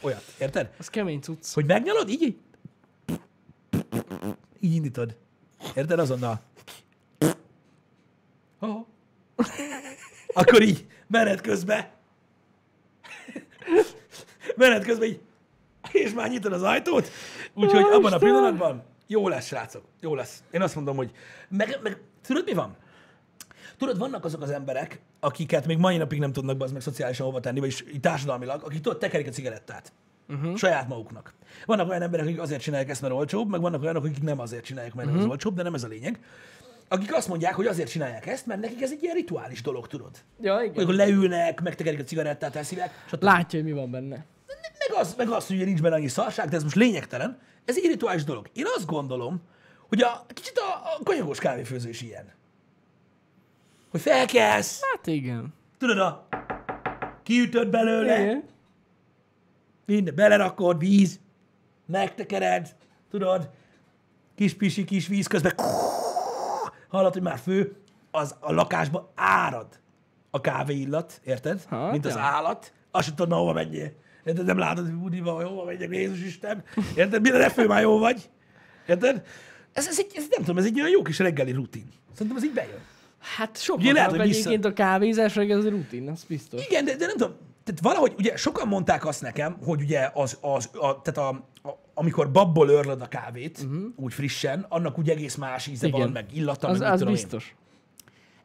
Olyat. 0.00 0.22
Érted? 0.40 0.70
Az 0.78 0.88
kemény 0.88 1.20
cucc. 1.20 1.52
Hogy 1.52 1.66
megnyalod, 1.66 2.08
így? 2.08 2.38
Így 4.60 4.74
indítod. 4.74 5.16
Érted? 5.74 5.98
Azonnal. 5.98 6.40
Oh. 8.60 8.86
Akkor 10.32 10.62
így, 10.62 10.86
menet 11.06 11.40
közbe. 11.40 11.92
menet 14.56 14.84
közben 14.84 15.08
így, 15.08 15.20
és 15.92 16.12
már 16.12 16.30
nyitod 16.30 16.52
az 16.52 16.62
ajtót. 16.62 17.10
Úgyhogy 17.54 17.82
abban 17.82 18.12
a 18.12 18.18
pillanatban 18.18 18.84
jó 19.06 19.28
lesz, 19.28 19.46
srácok. 19.46 19.84
Jó 20.00 20.14
lesz. 20.14 20.42
Én 20.50 20.62
azt 20.62 20.74
mondom, 20.74 20.96
hogy 20.96 21.10
meg, 21.48 21.78
meg 21.82 22.00
tudod, 22.22 22.44
mi 22.44 22.52
van? 22.52 22.76
Tudod, 23.76 23.98
vannak 23.98 24.24
azok 24.24 24.42
az 24.42 24.50
emberek, 24.50 25.00
akiket 25.20 25.66
még 25.66 25.78
mai 25.78 25.96
napig 25.96 26.18
nem 26.18 26.32
tudnak 26.32 26.56
be 26.56 26.64
az 26.64 26.72
meg 26.72 26.80
szociálisan 26.80 27.26
hova 27.26 27.40
tenni, 27.40 27.58
vagyis 27.58 27.84
társadalmilag, 28.00 28.62
akik 28.62 28.80
tudod, 28.80 28.98
tekerik 28.98 29.26
a 29.26 29.30
cigarettát. 29.30 29.92
Uh-huh. 30.28 30.56
Saját 30.56 30.88
maguknak. 30.88 31.34
Vannak 31.66 31.88
olyan 31.88 32.02
emberek, 32.02 32.26
akik 32.26 32.40
azért 32.40 32.62
csinálják 32.62 32.88
ezt, 32.90 33.02
mert 33.02 33.14
olcsóbb, 33.14 33.50
meg 33.50 33.60
vannak 33.60 33.82
olyanok, 33.82 34.04
akik 34.04 34.22
nem 34.22 34.40
azért 34.40 34.64
csinálják, 34.64 34.94
mert 34.94 35.08
uh-huh. 35.08 35.22
az 35.22 35.30
olcsóbb, 35.30 35.54
de 35.54 35.62
nem 35.62 35.74
ez 35.74 35.84
a 35.84 35.88
lényeg. 35.88 36.20
Akik 36.88 37.14
azt 37.14 37.28
mondják, 37.28 37.54
hogy 37.54 37.66
azért 37.66 37.90
csinálják 37.90 38.26
ezt, 38.26 38.46
mert 38.46 38.60
nekik 38.60 38.82
ez 38.82 38.90
egy 38.92 39.02
ilyen 39.02 39.14
rituális 39.14 39.62
dolog, 39.62 39.86
tudod. 39.86 40.10
Ja, 40.40 40.60
igen. 40.62 40.74
Amikor 40.76 40.94
leülnek, 40.94 41.60
megtekerik 41.60 42.00
a 42.00 42.04
cigarettát, 42.04 42.56
eszinek, 42.56 43.04
stb. 43.06 43.22
Látja, 43.22 43.60
hogy 43.60 43.68
mi 43.68 43.74
van 43.74 43.90
benne. 43.90 44.24
Meg 44.88 45.00
az, 45.00 45.14
meg 45.14 45.28
az, 45.28 45.46
hogy 45.46 45.56
nincs 45.56 45.82
benne 45.82 45.94
annyi 45.94 46.08
szarság, 46.08 46.48
de 46.48 46.56
ez 46.56 46.62
most 46.62 46.74
lényegtelen. 46.74 47.38
Ez 47.64 47.76
egy 47.76 47.86
rituális 47.86 48.24
dolog. 48.24 48.50
Én 48.52 48.64
azt 48.76 48.86
gondolom, 48.86 49.40
hogy 49.88 50.00
a, 50.00 50.26
kicsit 50.28 50.58
a, 50.58 50.74
a 50.74 51.02
konyagos 51.04 51.38
kávéfőző 51.38 51.88
is 51.88 52.02
ilyen. 52.02 52.32
Hogy 53.90 54.00
felkelsz, 54.00 54.80
Hát 54.92 55.06
igen. 55.06 55.54
tudod, 55.78 55.98
a 55.98 56.28
kiütöd 57.22 57.68
belőle, 57.68 58.20
Igen. 58.20 58.44
Minden 59.88 60.14
belerakod, 60.14 60.78
víz, 60.78 61.20
megtekered, 61.86 62.76
tudod, 63.10 63.50
kis 64.34 64.54
pisi, 64.54 64.84
kis 64.84 65.06
víz 65.06 65.26
közben, 65.26 65.52
hallod, 66.88 67.12
hogy 67.12 67.22
már 67.22 67.38
fő, 67.38 67.76
az 68.10 68.36
a 68.40 68.52
lakásban 68.52 69.08
árad 69.14 69.66
a 70.30 70.40
kávéillat, 70.40 71.20
érted? 71.24 71.64
Hát, 71.68 71.90
Mint 71.90 72.06
az 72.06 72.14
ja. 72.14 72.20
állat, 72.20 72.72
azt 72.90 73.06
sem 73.06 73.14
tudod, 73.14 73.38
hova 73.38 73.52
menjél. 73.52 73.92
Érted? 74.24 74.46
Nem 74.46 74.58
látod, 74.58 74.84
hogy 74.84 74.94
budiba, 74.94 75.32
hogy 75.32 75.44
hova 75.44 75.64
megyek, 75.64 75.94
Jézus 75.94 76.22
Isten. 76.22 76.62
Érted? 76.96 77.20
Mire 77.20 77.38
ne 77.38 77.50
fő, 77.50 77.66
már 77.66 77.82
jó 77.82 77.98
vagy. 77.98 78.30
Érted? 78.86 79.22
Ez, 79.72 79.86
ez, 79.86 79.98
egy, 79.98 80.10
ez, 80.14 80.24
nem 80.30 80.38
tudom, 80.38 80.58
ez 80.58 80.64
egy 80.64 80.80
olyan 80.80 80.90
jó 80.90 81.02
kis 81.02 81.18
reggeli 81.18 81.52
rutin. 81.52 81.88
Szerintem 82.12 82.36
ez 82.36 82.44
így 82.44 82.52
bejön. 82.52 82.78
Hát 83.36 83.60
sok 83.60 83.78
Ugye 83.78 83.92
lehet, 83.92 84.10
hogy 84.10 84.20
vissza- 84.20 84.64
a 84.64 84.72
kávézás, 84.72 85.34
meg 85.34 85.50
ez 85.50 85.68
rutin, 85.68 86.08
az 86.08 86.24
biztos. 86.24 86.66
Igen, 86.66 86.84
de, 86.84 86.96
de 86.96 87.06
nem 87.06 87.16
tudom, 87.16 87.36
tehát 87.68 87.82
valahogy, 87.82 88.14
ugye 88.18 88.36
sokan 88.36 88.68
mondták 88.68 89.06
azt 89.06 89.22
nekem, 89.22 89.56
hogy 89.64 89.80
ugye 89.80 90.10
az, 90.14 90.38
az 90.40 90.68
a, 90.72 91.02
tehát 91.02 91.18
a, 91.18 91.28
a, 91.68 91.78
amikor 91.94 92.30
babból 92.30 92.68
örlöd 92.68 93.02
a 93.02 93.08
kávét, 93.08 93.58
uh-huh. 93.58 93.84
úgy 93.96 94.12
frissen, 94.12 94.66
annak 94.68 94.98
úgy 94.98 95.10
egész 95.10 95.34
más 95.34 95.66
íze 95.66 95.86
Igen. 95.86 96.00
van, 96.00 96.10
meg 96.10 96.26
illata, 96.36 96.68
Az, 96.68 96.78
meg 96.78 96.92
az 96.92 96.98
tudom 96.98 97.14
én. 97.14 97.20
biztos. 97.20 97.54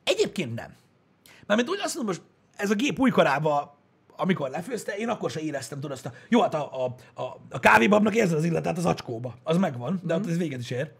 Egyébként 0.03 0.55
nem. 0.55 0.73
Mármint 1.45 1.69
úgy 1.69 1.79
azt 1.83 1.95
mondom, 1.95 2.15
most 2.15 2.27
ez 2.55 2.69
a 2.69 2.75
gép 2.75 2.99
újkorába, 2.99 3.77
amikor 4.15 4.49
lefőzte, 4.49 4.95
én 4.95 5.09
akkor 5.09 5.31
se 5.31 5.39
éreztem, 5.39 5.79
tudod, 5.79 5.91
azt 5.91 6.05
a, 6.05 6.11
jó, 6.29 6.41
hát 6.41 6.53
a, 6.53 6.85
a, 6.85 6.95
a, 7.21 7.39
a 7.49 7.59
kávébabnak 7.59 8.15
érzed 8.15 8.37
az 8.37 8.43
illatát 8.43 8.77
az 8.77 8.85
acskóba. 8.85 9.35
Az 9.43 9.57
megvan, 9.57 9.99
de 10.03 10.15
ott 10.15 10.27
ez 10.27 10.37
véget 10.37 10.59
is 10.59 10.69
ér. 10.71 10.91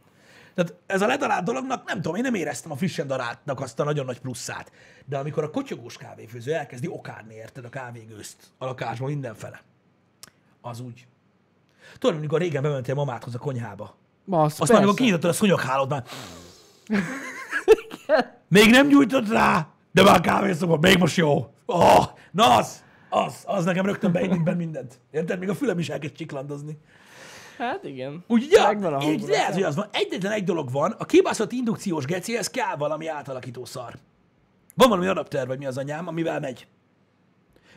Tehát 0.53 0.75
ez 0.85 1.01
a 1.01 1.07
ledarált 1.07 1.43
dolognak, 1.43 1.85
nem 1.85 1.95
tudom, 1.95 2.15
én 2.15 2.21
nem 2.21 2.33
éreztem 2.33 2.71
a 2.71 2.75
frissen 2.75 3.07
daráltnak 3.07 3.61
azt 3.61 3.79
a 3.79 3.83
nagyon 3.83 4.05
nagy 4.05 4.19
pluszát. 4.19 4.71
De 5.05 5.17
amikor 5.17 5.43
a 5.43 5.49
kotyogós 5.49 5.97
kávéfőző 5.97 6.53
elkezdi 6.53 6.87
okárni, 6.87 7.33
érted, 7.33 7.65
a 7.65 7.69
kávégőzt 7.69 8.37
a 8.57 8.65
lakásban 8.65 9.09
mindenfele, 9.09 9.61
az 10.61 10.79
úgy. 10.79 11.07
Tudod, 11.99 12.15
amikor 12.15 12.39
régen 12.39 12.61
bementél 12.61 12.95
mamádhoz 12.95 13.35
a 13.35 13.39
konyhába, 13.39 13.95
Basz, 14.25 14.59
azt 14.59 14.71
már, 14.71 14.81
amikor 14.81 14.97
kinyitottad 14.97 15.29
a 15.29 15.33
szúnyoghálót 15.33 15.89
már. 15.89 16.03
Még 18.47 18.69
nem 18.69 18.87
gyújtott 18.87 19.29
rá, 19.29 19.67
de 19.91 20.03
már 20.03 20.21
kávészokban, 20.21 20.79
még 20.79 20.97
most 20.97 21.17
jó. 21.17 21.53
Oh, 21.65 22.05
na 22.31 22.55
az, 22.55 22.83
az, 23.09 23.33
az 23.45 23.65
nekem 23.65 23.85
rögtön 23.85 24.11
beindít 24.11 24.43
be 24.43 24.53
mindent. 24.53 24.99
Érted? 25.11 25.39
Még 25.39 25.49
a 25.49 25.55
fülem 25.55 25.79
is 25.79 25.89
elkezd 25.89 26.15
csiklandozni. 26.15 26.77
Hát 27.63 27.83
igen. 27.83 28.23
Úgy, 28.27 28.47
ja, 28.51 28.63
Megvan 28.65 28.93
a 28.93 29.03
így 29.03 29.21
lehet, 29.27 29.53
hogy 29.53 29.63
az 29.63 29.75
van. 29.75 29.87
Egyetlen 29.91 30.31
egy 30.31 30.43
dolog 30.43 30.71
van, 30.71 30.91
a 30.91 31.05
kibaszott 31.05 31.51
indukciós 31.51 32.05
gecihez 32.05 32.49
kell 32.49 32.75
valami 32.75 33.07
átalakító 33.07 33.65
szar. 33.65 33.93
Van 34.75 34.89
valami 34.89 35.07
adapter, 35.07 35.47
vagy 35.47 35.57
mi 35.57 35.65
az 35.65 35.77
anyám, 35.77 36.07
amivel 36.07 36.39
megy. 36.39 36.67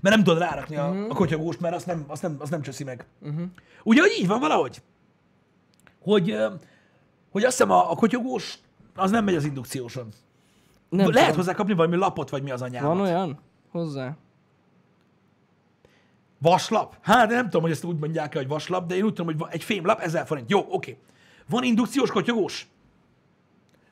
Mert 0.01 0.15
nem 0.15 0.25
tudod 0.25 0.41
rárakni 0.41 0.77
a, 0.77 0.87
Mhm. 0.89 1.11
a 1.11 1.15
kotyogóst, 1.15 1.61
mert 1.61 1.75
azt 1.75 1.87
nem, 1.87 2.05
azt 2.07 2.23
nem, 2.23 2.37
azt 2.39 2.51
nem 2.51 2.63
cseszi 2.63 2.85
meg. 2.85 3.07
Uh-huh. 3.23 3.43
Ugye, 3.85 4.01
hogy 4.01 4.15
így 4.19 4.27
van 4.27 4.41
valahogy? 4.41 4.83
Hogy, 6.03 6.37
hogy 7.31 7.45
azt 7.45 7.57
hiszem 7.57 7.71
a, 7.71 7.91
a 7.91 7.95
kotyogós 7.95 8.59
az 8.95 9.11
nem 9.11 9.25
megy 9.25 9.35
az 9.35 9.45
indukcióson. 9.45 10.09
Nem 10.89 11.11
Lehet 11.11 11.15
tudom. 11.31 11.37
hozzá 11.37 11.53
kapni 11.55 11.75
valami 11.75 11.97
lapot, 11.97 12.31
vagy 12.31 12.43
mi 12.43 12.51
az 12.51 12.63
anyám. 12.63 12.85
Van 12.85 13.01
olyan? 13.01 13.39
Hozzá. 13.71 14.17
Vaslap? 16.39 16.97
Hát 17.01 17.29
nem 17.29 17.45
tudom, 17.45 17.63
hogy 17.63 17.71
ezt 17.71 17.85
úgy 17.85 17.99
mondják 17.99 18.35
hogy 18.35 18.49
vaslap, 18.49 18.87
de 18.87 18.97
én 18.97 19.03
úgy 19.03 19.13
tudom, 19.13 19.37
hogy 19.37 19.49
egy 19.51 19.65
fémlap, 19.65 20.01
1000 20.01 20.27
forint. 20.27 20.51
Jó, 20.51 20.67
oké. 20.69 20.99
Van 21.49 21.65
indukciós 21.65 22.11
kotyogós? 22.11 22.69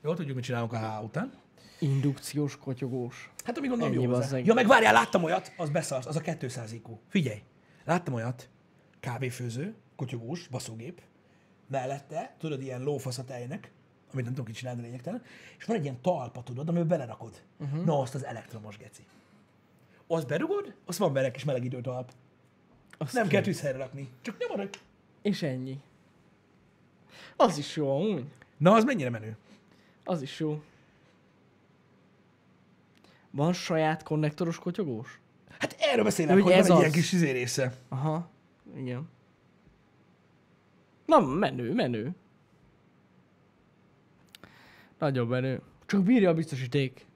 Jó, 0.03 0.15
tudjuk, 0.15 0.35
mit 0.35 0.45
csinálunk 0.45 0.73
a 0.73 0.79
H 0.79 1.05
után. 1.05 1.33
Indukciós 1.79 2.57
kotyogós. 2.59 3.31
Hát 3.45 3.59
ami 3.59 3.69
gondolom 3.69 3.93
Ennyi, 3.93 4.03
jó 4.03 4.11
hozzá. 4.15 4.39
Ja, 4.39 4.55
meg 4.55 4.67
várjál, 4.67 4.93
láttam 4.93 5.23
olyat, 5.23 5.53
az 5.57 5.71
beszarsz, 5.71 6.07
az 6.07 6.17
a 6.17 6.21
200 6.21 6.73
IQ. 6.73 6.99
Figyelj, 7.09 7.43
láttam 7.85 8.15
olyat, 8.15 8.49
kávéfőző, 9.01 9.75
kotyogós, 9.97 10.49
baszógép, 10.49 11.01
mellette, 11.69 12.35
tudod, 12.39 12.63
ilyen 12.63 12.83
lófasz 12.83 13.19
a 13.19 13.25
tejnek, 13.25 13.73
amit 14.13 14.25
nem 14.25 14.35
tudom, 14.35 14.45
ki 14.45 14.53
csinálni, 14.53 14.83
lényegtelen, 14.83 15.23
és 15.59 15.65
van 15.65 15.77
egy 15.77 15.83
ilyen 15.83 16.01
talpa, 16.01 16.43
tudod, 16.43 16.69
amiben 16.69 16.89
belerakod. 16.89 17.43
Uh-huh. 17.59 17.85
Na, 17.85 18.01
azt 18.01 18.15
az 18.15 18.25
elektromos 18.25 18.77
geci. 18.77 19.05
Azt 20.07 20.27
berugod, 20.27 20.75
azt 20.85 20.99
van 20.99 21.13
benne 21.13 21.31
kis 21.31 21.45
melegítő 21.45 21.81
talp. 21.81 22.13
Azt 22.99 23.13
Nem 23.13 23.29
kell 23.29 23.43
tűzhelyre 23.43 23.79
rakni. 23.79 24.09
Csak 24.23 24.37
nyomod, 24.39 24.57
hogy- 24.59 24.79
És 25.23 25.43
ennyi. 25.43 25.81
Az 27.37 27.59
is 27.59 27.77
jó, 27.77 27.97
amúgy. 27.97 28.25
Na, 28.57 28.73
az 28.75 28.85
mennyire 28.85 29.11
menő? 29.11 29.37
Az 30.05 30.23
is 30.23 30.41
jó. 30.41 30.63
Van 33.31 33.53
saját 33.53 34.03
konnektoros 34.03 34.59
kotyogós? 34.59 35.19
Hát 35.59 35.77
erről 35.79 36.05
beszélek, 36.05 36.43
Hogy 36.43 36.53
ez 36.53 36.69
van 36.69 36.71
egy 36.71 36.71
az. 36.73 36.79
ilyen 36.79 36.93
kis 36.93 37.13
izé 37.13 37.31
része. 37.31 37.75
Aha, 37.89 38.29
igen. 38.77 39.09
Na, 41.07 41.21
menő, 41.21 41.73
menő. 41.73 42.11
Nagyon 44.99 45.27
menő. 45.27 45.61
Csak 45.87 46.03
bírja 46.03 46.31
a 46.31 46.35
biztosíték. 46.35 47.07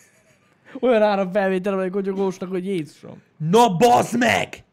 Olyan 0.80 1.02
ára 1.02 1.30
felvétel 1.30 1.74
van 1.74 1.84
egy 1.84 1.90
kotyogósnak, 1.90 2.48
hogy 2.50 2.64
Jézusom. 2.66 3.22
Na, 3.36 3.76
bazd 3.76 4.18
meg! 4.18 4.64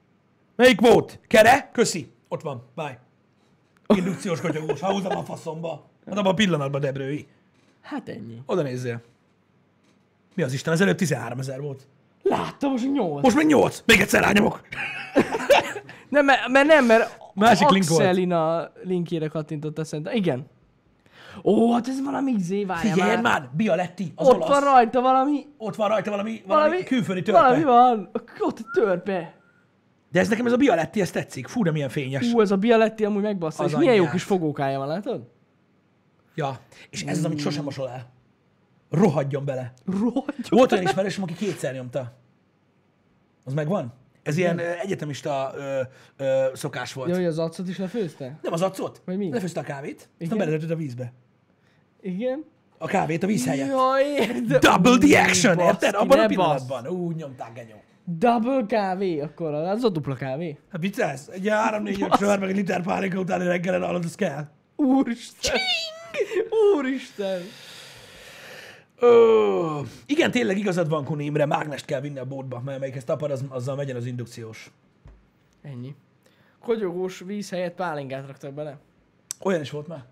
Melyik 0.56 0.82
volt? 0.82 1.20
Kere? 1.28 1.70
Köszi. 1.74 2.12
Ott 2.28 2.41
van. 2.41 2.64
Bye. 2.76 2.99
Indukciós 3.88 4.41
kotyogós. 4.41 4.80
Ha 4.80 4.91
húzom 4.91 5.18
a 5.18 5.24
faszomba. 5.24 5.86
Hát 6.08 6.18
abban 6.18 6.32
a 6.32 6.36
pillanatban 6.36 6.82
Debrői. 6.82 7.28
Hát 7.82 8.10
ennyi. 8.10 8.41
Oda 8.45 8.62
nézzél. 8.62 9.01
Mi 10.34 10.43
az 10.43 10.53
Isten? 10.53 10.74
Az 10.74 10.82
előbb 10.82 10.95
13 10.97 11.39
ezer 11.39 11.62
volt. 11.62 11.88
Láttam, 12.24 12.72
most 12.72 12.91
8. 12.91 13.24
Most 13.24 13.36
meg 13.36 13.45
8. 13.45 13.84
Még 13.86 13.99
egyszer 13.99 14.22
rányomok. 14.24 14.62
Nem, 16.10 16.26
mert, 16.26 16.47
mert 16.47 16.68
nem, 16.68 16.86
mert 16.86 17.18
Másik 17.34 17.70
link 17.70 17.88
volt. 17.88 18.01
Axelina 18.01 18.72
linkjére 18.84 19.28
kattintott 19.28 19.86
szerintem. 19.86 20.16
Igen. 20.16 20.45
Ó, 21.43 21.74
hát 21.74 21.88
ez 21.88 22.03
valami 22.03 22.32
izé, 22.32 22.64
várjál 22.66 22.93
Figyelj 22.93 23.14
már. 23.14 23.22
már, 23.22 23.49
Bialetti, 23.56 24.14
az 24.16 24.28
Ott 24.28 24.36
olasz. 24.36 24.49
van 24.49 24.62
rajta 24.64 25.01
valami, 25.01 25.45
Ott 25.58 25.76
van 25.76 25.88
rajta 25.88 26.10
valami, 26.10 26.41
valami, 26.47 26.68
valami, 26.68 26.84
külföldi 26.84 27.22
törpe. 27.22 27.41
valami 27.41 27.64
van. 27.64 28.10
Ott 28.39 28.60
a 28.60 28.64
törpe. 28.74 29.34
De 30.16 30.22
ez 30.22 30.30
nekem 30.30 30.45
ez 30.45 30.51
a 30.51 30.57
Bialetti, 30.57 31.01
ez 31.01 31.11
tetszik. 31.11 31.47
Fú, 31.47 31.63
de 31.63 31.72
milyen 31.72 31.89
fényes. 31.89 32.34
Ú, 32.34 32.41
ez 32.41 32.51
a 32.51 32.57
Bialetti 32.57 33.05
amúgy 33.05 33.22
megbassza. 33.22 33.63
Az 33.63 33.72
És 33.72 33.78
milyen 33.78 33.95
jó 33.95 34.09
kis 34.09 34.24
fogókája 34.24 34.78
van, 34.78 34.88
látod? 34.88 35.28
Ja. 36.36 36.59
És 36.89 37.03
ez 37.03 37.18
az, 37.18 37.26
amit 37.26 37.39
sosem 37.39 37.63
mosol 37.63 37.89
el. 37.89 38.13
Rohadjon 38.89 39.45
bele. 39.45 39.74
Rohadt. 39.86 40.47
Volt 40.49 40.72
olyan 40.72 40.84
ismerősöm, 40.84 41.24
aki 41.24 41.34
kétszer 41.34 41.74
nyomta. 41.74 42.18
Az 43.43 43.53
megvan? 43.53 43.93
Ez 44.24 44.38
ilyen 44.38 44.59
ö, 44.59 44.72
egyetemista 44.82 45.53
ö, 45.55 45.82
ö, 46.18 46.45
szokás 46.53 46.93
volt. 46.93 47.09
Ja, 47.09 47.16
hogy 47.16 47.26
az 47.26 47.39
arcot 47.39 47.68
is 47.68 47.78
lefőzte? 47.78 48.39
Nem 48.41 48.53
az 48.53 48.61
acot? 48.61 49.01
Vagy 49.05 49.18
mi? 49.18 49.30
Lefőzte 49.32 49.59
a 49.59 49.63
kávét, 49.63 50.09
aztán 50.20 50.72
a 50.72 50.76
vízbe. 50.76 51.13
Igen? 52.01 52.45
A 52.78 52.88
kávét 52.88 53.24
a 53.24 53.28
víz 53.28 53.45
helyett. 53.45 53.68
Ja, 53.68 53.91
érde. 54.18 54.59
Double 54.59 54.97
the 54.97 55.22
action, 55.22 55.59
érted? 55.59 55.93
Abban 55.95 56.20
a 56.20 56.26
pillanatban. 56.26 56.88
Úgy 56.88 57.16
nyomták, 57.16 57.53
genyó. 57.53 57.76
Double 58.08 58.66
kávé, 58.68 59.20
akkor 59.20 59.53
az 59.53 59.84
a 59.84 59.89
dupla 59.89 60.16
kávé. 60.16 60.58
Hát 60.72 60.82
viccelsz? 60.82 61.28
Egy 61.28 61.47
3-4-5 61.49 62.18
sör, 62.18 62.39
meg 62.39 62.49
egy 62.49 62.56
liter 62.56 62.84
pálinka 62.84 63.20
utáni 63.20 63.45
reggelen 63.45 63.82
alatt, 63.82 64.03
az 64.03 64.16
kell. 64.16 64.47
Úristen! 64.76 65.60
Úristen! 66.76 67.41
Ö, 68.99 69.80
igen, 70.06 70.32
tényleg 70.32 70.58
igazad 70.58 70.89
van, 70.89 71.03
Kuni 71.03 71.26
Imre, 71.26 71.45
mágnest 71.45 71.86
kell 71.86 72.01
vinni 72.01 72.20
a 72.20 72.26
bótba, 72.26 72.62
mert 72.66 72.78
amelyik 72.78 72.95
ezt 72.95 73.06
tapad, 73.06 73.32
az, 73.32 73.45
azzal 73.49 73.76
megyen 73.76 73.95
az 73.95 74.06
indukciós. 74.06 74.72
Ennyi. 75.62 75.95
Kogyogós 76.60 77.20
víz 77.20 77.49
helyett 77.49 77.76
pálinkát 77.76 78.28
raktak 78.28 78.53
bele. 78.53 78.78
Olyan 79.39 79.62
is 79.62 79.70
volt 79.72 79.88
már. 79.88 80.06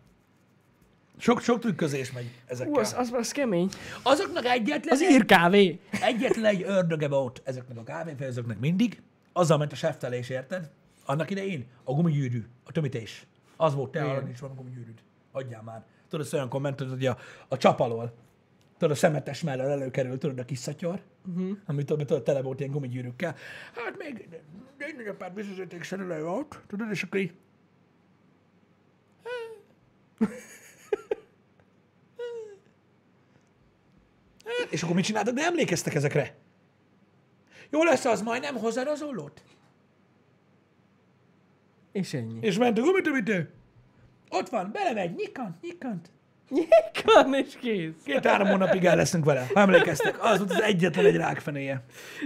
Sok, 1.18 1.42
sok 1.42 1.60
trükközés 1.60 2.12
megy 2.12 2.32
ezekkel. 2.46 2.74
Ú, 2.74 2.78
az, 2.80 2.94
az, 2.98 3.12
az 3.12 3.32
kemény. 3.32 3.70
Azoknak 4.04 4.46
egyetlen, 4.46 4.94
Az 4.94 5.02
ír 5.02 5.26
kávé. 5.26 5.80
egyetlen 6.02 6.46
egy 6.46 6.64
ördöge 6.64 7.08
volt 7.08 7.42
ezeknek 7.46 7.78
a 7.78 7.84
kávéfejezőknek 7.84 8.60
mindig, 8.60 9.02
azzal 9.34 9.58
ment 9.58 9.72
a 9.72 9.76
seftelés, 9.76 10.30
érted? 10.30 10.72
Annak 11.06 11.30
idején 11.30 11.66
a 11.84 11.94
gumigyűrű, 11.94 12.44
a 12.64 12.72
tömítés. 12.72 13.26
Az 13.58 13.76
volt, 13.76 13.92
te 13.92 14.04
arra 14.04 14.20
nincs 14.22 14.40
van 14.40 14.52
a 14.52 14.54
gumigyűrűd. 14.54 15.02
Adjál 15.32 15.62
már. 15.62 15.84
Tudod, 16.10 16.26
ezt 16.26 16.34
olyan 16.34 16.50
kommentet, 16.50 16.90
hogy 16.90 17.06
a, 17.06 17.18
a 17.48 17.58
csap 17.58 17.80
alól, 17.80 18.14
tudod, 18.78 18.96
a 18.96 19.00
szemetes 19.00 19.42
mellől 19.42 19.66
előkerül, 19.66 20.18
tudod, 20.18 20.40
a 20.40 20.46
kis 20.46 20.58
szatyor, 20.58 21.02
uh-huh. 21.28 21.58
amit 21.66 21.86
tudod, 21.86 22.08
tudod, 22.08 22.24
tele 22.24 22.42
volt 22.42 22.60
ilyen 22.60 22.72
gumigyűrűkkel. 22.72 23.36
Hát 23.76 23.98
még 23.98 24.28
egy 24.78 24.96
nagyobb 24.96 25.18
pár 25.18 25.34
bizonyíték 25.34 25.84
szerelő 25.84 26.24
volt, 26.24 26.62
tudod, 26.68 26.92
és 26.92 27.04
akkor 27.04 27.20
így, 27.20 27.34
És 34.74 34.84
akkor 34.84 34.96
mit 34.96 35.06
csináltak? 35.06 35.34
De 35.34 35.44
emlékeztek 35.44 35.94
ezekre? 35.94 36.36
Jó 37.70 37.84
lesz 37.84 38.06
az, 38.06 38.22
majd 38.22 38.42
nem 38.42 38.56
hozzád 38.56 38.88
az 38.88 39.02
ollót? 39.02 39.44
És 41.92 42.14
ennyi. 42.14 42.38
És 42.42 42.58
ment 42.58 42.78
a 42.78 42.82
gumitömítő. 42.82 43.50
Ott 44.30 44.50
van, 44.50 44.70
belemegy, 44.74 45.16
nyikant, 45.16 45.62
nyikant. 45.62 46.12
Nyilván 46.50 47.34
és 47.34 47.58
kész. 47.62 47.94
Két-három 48.06 48.48
hónapig 48.48 48.86
el 48.86 48.96
leszünk 48.96 49.26
vele. 49.26 49.48
Ha 49.54 49.60
emlékeztek, 49.60 50.24
az 50.24 50.38
volt 50.38 50.52
az 50.52 50.62
egyetlen 50.62 51.06
egy 51.06 51.16
rákfenéje. 51.16 51.84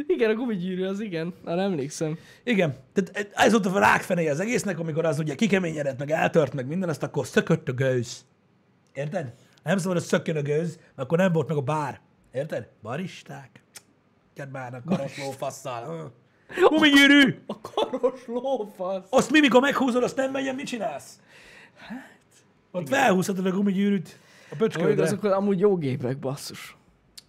Igen, 0.07 0.29
a 0.29 0.33
gumigyűrű 0.33 0.85
az 0.85 0.99
igen. 0.99 1.33
Arra 1.43 1.61
emlékszem. 1.61 2.17
Igen, 2.43 2.75
tehát 2.93 3.31
ez 3.33 3.51
volt 3.51 3.65
a 3.65 3.79
rákfenéje 3.79 4.31
az 4.31 4.39
egésznek, 4.39 4.79
amikor 4.79 5.05
az 5.05 5.19
ugye 5.19 5.35
kikeményedett, 5.35 5.99
meg 5.99 6.11
eltört, 6.11 6.53
meg 6.53 6.67
minden, 6.67 6.89
azt 6.89 7.03
akkor 7.03 7.27
szökött 7.27 7.67
a 7.67 7.73
gőz. 7.73 8.25
Érted? 8.93 9.33
Nem 9.63 9.77
szabad, 9.77 9.97
hogy 9.97 10.05
szökjön 10.05 10.37
a 10.37 10.41
gőz, 10.41 10.75
mert 10.77 10.99
akkor 11.07 11.17
nem 11.17 11.31
volt 11.31 11.47
meg 11.47 11.57
a 11.57 11.61
bár. 11.61 12.05
Érted? 12.37 12.67
Baristák. 12.81 13.63
Kedvárnak 14.33 14.85
karos 14.85 15.17
lófasszal. 15.17 16.11
Gumigyűrű! 16.69 17.39
A 17.45 17.61
karos 17.61 18.25
lófasz. 18.27 19.07
Azt 19.09 19.31
mi, 19.31 19.39
mikor 19.39 19.61
meghúzod, 19.61 20.03
azt 20.03 20.15
nem 20.15 20.31
megyen, 20.31 20.55
mit 20.55 20.65
csinálsz? 20.65 21.19
Hát... 21.77 22.19
Ott 22.71 22.87
felhúzhatod 22.87 23.45
a 23.45 23.51
gumigyűrűt 23.51 24.19
a 24.43 24.45
Hogy 24.49 24.57
pöcsködre. 24.57 25.03
azok 25.03 25.23
amúgy 25.23 25.59
jó 25.59 25.77
gépek, 25.77 26.19
basszus. 26.19 26.77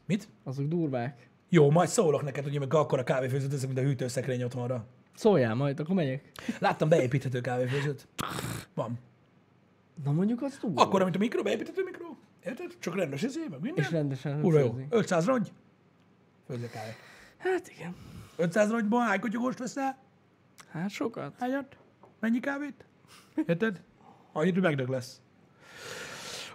Mit? 0.07 0.29
Azok 0.45 0.67
durvák. 0.67 1.29
Jó, 1.49 1.71
majd 1.71 1.89
szólok 1.89 2.23
neked, 2.23 2.45
hogy 2.45 2.59
meg 2.59 2.75
akkor 2.75 2.99
a 2.99 3.05
kávéfőzőt 3.05 3.51
teszek, 3.51 3.67
mint 3.67 3.79
a 3.79 3.83
hűtőszekrény 3.83 4.43
otthonra. 4.43 4.85
Szóljál 5.15 5.55
majd, 5.55 5.81
akkor 5.81 5.95
megyek. 5.95 6.31
Láttam 6.59 6.89
beépíthető 6.89 7.41
kávéfőzőt. 7.41 8.07
Van. 8.75 8.99
Na 10.05 10.13
mondjuk 10.13 10.43
az 10.43 10.59
durva. 10.61 10.83
Akkor, 10.83 11.01
amit 11.03 11.15
a 11.15 11.19
mikro, 11.19 11.43
beépíthető 11.43 11.83
mikro. 11.85 12.07
Érted? 12.45 12.77
Csak 12.79 12.95
rendes 12.97 13.23
izé, 13.23 13.47
meg 13.51 13.61
minden. 13.61 13.85
És 13.85 13.91
rendesen 13.91 14.45
Ura 14.45 14.59
jó. 14.59 14.67
főzni. 14.67 14.87
500 14.91 15.25
rongy. 15.27 15.53
Főző 16.47 16.69
kávé. 16.69 16.91
Hát 17.39 17.69
igen. 17.69 17.97
500 18.37 18.71
rongyban 18.71 19.07
hány 19.07 19.21
kotyogóst 19.21 19.59
veszel? 19.59 19.99
Hát 20.71 20.91
sokat. 20.91 21.35
Hányat? 21.39 21.77
Mennyi 22.21 22.41
kávét? 22.41 22.85
Érted? 23.47 23.83
Annyit, 24.33 24.53
hogy 24.53 24.63
megdög 24.63 24.89
lesz. 24.89 25.21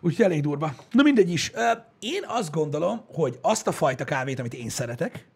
Úgyhogy 0.02 0.26
elég 0.26 0.42
durva. 0.42 0.76
Na 0.92 1.04
mindegy 1.04 1.30
is. 1.30 1.52
Én 2.00 2.24
azt 2.28 2.52
gondolom, 2.52 3.02
hogy 3.08 3.40
azt 3.42 3.68
a 3.68 3.72
fajta 3.72 4.04
kávét, 4.04 4.40
amit 4.40 4.54
én 4.54 4.70
szeretek, 4.70 5.28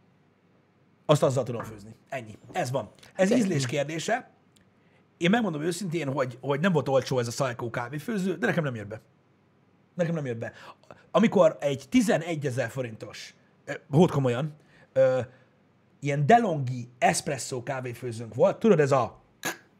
azt 1.05 1.23
azzal 1.23 1.43
tudom 1.43 1.63
főzni. 1.63 1.95
Ennyi. 2.09 2.37
Ez 2.51 2.71
van. 2.71 2.91
Ez 3.15 3.31
ízlés 3.31 3.65
kérdése. 3.65 4.31
Én 5.17 5.29
megmondom 5.29 5.61
őszintén, 5.61 6.11
hogy, 6.11 6.37
hogy 6.41 6.59
nem 6.59 6.71
volt 6.71 6.87
olcsó 6.87 7.19
ez 7.19 7.27
a 7.27 7.43
Psycho 7.43 7.69
kávéfőző, 7.69 8.37
de 8.37 8.45
nekem 8.45 8.63
nem 8.63 8.75
jött 8.75 8.87
be. 8.87 9.01
Nekem 9.97 10.13
nem 10.13 10.25
jött 10.25 10.37
be. 10.37 10.51
Amikor 11.11 11.57
egy 11.59 11.85
11 11.89 12.45
ezer 12.45 12.69
forintos, 12.69 13.35
ö, 13.65 13.73
hót 13.89 14.11
komolyan, 14.11 14.53
ö, 14.93 15.19
ilyen 15.99 16.25
DeLonghi 16.25 16.89
espresso 16.99 17.63
kávéfőzőnk 17.63 18.35
volt, 18.35 18.59
tudod, 18.59 18.79
ez 18.79 18.91
a 18.91 19.21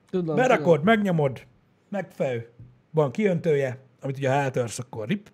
Tudom, 0.10 0.36
berakod, 0.36 0.84
megnyomod, 0.84 1.46
megfejő, 1.90 2.50
van 2.92 3.12
kiöntője, 3.12 3.80
amit 4.02 4.18
ugye 4.18 4.30
ha 4.30 4.36
eltörsz, 4.36 4.80
akkor 4.80 5.08
rip. 5.08 5.32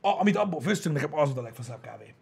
A, 0.00 0.20
amit 0.20 0.36
abból 0.36 0.60
főztünk, 0.60 0.94
nekem 0.94 1.14
az 1.14 1.26
volt 1.26 1.38
a 1.38 1.42
legfaszább 1.42 1.80
kávé. 1.80 2.14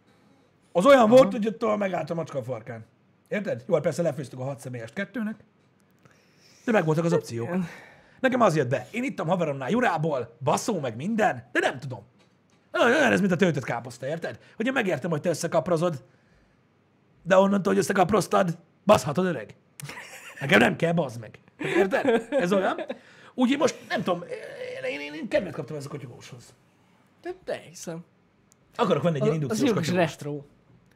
Az 0.72 0.86
olyan 0.86 0.98
Aha. 0.98 1.16
volt, 1.16 1.32
hogy 1.32 1.46
ott 1.46 1.78
megállt 1.78 2.10
a 2.10 2.14
macska 2.14 2.38
a 2.38 2.42
farkán. 2.42 2.84
Érted? 3.28 3.64
Jó, 3.66 3.74
hát 3.74 3.82
persze 3.82 4.02
lefőztük 4.02 4.38
a 4.38 4.44
hat 4.44 4.60
személyes 4.60 4.92
kettőnek, 4.92 5.36
de 6.64 6.72
megvoltak 6.72 7.04
az 7.04 7.12
opciók. 7.12 7.48
Nekem 8.20 8.40
az 8.40 8.56
jött 8.56 8.68
be. 8.68 8.86
Én 8.90 9.04
ittam 9.04 9.26
haveromnál 9.26 9.70
Jurából, 9.70 10.36
baszó, 10.44 10.80
meg 10.80 10.96
minden, 10.96 11.48
de 11.52 11.60
nem 11.60 11.78
tudom. 11.78 12.02
Olyan 12.72 13.12
ez, 13.12 13.20
mint 13.20 13.32
a 13.32 13.36
töltött 13.36 13.64
káposzta, 13.64 14.06
érted? 14.06 14.38
Ugye 14.58 14.72
megértem, 14.72 15.10
hogy 15.10 15.20
te 15.20 15.28
összekaprozod, 15.28 16.04
de 17.22 17.36
onnantól, 17.36 17.72
hogy 17.72 17.82
összekaproztad, 17.82 18.58
baszhatod 18.84 19.26
öreg. 19.26 19.54
Nekem 20.40 20.58
nem 20.58 20.76
kell, 20.76 20.92
bazd 20.92 21.20
meg. 21.20 21.38
Érted? 21.58 22.26
Ez 22.30 22.52
olyan. 22.52 22.80
Úgyhogy 23.34 23.58
most 23.58 23.76
nem 23.88 24.02
tudom, 24.02 24.24
én, 24.90 25.00
én, 25.00 25.14
én 25.14 25.28
kedvet 25.28 25.52
kaptam 25.52 25.76
ez 25.76 25.84
a 25.84 25.88
kotyogóshoz. 25.88 26.54
De, 27.22 27.34
de 27.44 27.62
hiszem. 27.68 28.04
Akarok 28.76 29.02
venni 29.02 29.16
egy 29.16 29.22
ilyen 29.22 29.34
indukciós 29.34 29.68
kotyogóst. 29.68 29.92
retro. 29.92 30.42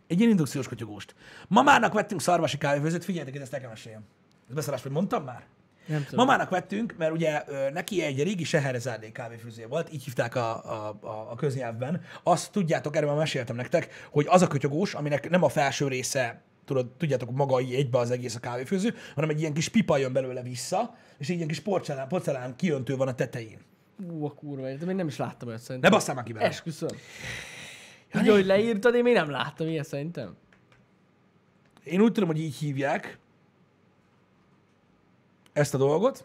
Egy 0.07 0.19
ilyen 0.19 0.31
indukciós 0.31 0.69
kotyogóst. 0.69 1.15
Mamának 1.49 1.93
vettünk 1.93 2.21
szarvasi 2.21 2.59
kávéfőzőt, 2.59 3.05
figyeljetek, 3.05 3.41
ezt 3.41 3.53
nekem 3.53 3.69
meséljem. 3.69 4.03
Ez 4.49 4.55
beszarás, 4.55 4.83
hogy 4.83 4.91
mondtam 4.91 5.25
már? 5.25 5.47
Nem 5.87 6.05
tudom. 6.05 6.27
Mamának 6.27 6.51
vettünk, 6.51 6.95
mert 6.99 7.13
ugye 7.13 7.43
neki 7.73 8.03
egy 8.03 8.23
régi 8.23 8.45
Seherezárdé 8.45 9.13
kávéfőzője 9.13 9.67
volt, 9.67 9.93
így 9.93 10.05
hívták 10.05 10.35
a, 10.35 10.73
a, 10.73 10.99
a, 11.01 11.31
a 11.31 11.35
köznyelvben. 11.35 12.01
Azt 12.23 12.53
tudjátok, 12.53 12.97
erről 12.97 13.09
már 13.09 13.19
meséltem 13.19 13.57
nektek, 13.57 13.89
hogy 14.11 14.27
az 14.29 14.43
a 14.43 14.47
kötyogós, 14.47 14.95
aminek 14.95 15.31
nem 15.31 15.43
a 15.43 15.49
felső 15.49 15.89
része, 15.89 16.43
tudod, 16.65 16.87
tudjátok, 16.97 17.31
maga 17.31 17.61
így 17.61 17.75
egybe 17.75 17.99
az 17.99 18.11
egész 18.11 18.35
a 18.35 18.41
kávéfőző, 18.41 18.95
hanem 19.15 19.31
egy 19.31 19.41
ilyen 19.41 19.53
kis 19.53 19.69
pipa 19.69 19.97
jön 19.97 20.13
belőle 20.13 20.43
vissza, 20.43 20.95
és 21.19 21.29
egy 21.29 21.37
ilyen 21.37 21.49
kis 21.49 21.61
porcelán, 21.61 22.09
porcelán 22.09 22.57
kiöntő 22.57 22.97
van 22.97 23.09
a 23.09 23.15
tetején. 23.15 23.59
Ú, 24.11 24.25
a 24.25 24.31
kurva 24.31 24.75
de 24.75 24.87
még 24.87 24.97
nem 24.97 25.07
is 25.07 25.17
láttam 25.17 25.49
olyat 25.49 25.61
Ne 25.61 25.65
szerintem. 25.67 25.91
basszál 25.91 26.15
már 26.15 26.25
ki 26.25 26.33
vele. 26.33 26.47
Esküszöm. 26.47 26.89
Úgy, 28.15 28.29
hogy 28.29 28.47
leírtad, 28.47 28.95
én 28.95 29.03
még 29.03 29.15
nem 29.15 29.31
láttam 29.31 29.67
ilyet 29.69 29.87
szerintem. 29.87 30.37
Én 31.85 32.01
úgy 32.01 32.13
tudom, 32.13 32.29
hogy 32.29 32.41
így 32.41 32.57
hívják 32.57 33.19
ezt 35.53 35.75
a 35.75 35.79
dolgot. 35.79 36.25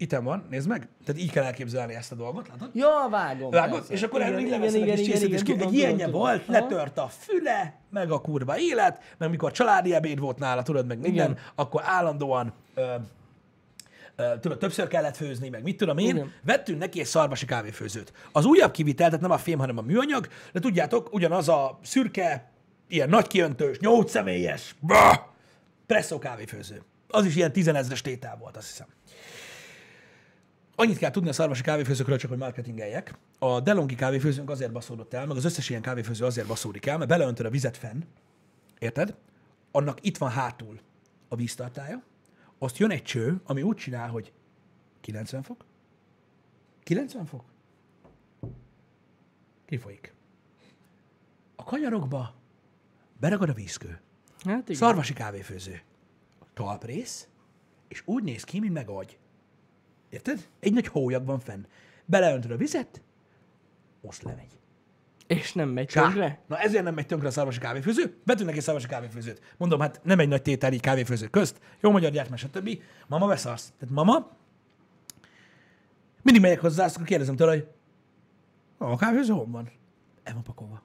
Itten 0.00 0.24
van, 0.24 0.46
nézd 0.50 0.68
meg. 0.68 0.88
Tehát 1.04 1.20
így 1.20 1.30
kell 1.30 1.44
elképzelni 1.44 1.94
ezt 1.94 2.12
a 2.12 2.14
dolgot, 2.14 2.48
látod? 2.48 2.70
Ja, 2.74 3.08
vágom. 3.10 3.50
Vágod? 3.50 3.78
persze. 3.78 3.92
És 3.92 4.02
akkor 4.02 4.20
igen, 4.20 4.48
leveszed 4.48 4.82
egy 4.88 4.94
kis 4.94 5.06
igen, 5.06 5.22
igen, 5.22 5.44
ki- 5.44 5.52
egy 5.52 5.58
tudom, 5.58 5.72
ilyenje 5.74 6.04
tudom, 6.04 6.20
volt, 6.20 6.44
tudom. 6.44 6.60
letört 6.60 6.98
a 6.98 7.08
füle, 7.08 7.74
meg 7.90 8.10
a 8.10 8.20
kurva 8.20 8.58
élet, 8.58 9.14
meg 9.18 9.30
mikor 9.30 9.52
családi 9.52 9.94
ebéd 9.94 10.18
volt 10.18 10.38
nála, 10.38 10.62
tudod, 10.62 10.86
meg 10.86 10.98
minden, 10.98 11.30
Igen. 11.30 11.42
akkor 11.54 11.82
állandóan 11.84 12.52
ö, 12.74 12.94
ö, 14.16 14.38
tudod, 14.40 14.58
többször 14.58 14.88
kellett 14.88 15.16
főzni, 15.16 15.48
meg 15.48 15.62
mit 15.62 15.76
tudom 15.76 15.98
én, 15.98 16.08
Igen. 16.08 16.32
vettünk 16.44 16.78
neki 16.78 17.00
egy 17.00 17.06
szarvasi 17.06 17.46
kávéfőzőt. 17.46 18.12
Az 18.32 18.44
újabb 18.44 18.70
kivitel, 18.70 19.06
tehát 19.06 19.20
nem 19.22 19.30
a 19.30 19.38
fém, 19.38 19.58
hanem 19.58 19.78
a 19.78 19.82
műanyag, 19.82 20.28
de 20.52 20.60
tudjátok, 20.60 21.12
ugyanaz 21.12 21.48
a 21.48 21.78
szürke, 21.82 22.50
ilyen 22.88 23.08
nagy 23.08 23.26
kiöntős, 23.26 23.78
nyolc 23.78 24.10
személyes, 24.10 24.74
presszó 25.86 26.18
kávéfőző. 26.18 26.82
Az 27.08 27.24
is 27.24 27.36
ilyen 27.36 27.52
tizenezres 27.52 28.00
tétel 28.00 28.36
volt, 28.36 28.56
azt 28.56 28.66
hiszem. 28.66 28.86
Annyit 30.74 30.98
kell 30.98 31.10
tudni 31.10 31.28
a 31.28 31.32
szarvasi 31.32 31.62
kávéfőzőkről, 31.62 32.18
csak 32.18 32.30
hogy 32.30 32.38
marketingeljek. 32.38 33.18
A 33.38 33.60
DeLonghi 33.60 33.94
kávéfőzőnk 33.94 34.50
azért 34.50 34.72
baszódott 34.72 35.14
el, 35.14 35.26
meg 35.26 35.36
az 35.36 35.44
összes 35.44 35.68
ilyen 35.68 35.82
kávéfőző 35.82 36.24
azért 36.24 36.46
baszódik 36.46 36.86
el, 36.86 36.98
mert 36.98 37.10
beleöntöd 37.10 37.46
a 37.46 37.50
vizet 37.50 37.76
fenn, 37.76 38.02
érted? 38.78 39.16
Annak 39.70 39.98
itt 40.06 40.16
van 40.16 40.30
hátul 40.30 40.80
a 41.28 41.36
víztartája, 41.36 42.02
azt 42.58 42.78
jön 42.78 42.90
egy 42.90 43.02
cső, 43.02 43.40
ami 43.44 43.62
úgy 43.62 43.76
csinál, 43.76 44.08
hogy 44.08 44.32
90 45.00 45.42
fok, 45.42 45.64
90 46.82 47.26
fok, 47.26 47.44
kifolyik. 49.66 50.14
A 51.56 51.64
kanyarokba 51.64 52.34
beragad 53.20 53.48
a 53.48 53.52
vízkő. 53.52 54.00
Hát 54.44 54.68
igen. 54.68 54.80
Szarvasi 54.80 55.12
kávéfőző. 55.12 55.80
Talprész, 56.58 57.28
és 57.88 58.02
úgy 58.04 58.22
néz 58.22 58.44
ki, 58.44 58.60
mint 58.60 58.72
meg 58.72 58.88
agy. 58.88 59.18
Érted? 60.10 60.48
Egy 60.60 60.72
nagy 60.72 60.86
hólyag 60.86 61.26
van 61.26 61.38
fenn. 61.40 61.64
Beleöntöd 62.04 62.50
a 62.50 62.56
vizet, 62.56 63.02
most 64.00 64.22
lemegy. 64.22 64.58
És 65.26 65.52
nem 65.52 65.68
megy 65.68 65.86
Csá. 65.86 66.02
tönkre? 66.02 66.42
Na 66.46 66.58
ezért 66.58 66.84
nem 66.84 66.94
megy 66.94 67.06
tönkre 67.06 67.28
a 67.28 67.30
szarvasi 67.30 67.58
kávéfőző. 67.58 68.16
Vetünk 68.24 68.48
neki 68.48 68.60
szarvasi 68.60 68.86
kávéfőzőt. 68.86 69.54
Mondom, 69.56 69.80
hát 69.80 70.00
nem 70.04 70.18
egy 70.18 70.28
nagy 70.28 70.42
tétel 70.42 70.72
így 70.72 70.80
kávéfőző 70.80 71.26
közt. 71.26 71.60
Jó 71.80 71.90
magyar 71.90 72.10
gyárt, 72.10 72.30
meg 72.30 72.38
stb. 72.38 72.82
Mama 73.06 73.26
beszarsz. 73.26 73.72
Tehát 73.78 73.94
mama, 73.94 74.30
mindig 76.22 76.42
megyek 76.42 76.60
hozzá, 76.60 76.86
akkor 76.86 77.04
kérdezem 77.04 77.36
tőle, 77.36 77.50
hogy 77.50 77.68
a 78.78 78.96
kávéfőző 78.96 79.32
hol 79.32 79.46
van? 79.46 79.70
El 80.22 80.34
van 80.34 80.42
pakolva. 80.42 80.82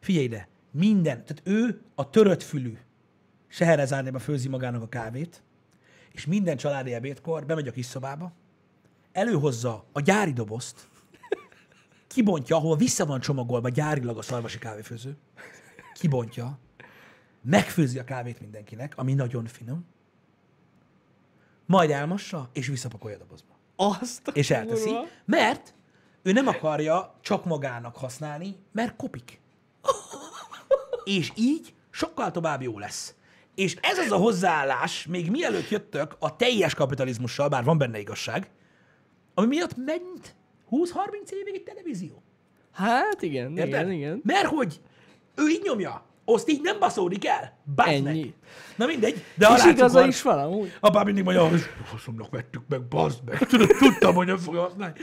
Figyelj 0.00 0.24
ide, 0.24 0.48
minden, 0.70 1.24
tehát 1.24 1.42
ő 1.44 1.82
a 1.94 2.10
törött 2.10 2.42
fülű 2.42 2.78
Seherezárnéba 3.52 4.18
főzi 4.18 4.48
magának 4.48 4.82
a 4.82 4.88
kávét, 4.88 5.42
és 6.12 6.26
minden 6.26 6.56
családi 6.56 6.94
ebédkor 6.94 7.46
bemegy 7.46 7.68
a 7.68 7.72
kis 7.72 7.86
szobába, 7.86 8.32
előhozza 9.12 9.84
a 9.92 10.00
gyári 10.00 10.32
dobozt, 10.32 10.88
kibontja, 12.06 12.56
ahol 12.56 12.76
vissza 12.76 13.06
van 13.06 13.20
csomagolva 13.20 13.68
gyárilag 13.68 14.18
a 14.18 14.22
szarvasi 14.22 14.58
kávéfőző, 14.58 15.16
kibontja, 15.94 16.58
megfőzi 17.42 17.98
a 17.98 18.04
kávét 18.04 18.40
mindenkinek, 18.40 18.92
ami 18.96 19.14
nagyon 19.14 19.46
finom, 19.46 19.86
majd 21.66 21.90
elmossa, 21.90 22.48
és 22.52 22.66
visszapakolja 22.66 23.16
a 23.16 23.20
dobozba. 23.20 23.52
Azt 23.76 24.30
És 24.32 24.50
elteszi, 24.50 24.88
kurva. 24.88 25.06
mert 25.24 25.74
ő 26.22 26.32
nem 26.32 26.46
akarja 26.46 27.14
csak 27.20 27.44
magának 27.44 27.96
használni, 27.96 28.56
mert 28.72 28.96
kopik. 28.96 29.40
És 31.04 31.32
így 31.34 31.74
sokkal 31.90 32.30
tovább 32.30 32.62
jó 32.62 32.78
lesz. 32.78 33.14
És 33.54 33.76
ez 33.80 33.98
az 33.98 34.10
a 34.10 34.16
hozzáállás, 34.16 35.06
még 35.06 35.30
mielőtt 35.30 35.68
jöttök 35.68 36.16
a 36.18 36.36
teljes 36.36 36.74
kapitalizmussal, 36.74 37.48
bár 37.48 37.64
van 37.64 37.78
benne 37.78 37.98
igazság, 37.98 38.50
ami 39.34 39.46
miatt 39.46 39.76
ment 39.76 40.34
20-30 40.70 41.30
évig 41.30 41.54
egy 41.54 41.62
televízió. 41.62 42.22
Hát 42.72 43.22
igen, 43.22 43.56
Érted? 43.56 43.68
igen, 43.68 43.90
igen. 43.90 44.20
Mert 44.24 44.46
hogy 44.46 44.80
ő 45.34 45.48
így 45.48 45.60
nyomja, 45.64 46.04
azt 46.24 46.48
így 46.48 46.60
nem 46.62 46.78
baszódik 46.78 47.26
el. 47.26 47.58
Bázd 47.64 48.06
Ennyi. 48.06 48.34
Na 48.76 48.86
mindegy, 48.86 49.24
de 49.34 49.46
a 49.46 49.56
És 49.56 49.64
igaza 49.64 50.06
is 50.06 50.22
van 50.22 50.38
amúgy. 50.38 50.72
Apám 50.80 51.04
mindig 51.04 51.24
mondja, 51.24 51.48
hogy 51.48 51.60
faszomnak 51.84 52.30
vettük 52.30 52.62
meg, 52.68 52.82
bazd 52.82 53.20
meg. 53.24 53.38
Tudtam, 53.78 54.14
hogy 54.14 54.26
nem 54.26 54.36
fogja 54.38 54.60
használni. 54.60 54.94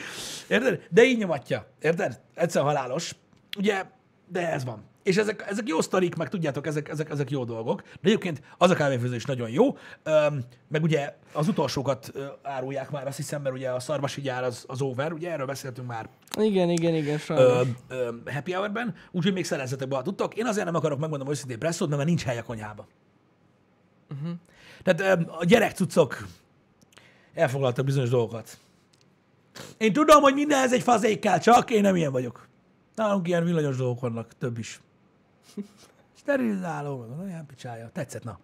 Érted? 0.48 0.88
De 0.90 1.04
így 1.04 1.18
nyomatja. 1.18 1.68
Érted? 1.82 2.22
Egyszer 2.36 2.64
halálos. 2.64 3.16
Ugye, 3.58 3.84
de 4.28 4.52
ez 4.52 4.66
van. 4.66 4.89
És 5.04 5.18
ezek, 5.18 5.46
ezek 5.50 5.68
jó 5.68 5.82
sztorik, 5.82 6.16
meg 6.16 6.30
tudjátok, 6.30 6.68
ezek, 6.68 6.90
ezek, 6.90 7.10
ezek 7.10 7.30
jó 7.30 7.44
dolgok. 7.44 7.82
De 7.82 7.90
egyébként 8.02 8.42
az 8.58 8.70
a 8.70 8.76
kávéfőző 8.76 9.16
is 9.16 9.26
nagyon 9.26 9.50
jó. 9.50 9.78
Öm, 10.04 10.44
meg 10.68 10.84
ugye 10.84 11.16
az 11.34 11.48
utolsókat 11.48 12.12
árulják 12.42 12.90
már, 12.90 13.08
azt 13.08 13.18
hiszem, 13.18 13.42
mert 13.42 13.56
ugye 13.56 13.70
a 13.70 13.80
szarvasi 13.80 14.22
gyár 14.22 14.44
az, 14.44 14.64
az 14.68 14.82
over, 14.82 15.14
ugye 15.14 15.32
erről 15.32 15.46
beszéltünk 15.46 15.88
már 15.88 16.10
Igen, 16.38 16.70
igen, 16.70 16.96
igen, 16.96 17.18
sajnos. 17.18 17.46
ö, 17.46 17.62
ö, 17.96 18.12
happy 18.34 18.52
hour-ben, 18.52 18.96
úgyhogy 19.12 19.34
még 19.34 19.46
szerezzetek 19.46 19.88
be, 19.88 19.96
ha 19.96 20.02
tudtok. 20.02 20.36
Én 20.36 20.46
azért 20.46 20.66
nem 20.66 20.76
akarok 20.76 21.00
megmondom 21.00 21.30
őszintén 21.30 21.60
presszót, 21.60 21.88
mert 21.88 22.00
már 22.00 22.08
nincs 22.08 22.24
hely 22.24 22.38
a 22.38 22.44
konyhába. 22.44 22.88
Uh-huh. 24.12 24.32
Tehát 24.84 25.20
ö, 25.20 25.32
a 25.40 25.46
gyerekcucok 25.46 26.28
elfoglaltak 27.34 27.86
bizonyos 27.86 28.10
dolgokat. 28.10 28.58
Én 29.78 29.94
tudom, 29.94 30.22
hogy 30.22 30.34
mindenhez 30.34 30.74
egy 30.74 30.82
fazék 30.82 31.20
kell, 31.20 31.40
csak 31.40 31.70
én 31.70 31.82
nem 31.82 31.96
ilyen 31.96 32.12
vagyok. 32.12 32.48
Nálunk 32.96 33.28
ilyen 33.28 33.44
villanyos 33.44 33.78
dolgok 33.78 34.00
vannak, 34.00 34.32
több 34.38 34.58
is. 34.58 34.80
Sterilizáló, 36.14 37.06
meg 37.06 37.20
olyan 37.20 37.46
picsája. 37.46 37.90
Tetszett, 37.90 38.24
na. 38.24 38.40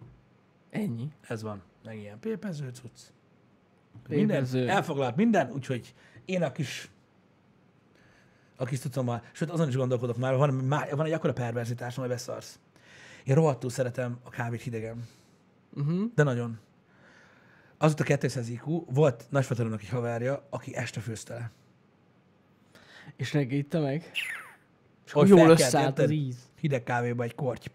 Ennyi. 0.70 1.08
Ez 1.20 1.42
van. 1.42 1.62
Meg 1.84 1.98
ilyen 1.98 2.18
pépező 2.18 2.70
cucc. 2.72 3.00
Pépező. 4.08 4.58
Minden, 4.58 4.76
elfoglalt 4.76 5.16
minden, 5.16 5.50
úgyhogy 5.50 5.94
én 6.24 6.42
a 6.42 6.52
kis 6.52 6.90
a 8.56 8.64
kis 8.64 8.78
tudom 8.78 9.04
már, 9.04 9.22
sőt 9.32 9.50
azon 9.50 9.68
is 9.68 9.76
gondolkodok 9.76 10.16
már, 10.16 10.36
van, 10.36 10.54
már, 10.54 10.96
van 10.96 11.06
egy 11.06 11.12
akkora 11.12 11.32
perverzitásom, 11.32 12.04
hogy 12.04 12.12
beszarsz. 12.12 12.58
Én 13.24 13.34
rohadtul 13.34 13.70
szeretem 13.70 14.18
a 14.22 14.30
kávét 14.30 14.62
hidegen. 14.62 15.08
Uh-huh. 15.74 16.10
De 16.14 16.22
nagyon. 16.22 16.58
Azóta 17.78 18.04
200 18.04 18.48
IQ, 18.48 18.84
volt 18.88 19.26
nagyfatarónak 19.30 19.80
egy 19.80 19.88
haverja, 19.88 20.46
aki 20.50 20.74
este 20.74 21.00
főzte 21.00 21.34
le. 21.34 21.50
És 23.16 23.32
neki 23.32 23.56
itta 23.56 23.80
meg. 23.80 24.10
És 25.06 25.12
ahogy 25.12 25.28
Jól 25.28 25.50
összeállt 25.50 25.98
az 25.98 26.10
íz. 26.10 26.36
Hideg 26.60 26.82
kávéba 26.82 27.22
egy 27.22 27.34
korty. 27.34 27.66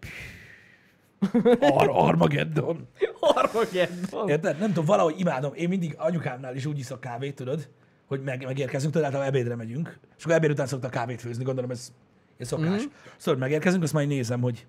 Ar- 1.60 1.90
Armageddon. 1.90 2.88
Armageddon. 3.20 4.28
Érted? 4.28 4.58
Nem 4.58 4.68
tudom, 4.68 4.84
valahogy 4.84 5.20
imádom. 5.20 5.54
Én 5.54 5.68
mindig 5.68 5.94
anyukámnál 5.98 6.56
is 6.56 6.66
úgy 6.66 6.78
iszok 6.78 7.00
kávét, 7.00 7.34
tudod, 7.34 7.68
hogy 8.06 8.22
meg, 8.22 8.44
megérkezünk, 8.44 8.92
tudod, 8.92 9.06
általában 9.06 9.34
ebédre 9.34 9.54
megyünk, 9.54 9.98
és 10.16 10.24
akkor 10.24 10.36
ebéd 10.36 10.50
után 10.50 10.66
szoktak 10.66 10.90
kávét 10.90 11.20
főzni, 11.20 11.44
gondolom 11.44 11.70
ez, 11.70 11.92
ez 12.36 12.46
szokás. 12.46 12.68
Mm-hmm. 12.68 12.92
Szóval 13.16 13.34
hogy 13.34 13.38
megérkezünk, 13.38 13.82
azt 13.82 13.92
majd 13.92 14.08
nézem, 14.08 14.40
hogy, 14.40 14.66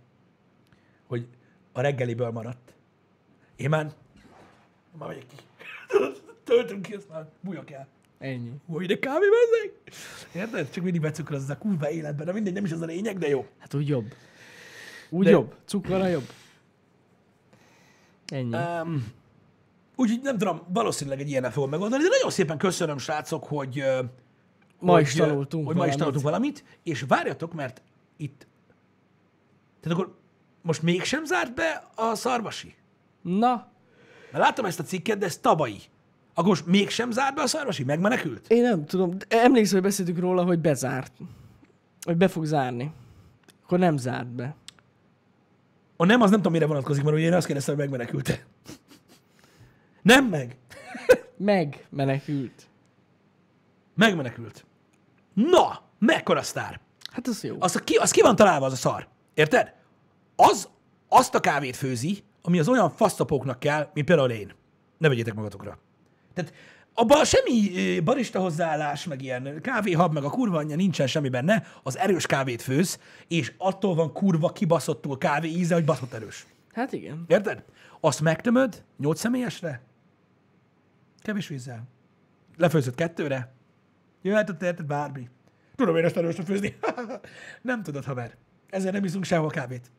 hogy 1.07 1.27
a 1.71 1.81
reggeliből 1.81 2.31
maradt. 2.31 2.73
Én 3.55 3.69
már, 3.69 3.91
már 4.97 5.07
megyek 5.07 5.25
ki. 5.27 5.35
Töltünk 6.43 6.81
ki, 6.81 6.93
azt 6.93 7.09
már 7.09 7.25
bújok 7.41 7.71
el. 7.71 7.87
Ennyi. 8.23 8.51
Hogy 8.67 8.83
ide 8.83 8.99
kávé 8.99 9.25
bezzeg? 9.29 9.95
Érted? 10.35 10.69
Csak 10.69 10.83
mindig 10.83 11.01
becukroz 11.01 11.49
a 11.49 11.57
kurva 11.57 11.89
életben. 11.91 12.25
De 12.25 12.31
mindegy, 12.33 12.53
nem 12.53 12.65
is 12.65 12.71
az 12.71 12.81
a 12.81 12.85
lényeg, 12.85 13.17
de 13.17 13.27
jó. 13.27 13.45
Hát 13.59 13.73
úgy 13.73 13.87
jobb. 13.87 14.13
Úgy 15.09 15.23
De- 15.25 15.31
jobb. 15.31 15.55
Cukorra 15.65 16.07
jobb. 16.07 16.27
Ennyi. 18.27 18.55
Um, 18.55 19.13
úgyhogy 19.95 20.19
nem 20.21 20.37
tudom, 20.37 20.61
valószínűleg 20.67 21.19
egy 21.19 21.29
ilyennel 21.29 21.51
fogom 21.51 21.69
megoldani, 21.69 22.03
de 22.03 22.09
nagyon 22.09 22.29
szépen 22.29 22.57
köszönöm, 22.57 22.97
srácok, 22.97 23.43
hogy, 23.43 23.83
Ma 24.79 24.99
is 24.99 25.11
hogy, 25.11 25.21
ö, 25.21 25.25
tanultunk 25.27 25.65
hogy 25.65 25.75
ma 25.75 25.85
is 25.85 25.91
valamit. 25.93 25.97
tanultunk 25.97 26.23
valamit, 26.25 26.63
és 26.83 27.05
várjatok, 27.07 27.53
mert 27.53 27.81
itt... 28.17 28.47
Tehát 29.81 29.99
akkor 29.99 30.15
most 30.61 30.81
mégsem 30.81 31.25
zárt 31.25 31.53
be 31.53 31.89
a 31.95 32.15
szarvasi? 32.15 32.75
Na, 33.21 33.71
Mert 34.31 34.43
láttam 34.43 34.65
ezt 34.65 34.79
a 34.79 34.83
cikket, 34.83 35.17
de 35.17 35.25
ez 35.25 35.37
tavalyi. 35.37 35.79
Akkor 36.33 36.49
most 36.49 36.65
mégsem 36.65 37.11
zárt 37.11 37.35
be 37.35 37.41
a 37.41 37.47
szarvasi? 37.47 37.83
Megmenekült? 37.83 38.47
én 38.47 38.61
nem 38.61 38.85
tudom. 38.85 39.17
Emlékszem, 39.27 39.73
hogy 39.73 39.87
beszéltünk 39.87 40.19
róla, 40.19 40.43
hogy 40.43 40.59
bezárt. 40.59 41.13
Hogy 42.01 42.17
be 42.17 42.27
fog 42.27 42.45
zárni. 42.45 42.91
Akkor 43.63 43.79
nem 43.79 43.97
zárt 43.97 44.27
be. 44.27 44.55
A 45.97 46.05
nem, 46.05 46.21
az 46.21 46.29
nem 46.29 46.37
tudom, 46.37 46.53
mire 46.53 46.65
vonatkozik, 46.65 47.03
mert 47.03 47.15
ugye 47.15 47.25
én 47.25 47.33
azt 47.33 47.45
kérdeztem, 47.45 47.75
hogy 47.75 47.83
megmenekült-e. 47.83 48.45
Nem 50.01 50.25
meg. 50.25 50.57
Meg 51.37 51.85
menekült. 51.89 52.67
Megmenekült. 53.95 54.65
Na, 55.33 55.81
mekkora 55.99 56.41
sztár. 56.41 56.79
Hát 57.11 57.27
az 57.27 57.43
jó. 57.43 57.55
Az, 57.59 57.81
ki, 57.83 57.95
az 57.95 58.11
ki 58.11 58.21
van 58.21 58.35
találva, 58.35 58.65
az 58.65 58.73
a 58.73 58.75
szar. 58.75 59.07
Érted? 59.33 59.73
Az 60.35 60.69
azt 61.07 61.35
a 61.35 61.39
kávét 61.39 61.75
főzi, 61.75 62.23
ami 62.41 62.59
az 62.59 62.67
olyan 62.67 62.89
fasztapóknak 62.89 63.59
kell, 63.59 63.89
mint 63.93 64.07
például 64.07 64.29
én. 64.29 64.53
Ne 64.97 65.07
vegyétek 65.07 65.33
magatokra. 65.33 65.77
Tehát 66.33 66.53
abban 66.93 67.25
semmi 67.25 67.99
barista 67.99 68.39
hozzáállás, 68.39 69.05
meg 69.05 69.21
ilyen 69.21 69.61
kávéhab, 69.61 70.13
meg 70.13 70.23
a 70.23 70.29
kurva 70.29 70.57
anyja 70.57 70.75
nincsen 70.75 71.07
semmi 71.07 71.29
benne, 71.29 71.63
az 71.83 71.97
erős 71.97 72.25
kávét 72.25 72.61
főz, 72.61 72.99
és 73.27 73.53
attól 73.57 73.95
van 73.95 74.13
kurva 74.13 74.51
kibaszottul 74.51 75.17
kávé 75.17 75.49
íze, 75.49 75.73
hogy 75.73 75.85
baszott 75.85 76.13
erős. 76.13 76.45
Hát 76.73 76.93
igen. 76.93 77.23
Érted? 77.27 77.63
Azt 77.99 78.21
megtömöd, 78.21 78.83
nyolc 78.97 79.19
személyesre, 79.19 79.81
kevés 81.21 81.47
vízzel. 81.47 81.83
Lefőzött 82.57 82.95
kettőre, 82.95 83.53
jöhetett 84.21 84.61
érted 84.61 84.85
bármi. 84.85 85.29
Tudom 85.75 85.95
én 85.95 86.05
ezt 86.05 86.17
erősre 86.17 86.43
főzni. 86.43 86.77
nem 87.61 87.83
tudod, 87.83 88.05
haver. 88.05 88.35
Ezért 88.69 88.93
nem 88.93 89.03
iszunk 89.03 89.23
sehol 89.23 89.49
kávét. 89.49 89.91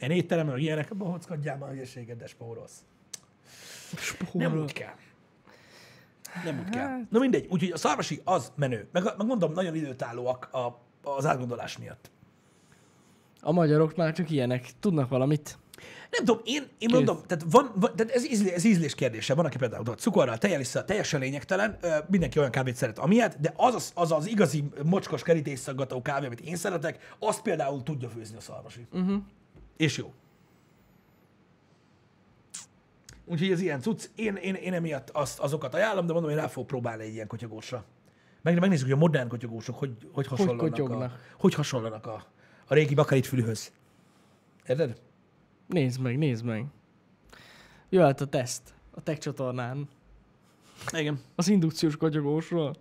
Ilyen 0.00 0.12
étteremben, 0.12 0.54
meg 0.54 0.62
ilyenek, 0.62 0.90
abban 0.90 1.10
hockadjál 1.10 1.56
már 1.56 1.68
a 1.68 1.72
hülyeséged, 1.72 2.18
de 2.18 2.26
spórolsz. 2.26 2.84
Nem 3.92 4.02
Spórol. 4.02 4.62
úgy 4.62 4.72
kell. 4.72 4.94
Nem 6.44 6.58
úgy 6.58 6.70
kell. 6.70 6.88
Hát- 6.88 7.10
Na 7.10 7.18
mindegy, 7.18 7.46
úgyhogy 7.50 7.70
a 7.70 7.76
szarvasi 7.76 8.20
az 8.24 8.52
menő. 8.54 8.88
Meg, 8.92 9.02
meg 9.02 9.26
mondom, 9.26 9.52
nagyon 9.52 9.74
időtállóak 9.74 10.48
a, 10.52 10.80
az 11.10 11.26
átgondolás 11.26 11.78
miatt. 11.78 12.10
A 13.40 13.52
magyarok 13.52 13.96
már 13.96 14.12
csak 14.12 14.30
ilyenek. 14.30 14.70
Tudnak 14.80 15.08
valamit. 15.08 15.58
Nem 16.10 16.24
tudom, 16.24 16.40
én, 16.44 16.68
én 16.78 16.88
mondom, 16.92 17.20
tehát, 17.26 17.44
van, 17.50 17.72
van, 17.74 17.96
tehát 17.96 18.12
ez, 18.12 18.24
ízlés, 18.30 18.52
ez 18.52 18.64
ízlés 18.64 18.94
kérdése. 18.94 19.34
Van, 19.34 19.44
aki 19.44 19.56
például 19.56 19.84
tudod, 19.84 19.98
cukorral, 19.98 20.38
tejjel 20.38 20.84
teljesen 20.84 21.20
lényegtelen, 21.20 21.78
ö, 21.80 21.96
mindenki 22.08 22.38
olyan 22.38 22.50
kávét 22.50 22.76
szeret, 22.76 22.98
amilyet, 22.98 23.40
de 23.40 23.52
az 23.56 23.74
az, 23.74 23.92
az, 23.94 24.12
az 24.12 24.26
igazi 24.26 24.64
mocskos 24.84 25.22
kerítésszaggató 25.22 26.02
kávé, 26.02 26.26
amit 26.26 26.40
én 26.40 26.56
szeretek, 26.56 27.14
azt 27.18 27.42
például 27.42 27.82
tudja 27.82 28.08
főzni 28.08 28.36
a 28.36 28.40
szarvasi. 28.40 28.86
Uh-huh. 28.92 29.22
És 29.76 29.96
jó. 29.96 30.12
Úgyhogy 33.24 33.50
ez 33.50 33.60
ilyen 33.60 33.80
cucc. 33.80 34.08
Én, 34.14 34.34
én, 34.34 34.54
én 34.54 34.72
emiatt 34.72 35.10
azt, 35.10 35.38
azokat 35.38 35.74
ajánlom, 35.74 36.06
de 36.06 36.12
mondom, 36.12 36.30
én 36.30 36.36
rá 36.36 36.46
fogok 36.46 36.66
próbálni 36.66 37.04
egy 37.04 37.14
ilyen 37.14 37.26
kotyogósra. 37.26 37.84
Meg, 38.42 38.58
megnézzük, 38.58 38.84
hogy 38.84 38.94
a 38.94 38.98
modern 38.98 39.28
kotyogósok 39.28 39.78
hogy, 39.78 39.96
hogy 40.12 40.26
hasonlanak, 40.26 40.62
a, 40.62 40.68
kotyognak. 40.68 41.34
hogy 41.38 41.54
hasonlanak 41.54 42.06
a, 42.06 42.26
a 42.66 42.74
régi 42.74 42.94
bakaritfülhöz. 42.94 43.72
Érted? 44.66 45.00
Nézd 45.66 46.00
meg, 46.00 46.18
nézd 46.18 46.44
meg. 46.44 46.66
Jöhet 47.88 48.20
a 48.20 48.26
teszt 48.26 48.74
a 48.90 49.02
tech 49.02 49.18
csatornán. 49.18 49.88
Igen. 50.92 51.20
Az 51.34 51.48
indukciós 51.48 51.96
kotyogósról. 51.96 52.76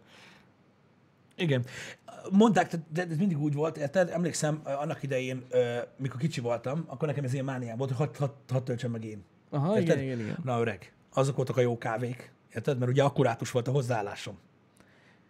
Igen. 1.35 1.65
Mondták, 2.31 2.75
de 2.93 3.07
ez 3.09 3.17
mindig 3.17 3.39
úgy 3.39 3.53
volt, 3.53 3.77
érted? 3.77 4.09
Emlékszem, 4.09 4.61
annak 4.63 5.03
idején, 5.03 5.45
mikor 5.97 6.19
kicsi 6.19 6.41
voltam, 6.41 6.83
akkor 6.87 7.07
nekem 7.07 7.23
ez 7.23 7.33
ilyen 7.33 7.45
mániám 7.45 7.77
volt, 7.77 7.91
hogy 7.91 8.07
hadd 8.07 8.17
had, 8.17 8.35
had 8.49 8.63
töltsem 8.63 8.91
meg 8.91 9.03
én. 9.03 9.23
Aha, 9.53 9.79
Érted? 9.79 9.83
igen, 9.83 10.03
igen, 10.03 10.19
igen. 10.19 10.37
Na 10.43 10.59
öreg, 10.59 10.93
azok 11.13 11.35
voltak 11.35 11.57
a 11.57 11.61
jó 11.61 11.77
kávék, 11.77 12.31
érted? 12.53 12.77
Mert 12.77 12.91
ugye 12.91 13.03
akkurátus 13.03 13.51
volt 13.51 13.67
a 13.67 13.71
hozzáállásom. 13.71 14.37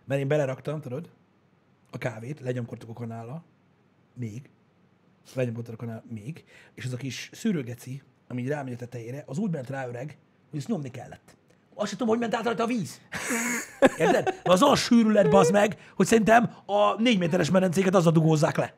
Mert 0.06 0.22
én 0.22 0.28
beleraktam, 0.28 0.82
tudod, 0.82 1.10
a 1.92 1.98
kávét, 1.98 2.40
lenyomkodtuk 2.40 2.90
a 2.90 2.94
kanállal, 2.94 3.44
még, 4.14 4.50
lenyomkodtuk 5.34 5.74
a 5.74 5.78
kanál, 5.78 6.04
még, 6.10 6.46
és 6.74 6.86
az 6.86 6.94
a 6.94 6.98
kis 6.98 7.30
szűrőgeci, 7.34 8.02
ami 8.28 8.42
így 8.42 8.48
rámegy 8.48 8.74
a 8.74 8.76
tetejére, 8.76 9.24
az 9.26 9.38
úgy 9.38 9.52
ment 9.52 9.70
rá 9.70 9.88
öreg, 9.88 10.18
hogy 10.50 10.60
ezt 10.60 10.68
nyomni 10.68 10.92
kellett. 10.92 11.36
Azt 11.74 11.90
sem 11.90 11.98
tudom, 11.98 12.14
hogy 12.14 12.20
ment 12.20 12.36
át 12.36 12.44
rajta 12.46 12.64
a 12.64 12.68
víz. 12.68 13.02
Érted? 13.98 14.40
Az 14.44 14.64
olyan 14.64 14.76
sűrű 14.76 15.10
lett, 15.10 15.30
bazd 15.30 15.52
meg, 15.52 15.78
hogy 15.96 16.06
szerintem 16.06 16.56
a 16.66 17.02
négy 17.02 17.18
méteres 17.18 17.50
medencéket 17.50 17.96
azzal 17.96 18.12
dugózzák 18.12 18.58
le. 18.58 18.74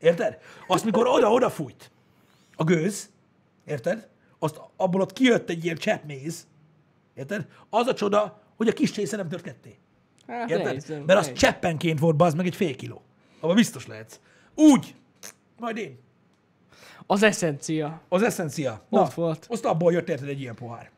Érted? 0.00 0.38
Azt, 0.66 0.84
mikor 0.84 1.06
oda-oda 1.06 1.50
fújt 1.50 1.90
a 2.56 2.64
gőz, 2.64 3.10
érted? 3.64 4.08
Azt 4.44 4.60
abból 4.76 5.00
ott 5.00 5.12
kijött 5.12 5.48
egy 5.48 5.64
ilyen 5.64 5.76
cseppméz, 5.76 6.46
érted? 7.14 7.46
Az 7.70 7.86
a 7.86 7.94
csoda, 7.94 8.42
hogy 8.56 8.68
a 8.68 8.72
kis 8.72 8.90
csésze 8.90 9.16
nem 9.16 9.28
tört 9.28 9.42
ketté. 9.42 9.78
Hát 10.26 10.50
Érted? 10.50 10.64
nehéz, 10.66 10.88
Mert 10.88 11.18
az 11.18 11.24
nehéz. 11.24 11.38
cseppenként 11.38 11.98
volt, 11.98 12.16
bazd 12.16 12.36
meg 12.36 12.46
egy 12.46 12.56
fél 12.56 12.76
kiló. 12.76 13.02
Abban 13.40 13.54
biztos 13.54 13.86
lehetsz. 13.86 14.20
Úgy. 14.54 14.94
Majd 15.58 15.76
én. 15.76 15.98
Az 17.06 17.22
eszencia. 17.22 18.00
Az 18.08 18.22
eszencia. 18.22 18.82
Na, 18.88 19.00
Ott 19.02 19.14
volt. 19.14 19.46
azt 19.50 19.64
abból 19.64 19.92
jött 19.92 20.08
érted 20.08 20.28
egy 20.28 20.40
ilyen 20.40 20.54
pohár. 20.54 20.90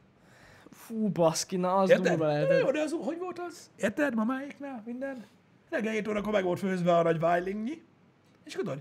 Fú, 0.71 1.09
baszki, 1.09 1.57
na 1.57 1.75
az 1.75 1.91
Érted? 1.91 2.07
durva 2.09 2.25
Jó, 2.25 2.33
lehetett. 2.33 2.73
de 2.73 2.81
az, 2.81 2.97
hogy 3.01 3.19
volt 3.19 3.39
az? 3.39 3.71
Érted? 3.77 4.15
Mamáiknál 4.15 4.83
minden. 4.87 5.25
Reggel 5.71 5.93
7 5.93 6.09
órakor 6.09 6.33
meg 6.33 6.45
volt 6.45 6.59
főzve 6.59 6.97
a 6.97 7.03
nagy 7.03 7.19
vájlingnyi. 7.19 7.83
És 8.45 8.53
tudod. 8.53 8.79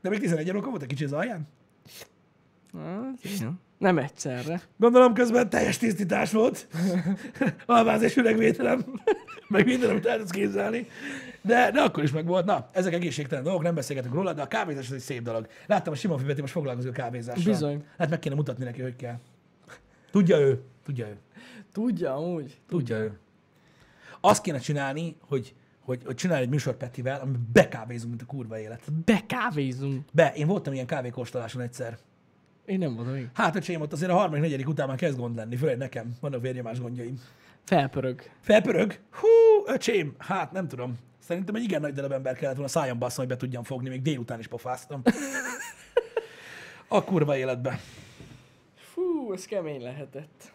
De 0.00 0.08
még 0.08 0.20
11 0.20 0.50
órakor 0.50 0.70
volt 0.70 0.82
egy 0.82 0.88
kicsi 0.88 1.04
az 1.04 1.12
alján. 1.12 1.48
Nem 3.78 3.98
egyszerre. 3.98 4.60
Gondolom 4.76 5.14
közben 5.14 5.48
teljes 5.48 5.78
tisztítás 5.78 6.32
volt. 6.32 6.66
Alváz 7.66 8.02
és 8.02 8.16
üregvételem. 8.16 8.84
meg 9.48 9.64
minden, 9.64 9.90
amit 9.90 10.06
el 10.06 10.18
tudsz 10.18 10.30
képzelni. 10.30 10.86
De, 11.42 11.70
de 11.70 11.80
akkor 11.80 12.02
is 12.02 12.12
meg 12.12 12.26
volt. 12.26 12.44
Na, 12.44 12.68
ezek 12.72 12.92
egészségtelen 12.92 13.44
dolgok, 13.44 13.62
nem 13.62 13.74
beszélgetünk 13.74 14.14
róla, 14.14 14.32
de 14.32 14.42
a 14.42 14.46
kávézás 14.46 14.86
az 14.86 14.92
egy 14.92 15.00
szép 15.00 15.22
dolog. 15.22 15.46
Láttam 15.66 15.92
a 15.92 15.96
Simon 15.96 16.18
Fibeti 16.18 16.40
most 16.40 16.52
foglalkozó 16.52 16.90
kávézással. 16.90 17.52
Bizony. 17.52 17.84
Hát 17.98 18.10
meg 18.10 18.18
kéne 18.18 18.34
mutatni 18.34 18.64
neki, 18.64 18.82
hogy 18.82 18.96
kell. 18.96 19.18
Tudja 20.10 20.38
ő. 20.38 20.62
Tudja 20.84 21.06
ő. 21.06 21.16
Tudja, 21.72 22.14
amúgy. 22.14 22.60
Tudja 22.68 22.96
ő. 22.96 23.18
Azt 24.20 24.42
kéne 24.42 24.58
csinálni, 24.58 25.16
hogy, 25.20 25.54
hogy, 25.80 26.02
hogy 26.04 26.14
csinálj 26.14 26.42
egy 26.42 26.48
műsor 26.48 26.76
Petivel, 26.76 27.20
amiben 27.20 27.48
bekávézunk, 27.52 28.08
mint 28.08 28.22
a 28.22 28.26
kurva 28.26 28.58
élet. 28.58 28.82
Bekávézunk. 29.04 30.04
Be, 30.12 30.32
én 30.36 30.46
voltam 30.46 30.72
ilyen 30.72 30.86
kávékóstoláson 30.86 31.62
egyszer. 31.62 31.98
Én 32.66 32.78
nem 32.78 32.94
voltam 32.94 33.14
még. 33.14 33.28
Hát, 33.34 33.56
öcsém, 33.56 33.80
ott 33.80 33.92
azért 33.92 34.10
a 34.10 34.14
harmadik, 34.14 34.42
negyedik 34.42 34.68
után 34.68 34.88
már 34.88 34.96
kezd 34.96 35.18
gond 35.18 35.36
lenni, 35.36 35.56
főleg 35.56 35.76
nekem. 35.76 36.12
Vannak 36.20 36.40
vérnyomás 36.40 36.80
gondjaim. 36.80 37.20
Felpörög. 37.64 38.22
Felpörög? 38.40 38.98
Hú, 39.10 39.28
öcsém, 39.66 40.14
hát 40.18 40.52
nem 40.52 40.68
tudom. 40.68 40.98
Szerintem 41.18 41.54
egy 41.54 41.62
igen 41.62 41.80
nagy 41.80 41.92
darab 41.92 42.12
ember 42.12 42.36
kellett 42.36 42.54
volna 42.54 42.70
szájam 42.70 42.98
basszon, 42.98 43.24
hogy 43.24 43.34
be 43.34 43.40
tudjam 43.40 43.62
fogni, 43.62 43.88
még 43.88 44.02
délután 44.02 44.38
is 44.38 44.46
pofáztam. 44.48 45.02
A 46.88 47.04
kurva 47.04 47.36
életbe. 47.36 47.80
Fú, 48.76 49.32
ez 49.32 49.44
kemény 49.44 49.82
lehetett. 49.82 50.52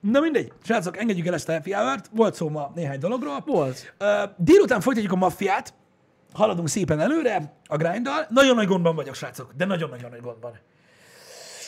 Na 0.00 0.20
mindegy, 0.20 0.52
srácok, 0.62 0.96
engedjük 0.96 1.26
el 1.26 1.34
ezt 1.34 1.48
a 1.48 1.52
happy 1.52 1.72
hour-t. 1.72 2.10
Volt 2.12 2.34
szó 2.34 2.48
ma 2.48 2.72
néhány 2.74 2.98
dologról. 2.98 3.42
Volt. 3.46 3.94
Ö, 3.98 4.22
délután 4.36 4.80
folytatjuk 4.80 5.12
a 5.12 5.16
maffiát, 5.16 5.74
haladunk 6.32 6.68
szépen 6.68 7.00
előre 7.00 7.52
a 7.66 7.76
grinddal. 7.76 8.26
Nagyon 8.30 8.54
nagy 8.54 8.66
gondban 8.66 8.94
vagyok, 8.94 9.14
srácok, 9.14 9.52
de 9.56 9.64
nagyon-nagyon 9.64 10.10
nagy 10.10 10.20
gondban. 10.20 10.58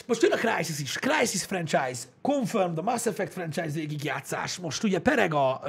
Most 0.07 0.23
jön 0.23 0.33
a 0.33 0.37
Crysis 0.37 0.81
is, 0.81 0.99
Crysis 0.99 1.45
franchise, 1.45 2.03
Confirmed, 2.23 2.79
a 2.79 2.83
Mass 2.83 3.07
Effect 3.07 3.33
franchise 3.33 3.71
végigjátszás, 3.71 4.57
most 4.57 4.83
ugye 4.83 4.99
pereg 4.99 5.35
a, 5.35 5.61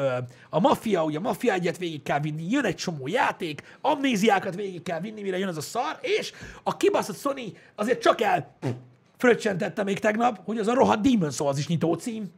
a 0.50 0.60
Mafia, 0.60 1.04
ugye 1.04 1.18
a 1.18 1.22
Mafia 1.22 1.54
egyet 1.54 1.78
végig 1.78 2.04
kell 2.04 2.20
vinni, 2.20 2.50
jön 2.50 2.66
egy 2.66 2.76
csomó 2.76 3.08
játék, 3.08 3.78
amnéziákat 3.82 4.56
végig 4.56 4.84
kell 4.84 5.00
vinni, 5.00 5.22
mire 5.22 5.38
jön 5.38 5.48
az 5.48 5.58
a 5.58 5.62
szar, 5.62 5.98
és 6.02 6.34
a 6.64 6.78
kibaszott 6.78 7.18
Sony 7.18 7.58
azért 7.76 8.02
csak 8.02 8.22
el 8.22 8.56
fröccsentette 9.18 9.84
még 9.84 10.00
tegnap, 10.00 10.40
hogy 10.46 10.58
az 10.58 10.68
a 10.68 10.74
rohadt 10.74 11.08
Demon's 11.08 11.36
Souls 11.36 11.58
is 11.58 11.68
nyitó 11.68 11.94
cím. 11.94 12.32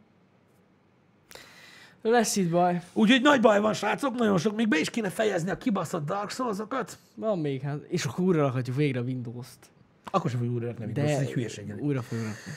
Lesz 2.06 2.36
itt 2.36 2.50
baj. 2.50 2.82
Úgyhogy 2.94 3.22
nagy 3.22 3.42
baj 3.42 3.60
van, 3.60 3.74
srácok, 3.74 4.16
nagyon 4.16 4.38
sok. 4.38 4.56
Még 4.56 4.68
be 4.68 4.80
is 4.80 4.90
kéne 4.90 5.10
fejezni 5.10 5.50
a 5.50 5.58
kibaszott 5.58 6.06
Dark 6.06 6.30
Souls-okat. 6.30 6.98
Van 7.16 7.40
még, 7.40 7.62
hát. 7.62 7.78
És 7.88 8.06
akkor 8.06 8.24
újra 8.26 8.42
rakhatjuk 8.42 8.76
végre 8.76 9.00
a 9.00 9.04
Windows-t. 9.04 9.70
Akkor 10.12 10.30
sem 10.30 10.40
fogjuk 10.40 10.56
újra 10.58 10.68
rakni, 10.68 10.92
De 10.92 11.02
ez 11.02 11.20
egy 11.20 11.32
hülyeség. 11.32 11.76
újra 11.80 12.02
fogjuk 12.02 12.26
rakni. 12.28 12.52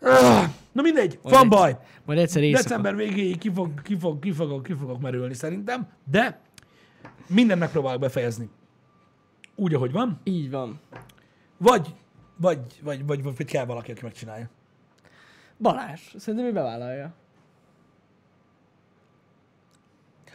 Ah, 0.00 0.48
Na 0.72 0.82
mindegy, 0.82 1.18
van 1.22 1.42
egy- 1.42 1.48
baj. 1.48 1.76
Majd 2.04 2.18
egyszer 2.18 2.42
éjszaka. 2.42 2.62
December 2.62 2.96
végéig 2.96 3.38
ki, 3.38 3.50
fog, 3.54 3.82
ki, 3.82 3.96
fog, 3.98 4.18
ki, 4.18 4.32
fogok, 4.32 4.62
ki 4.62 4.74
fogok 4.74 5.00
merülni 5.00 5.34
szerintem, 5.34 5.86
de 6.10 6.40
mindent 7.26 7.60
megpróbálok 7.60 8.00
befejezni. 8.00 8.48
Úgy, 9.54 9.74
ahogy 9.74 9.92
van. 9.92 10.20
Így 10.24 10.50
van. 10.50 10.80
Vagy, 11.56 11.94
vagy, 12.36 12.58
vagy, 12.82 13.06
vagy, 13.06 13.22
vagy, 13.22 13.36
vagy 13.36 13.46
kell 13.46 13.64
valaki, 13.64 13.90
aki 13.90 14.00
megcsinálja. 14.02 14.48
Balázs, 15.58 16.00
szerintem 16.16 16.48
ő 16.48 16.52
bevállalja. 16.52 17.12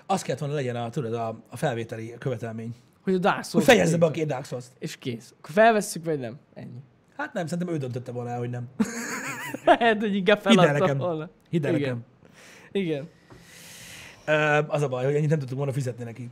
Az 0.09 0.21
kellett 0.21 0.39
volna 0.39 0.55
legyen 0.55 0.75
a, 0.75 0.89
tudod, 0.89 1.13
a, 1.13 1.43
a 1.49 1.57
felvételi 1.57 2.15
követelmény. 2.19 2.75
Hogy 3.01 3.13
a 3.13 3.17
Dark 3.17 3.35
Hogy 3.35 3.45
Souls 3.45 3.65
fejezze 3.65 3.97
be 3.97 4.05
a 4.05 4.11
két 4.11 4.27
Dark 4.27 4.45
Souls-t. 4.45 4.71
És 4.79 4.97
kész. 4.97 5.33
Akkor 5.37 5.51
felvesszük, 5.51 6.05
vagy 6.05 6.19
nem? 6.19 6.39
Ennyi. 6.53 6.79
Hát 7.17 7.33
nem, 7.33 7.47
szerintem 7.47 7.75
ő 7.75 7.77
döntötte 7.77 8.11
volna 8.11 8.29
el, 8.29 8.37
hogy 8.37 8.49
nem. 8.49 8.69
Lehet, 9.65 9.99
hogy 9.99 10.15
inkább 10.15 10.47
Hidd 10.47 10.59
el 10.59 10.65
feladta 10.65 10.79
nekem. 10.79 10.97
volna. 10.97 11.29
Hidd 11.49 11.61
Igen. 11.65 11.73
nekem. 11.79 12.05
Igen. 12.71 13.09
Ö, 14.25 14.61
az 14.67 14.81
a 14.81 14.87
baj, 14.87 15.05
hogy 15.05 15.15
ennyit 15.15 15.29
nem 15.29 15.39
tudtuk 15.39 15.57
volna 15.57 15.71
fizetni 15.73 16.03
neki. 16.03 16.29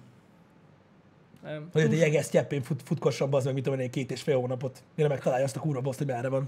Nem. 1.43 1.69
Hogy 1.71 1.81
egy 1.81 1.97
jeges 1.97 2.29
cseppén 2.29 2.61
fut, 2.61 2.81
futkosson 2.83 3.33
az 3.33 3.45
meg, 3.45 3.53
mit 3.53 3.63
tudom 3.63 3.79
én, 3.79 3.91
két 3.91 4.11
és 4.11 4.21
fél 4.21 4.35
hónapot, 4.37 4.83
mire 4.95 5.09
megtalálja 5.09 5.45
azt 5.45 5.55
a 5.55 5.59
kurva 5.59 5.81
boszt, 5.81 5.97
hogy 5.97 6.07
merre 6.07 6.29
van. 6.29 6.47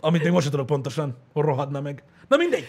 Amit 0.00 0.22
még 0.22 0.32
most 0.32 0.42
sem 0.42 0.50
tudok 0.50 0.66
pontosan, 0.66 1.16
hogy 1.32 1.44
rohadna 1.44 1.80
meg. 1.80 2.02
Na 2.28 2.36
mindegy. 2.36 2.64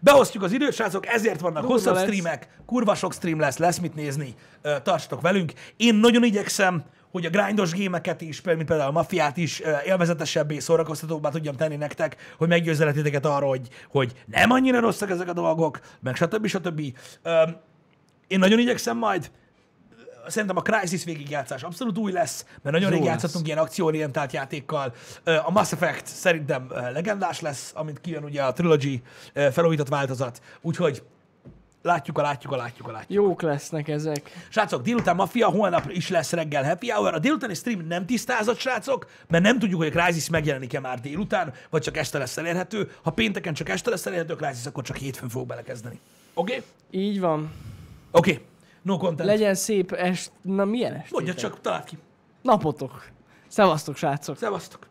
Beosztjuk 0.00 0.42
az 0.42 0.52
időt, 0.52 0.72
srácok, 0.72 1.06
ezért 1.06 1.40
vannak 1.40 1.60
Durva 1.60 1.74
hosszabb 1.74 1.94
lesz. 1.94 2.04
streamek, 2.04 2.48
kurva 2.66 2.94
sok 2.94 3.12
stream 3.12 3.40
lesz, 3.40 3.56
lesz 3.58 3.78
mit 3.78 3.94
nézni, 3.94 4.34
tartsatok 4.82 5.20
velünk. 5.20 5.52
Én 5.76 5.94
nagyon 5.94 6.24
igyekszem, 6.24 6.84
hogy 7.10 7.24
a 7.24 7.30
grindos 7.30 7.72
gémeket 7.72 8.20
is, 8.20 8.36
például, 8.36 8.56
mint 8.56 8.68
például 8.68 8.90
a 8.90 8.92
mafiát 8.92 9.36
is 9.36 9.62
élvezetesebbé, 9.84 10.58
szórakoztatóbbá 10.58 11.28
tudjam 11.30 11.56
tenni 11.56 11.76
nektek, 11.76 12.16
hogy 12.38 12.48
meggyőzzeletiteket 12.48 13.26
arra, 13.26 13.46
hogy, 13.46 13.68
hogy 13.90 14.12
nem 14.26 14.50
annyira 14.50 14.80
rosszak 14.80 15.10
ezek 15.10 15.28
a 15.28 15.32
dolgok, 15.32 15.80
meg 16.00 16.16
stb. 16.16 16.46
stb. 16.46 16.80
Én 18.26 18.38
nagyon 18.38 18.58
igyekszem 18.58 18.96
majd, 18.96 19.30
szerintem 20.26 20.56
a 20.56 20.62
Crysis 20.62 21.04
végigjátszás 21.04 21.62
abszolút 21.62 21.98
új 21.98 22.12
lesz, 22.12 22.44
mert 22.62 22.76
nagyon 22.76 22.90
Jó 22.90 22.96
rég 22.96 23.06
játszottunk 23.06 23.46
ilyen 23.46 23.58
akcióorientált 23.58 24.32
játékkal. 24.32 24.94
A 25.44 25.50
Mass 25.50 25.72
Effect 25.72 26.06
szerintem 26.06 26.72
legendás 26.92 27.40
lesz, 27.40 27.72
amint 27.74 28.00
kijön 28.00 28.24
ugye 28.24 28.42
a 28.42 28.52
Trilogy 28.52 29.02
felújított 29.52 29.88
változat, 29.88 30.40
úgyhogy 30.60 31.02
látjuk, 31.82 32.18
a 32.18 32.22
látjuk, 32.22 32.52
a 32.52 32.56
látjuk, 32.56 32.88
a 32.88 32.92
látjuk. 32.92 33.10
Jók 33.10 33.42
lesznek 33.42 33.88
ezek. 33.88 34.46
Srácok, 34.48 34.82
délután 34.82 35.16
Mafia, 35.16 35.48
holnap 35.48 35.90
is 35.90 36.08
lesz 36.08 36.32
reggel 36.32 36.64
happy 36.64 36.90
hour. 36.90 37.14
A 37.14 37.18
délutáni 37.18 37.54
stream 37.54 37.86
nem 37.86 38.06
tisztázott, 38.06 38.58
srácok, 38.58 39.06
mert 39.28 39.44
nem 39.44 39.58
tudjuk, 39.58 39.82
hogy 39.82 39.92
a 39.96 40.00
Crysis 40.00 40.28
megjelenik-e 40.28 40.80
már 40.80 41.00
délután, 41.00 41.52
vagy 41.70 41.82
csak 41.82 41.96
este 41.96 42.18
lesz 42.18 42.36
elérhető. 42.36 42.90
Ha 43.02 43.10
pénteken 43.10 43.54
csak 43.54 43.68
este 43.68 43.90
lesz 43.90 44.06
elérhető 44.06 44.32
a 44.32 44.36
Crysis, 44.36 44.66
akkor 44.66 44.84
csak 44.84 44.96
hétfőn 44.96 45.28
fog 45.28 45.46
belekezdeni. 45.46 46.00
Oké? 46.34 46.52
Okay? 46.52 47.00
Így 47.00 47.20
van. 47.20 47.52
Oké. 48.10 48.30
Okay. 48.32 48.44
No 48.86 48.96
content. 48.96 49.28
Legyen 49.28 49.54
szép 49.54 49.92
est... 49.92 50.32
Na 50.42 50.64
milyen 50.64 50.94
est? 50.94 51.10
Mondja 51.12 51.34
csak, 51.34 51.60
találd 51.60 51.84
ki. 51.84 51.98
Napotok. 52.42 53.08
Szevasztok, 53.48 53.96
srácok. 53.96 54.36
Szevasztok. 54.36 54.86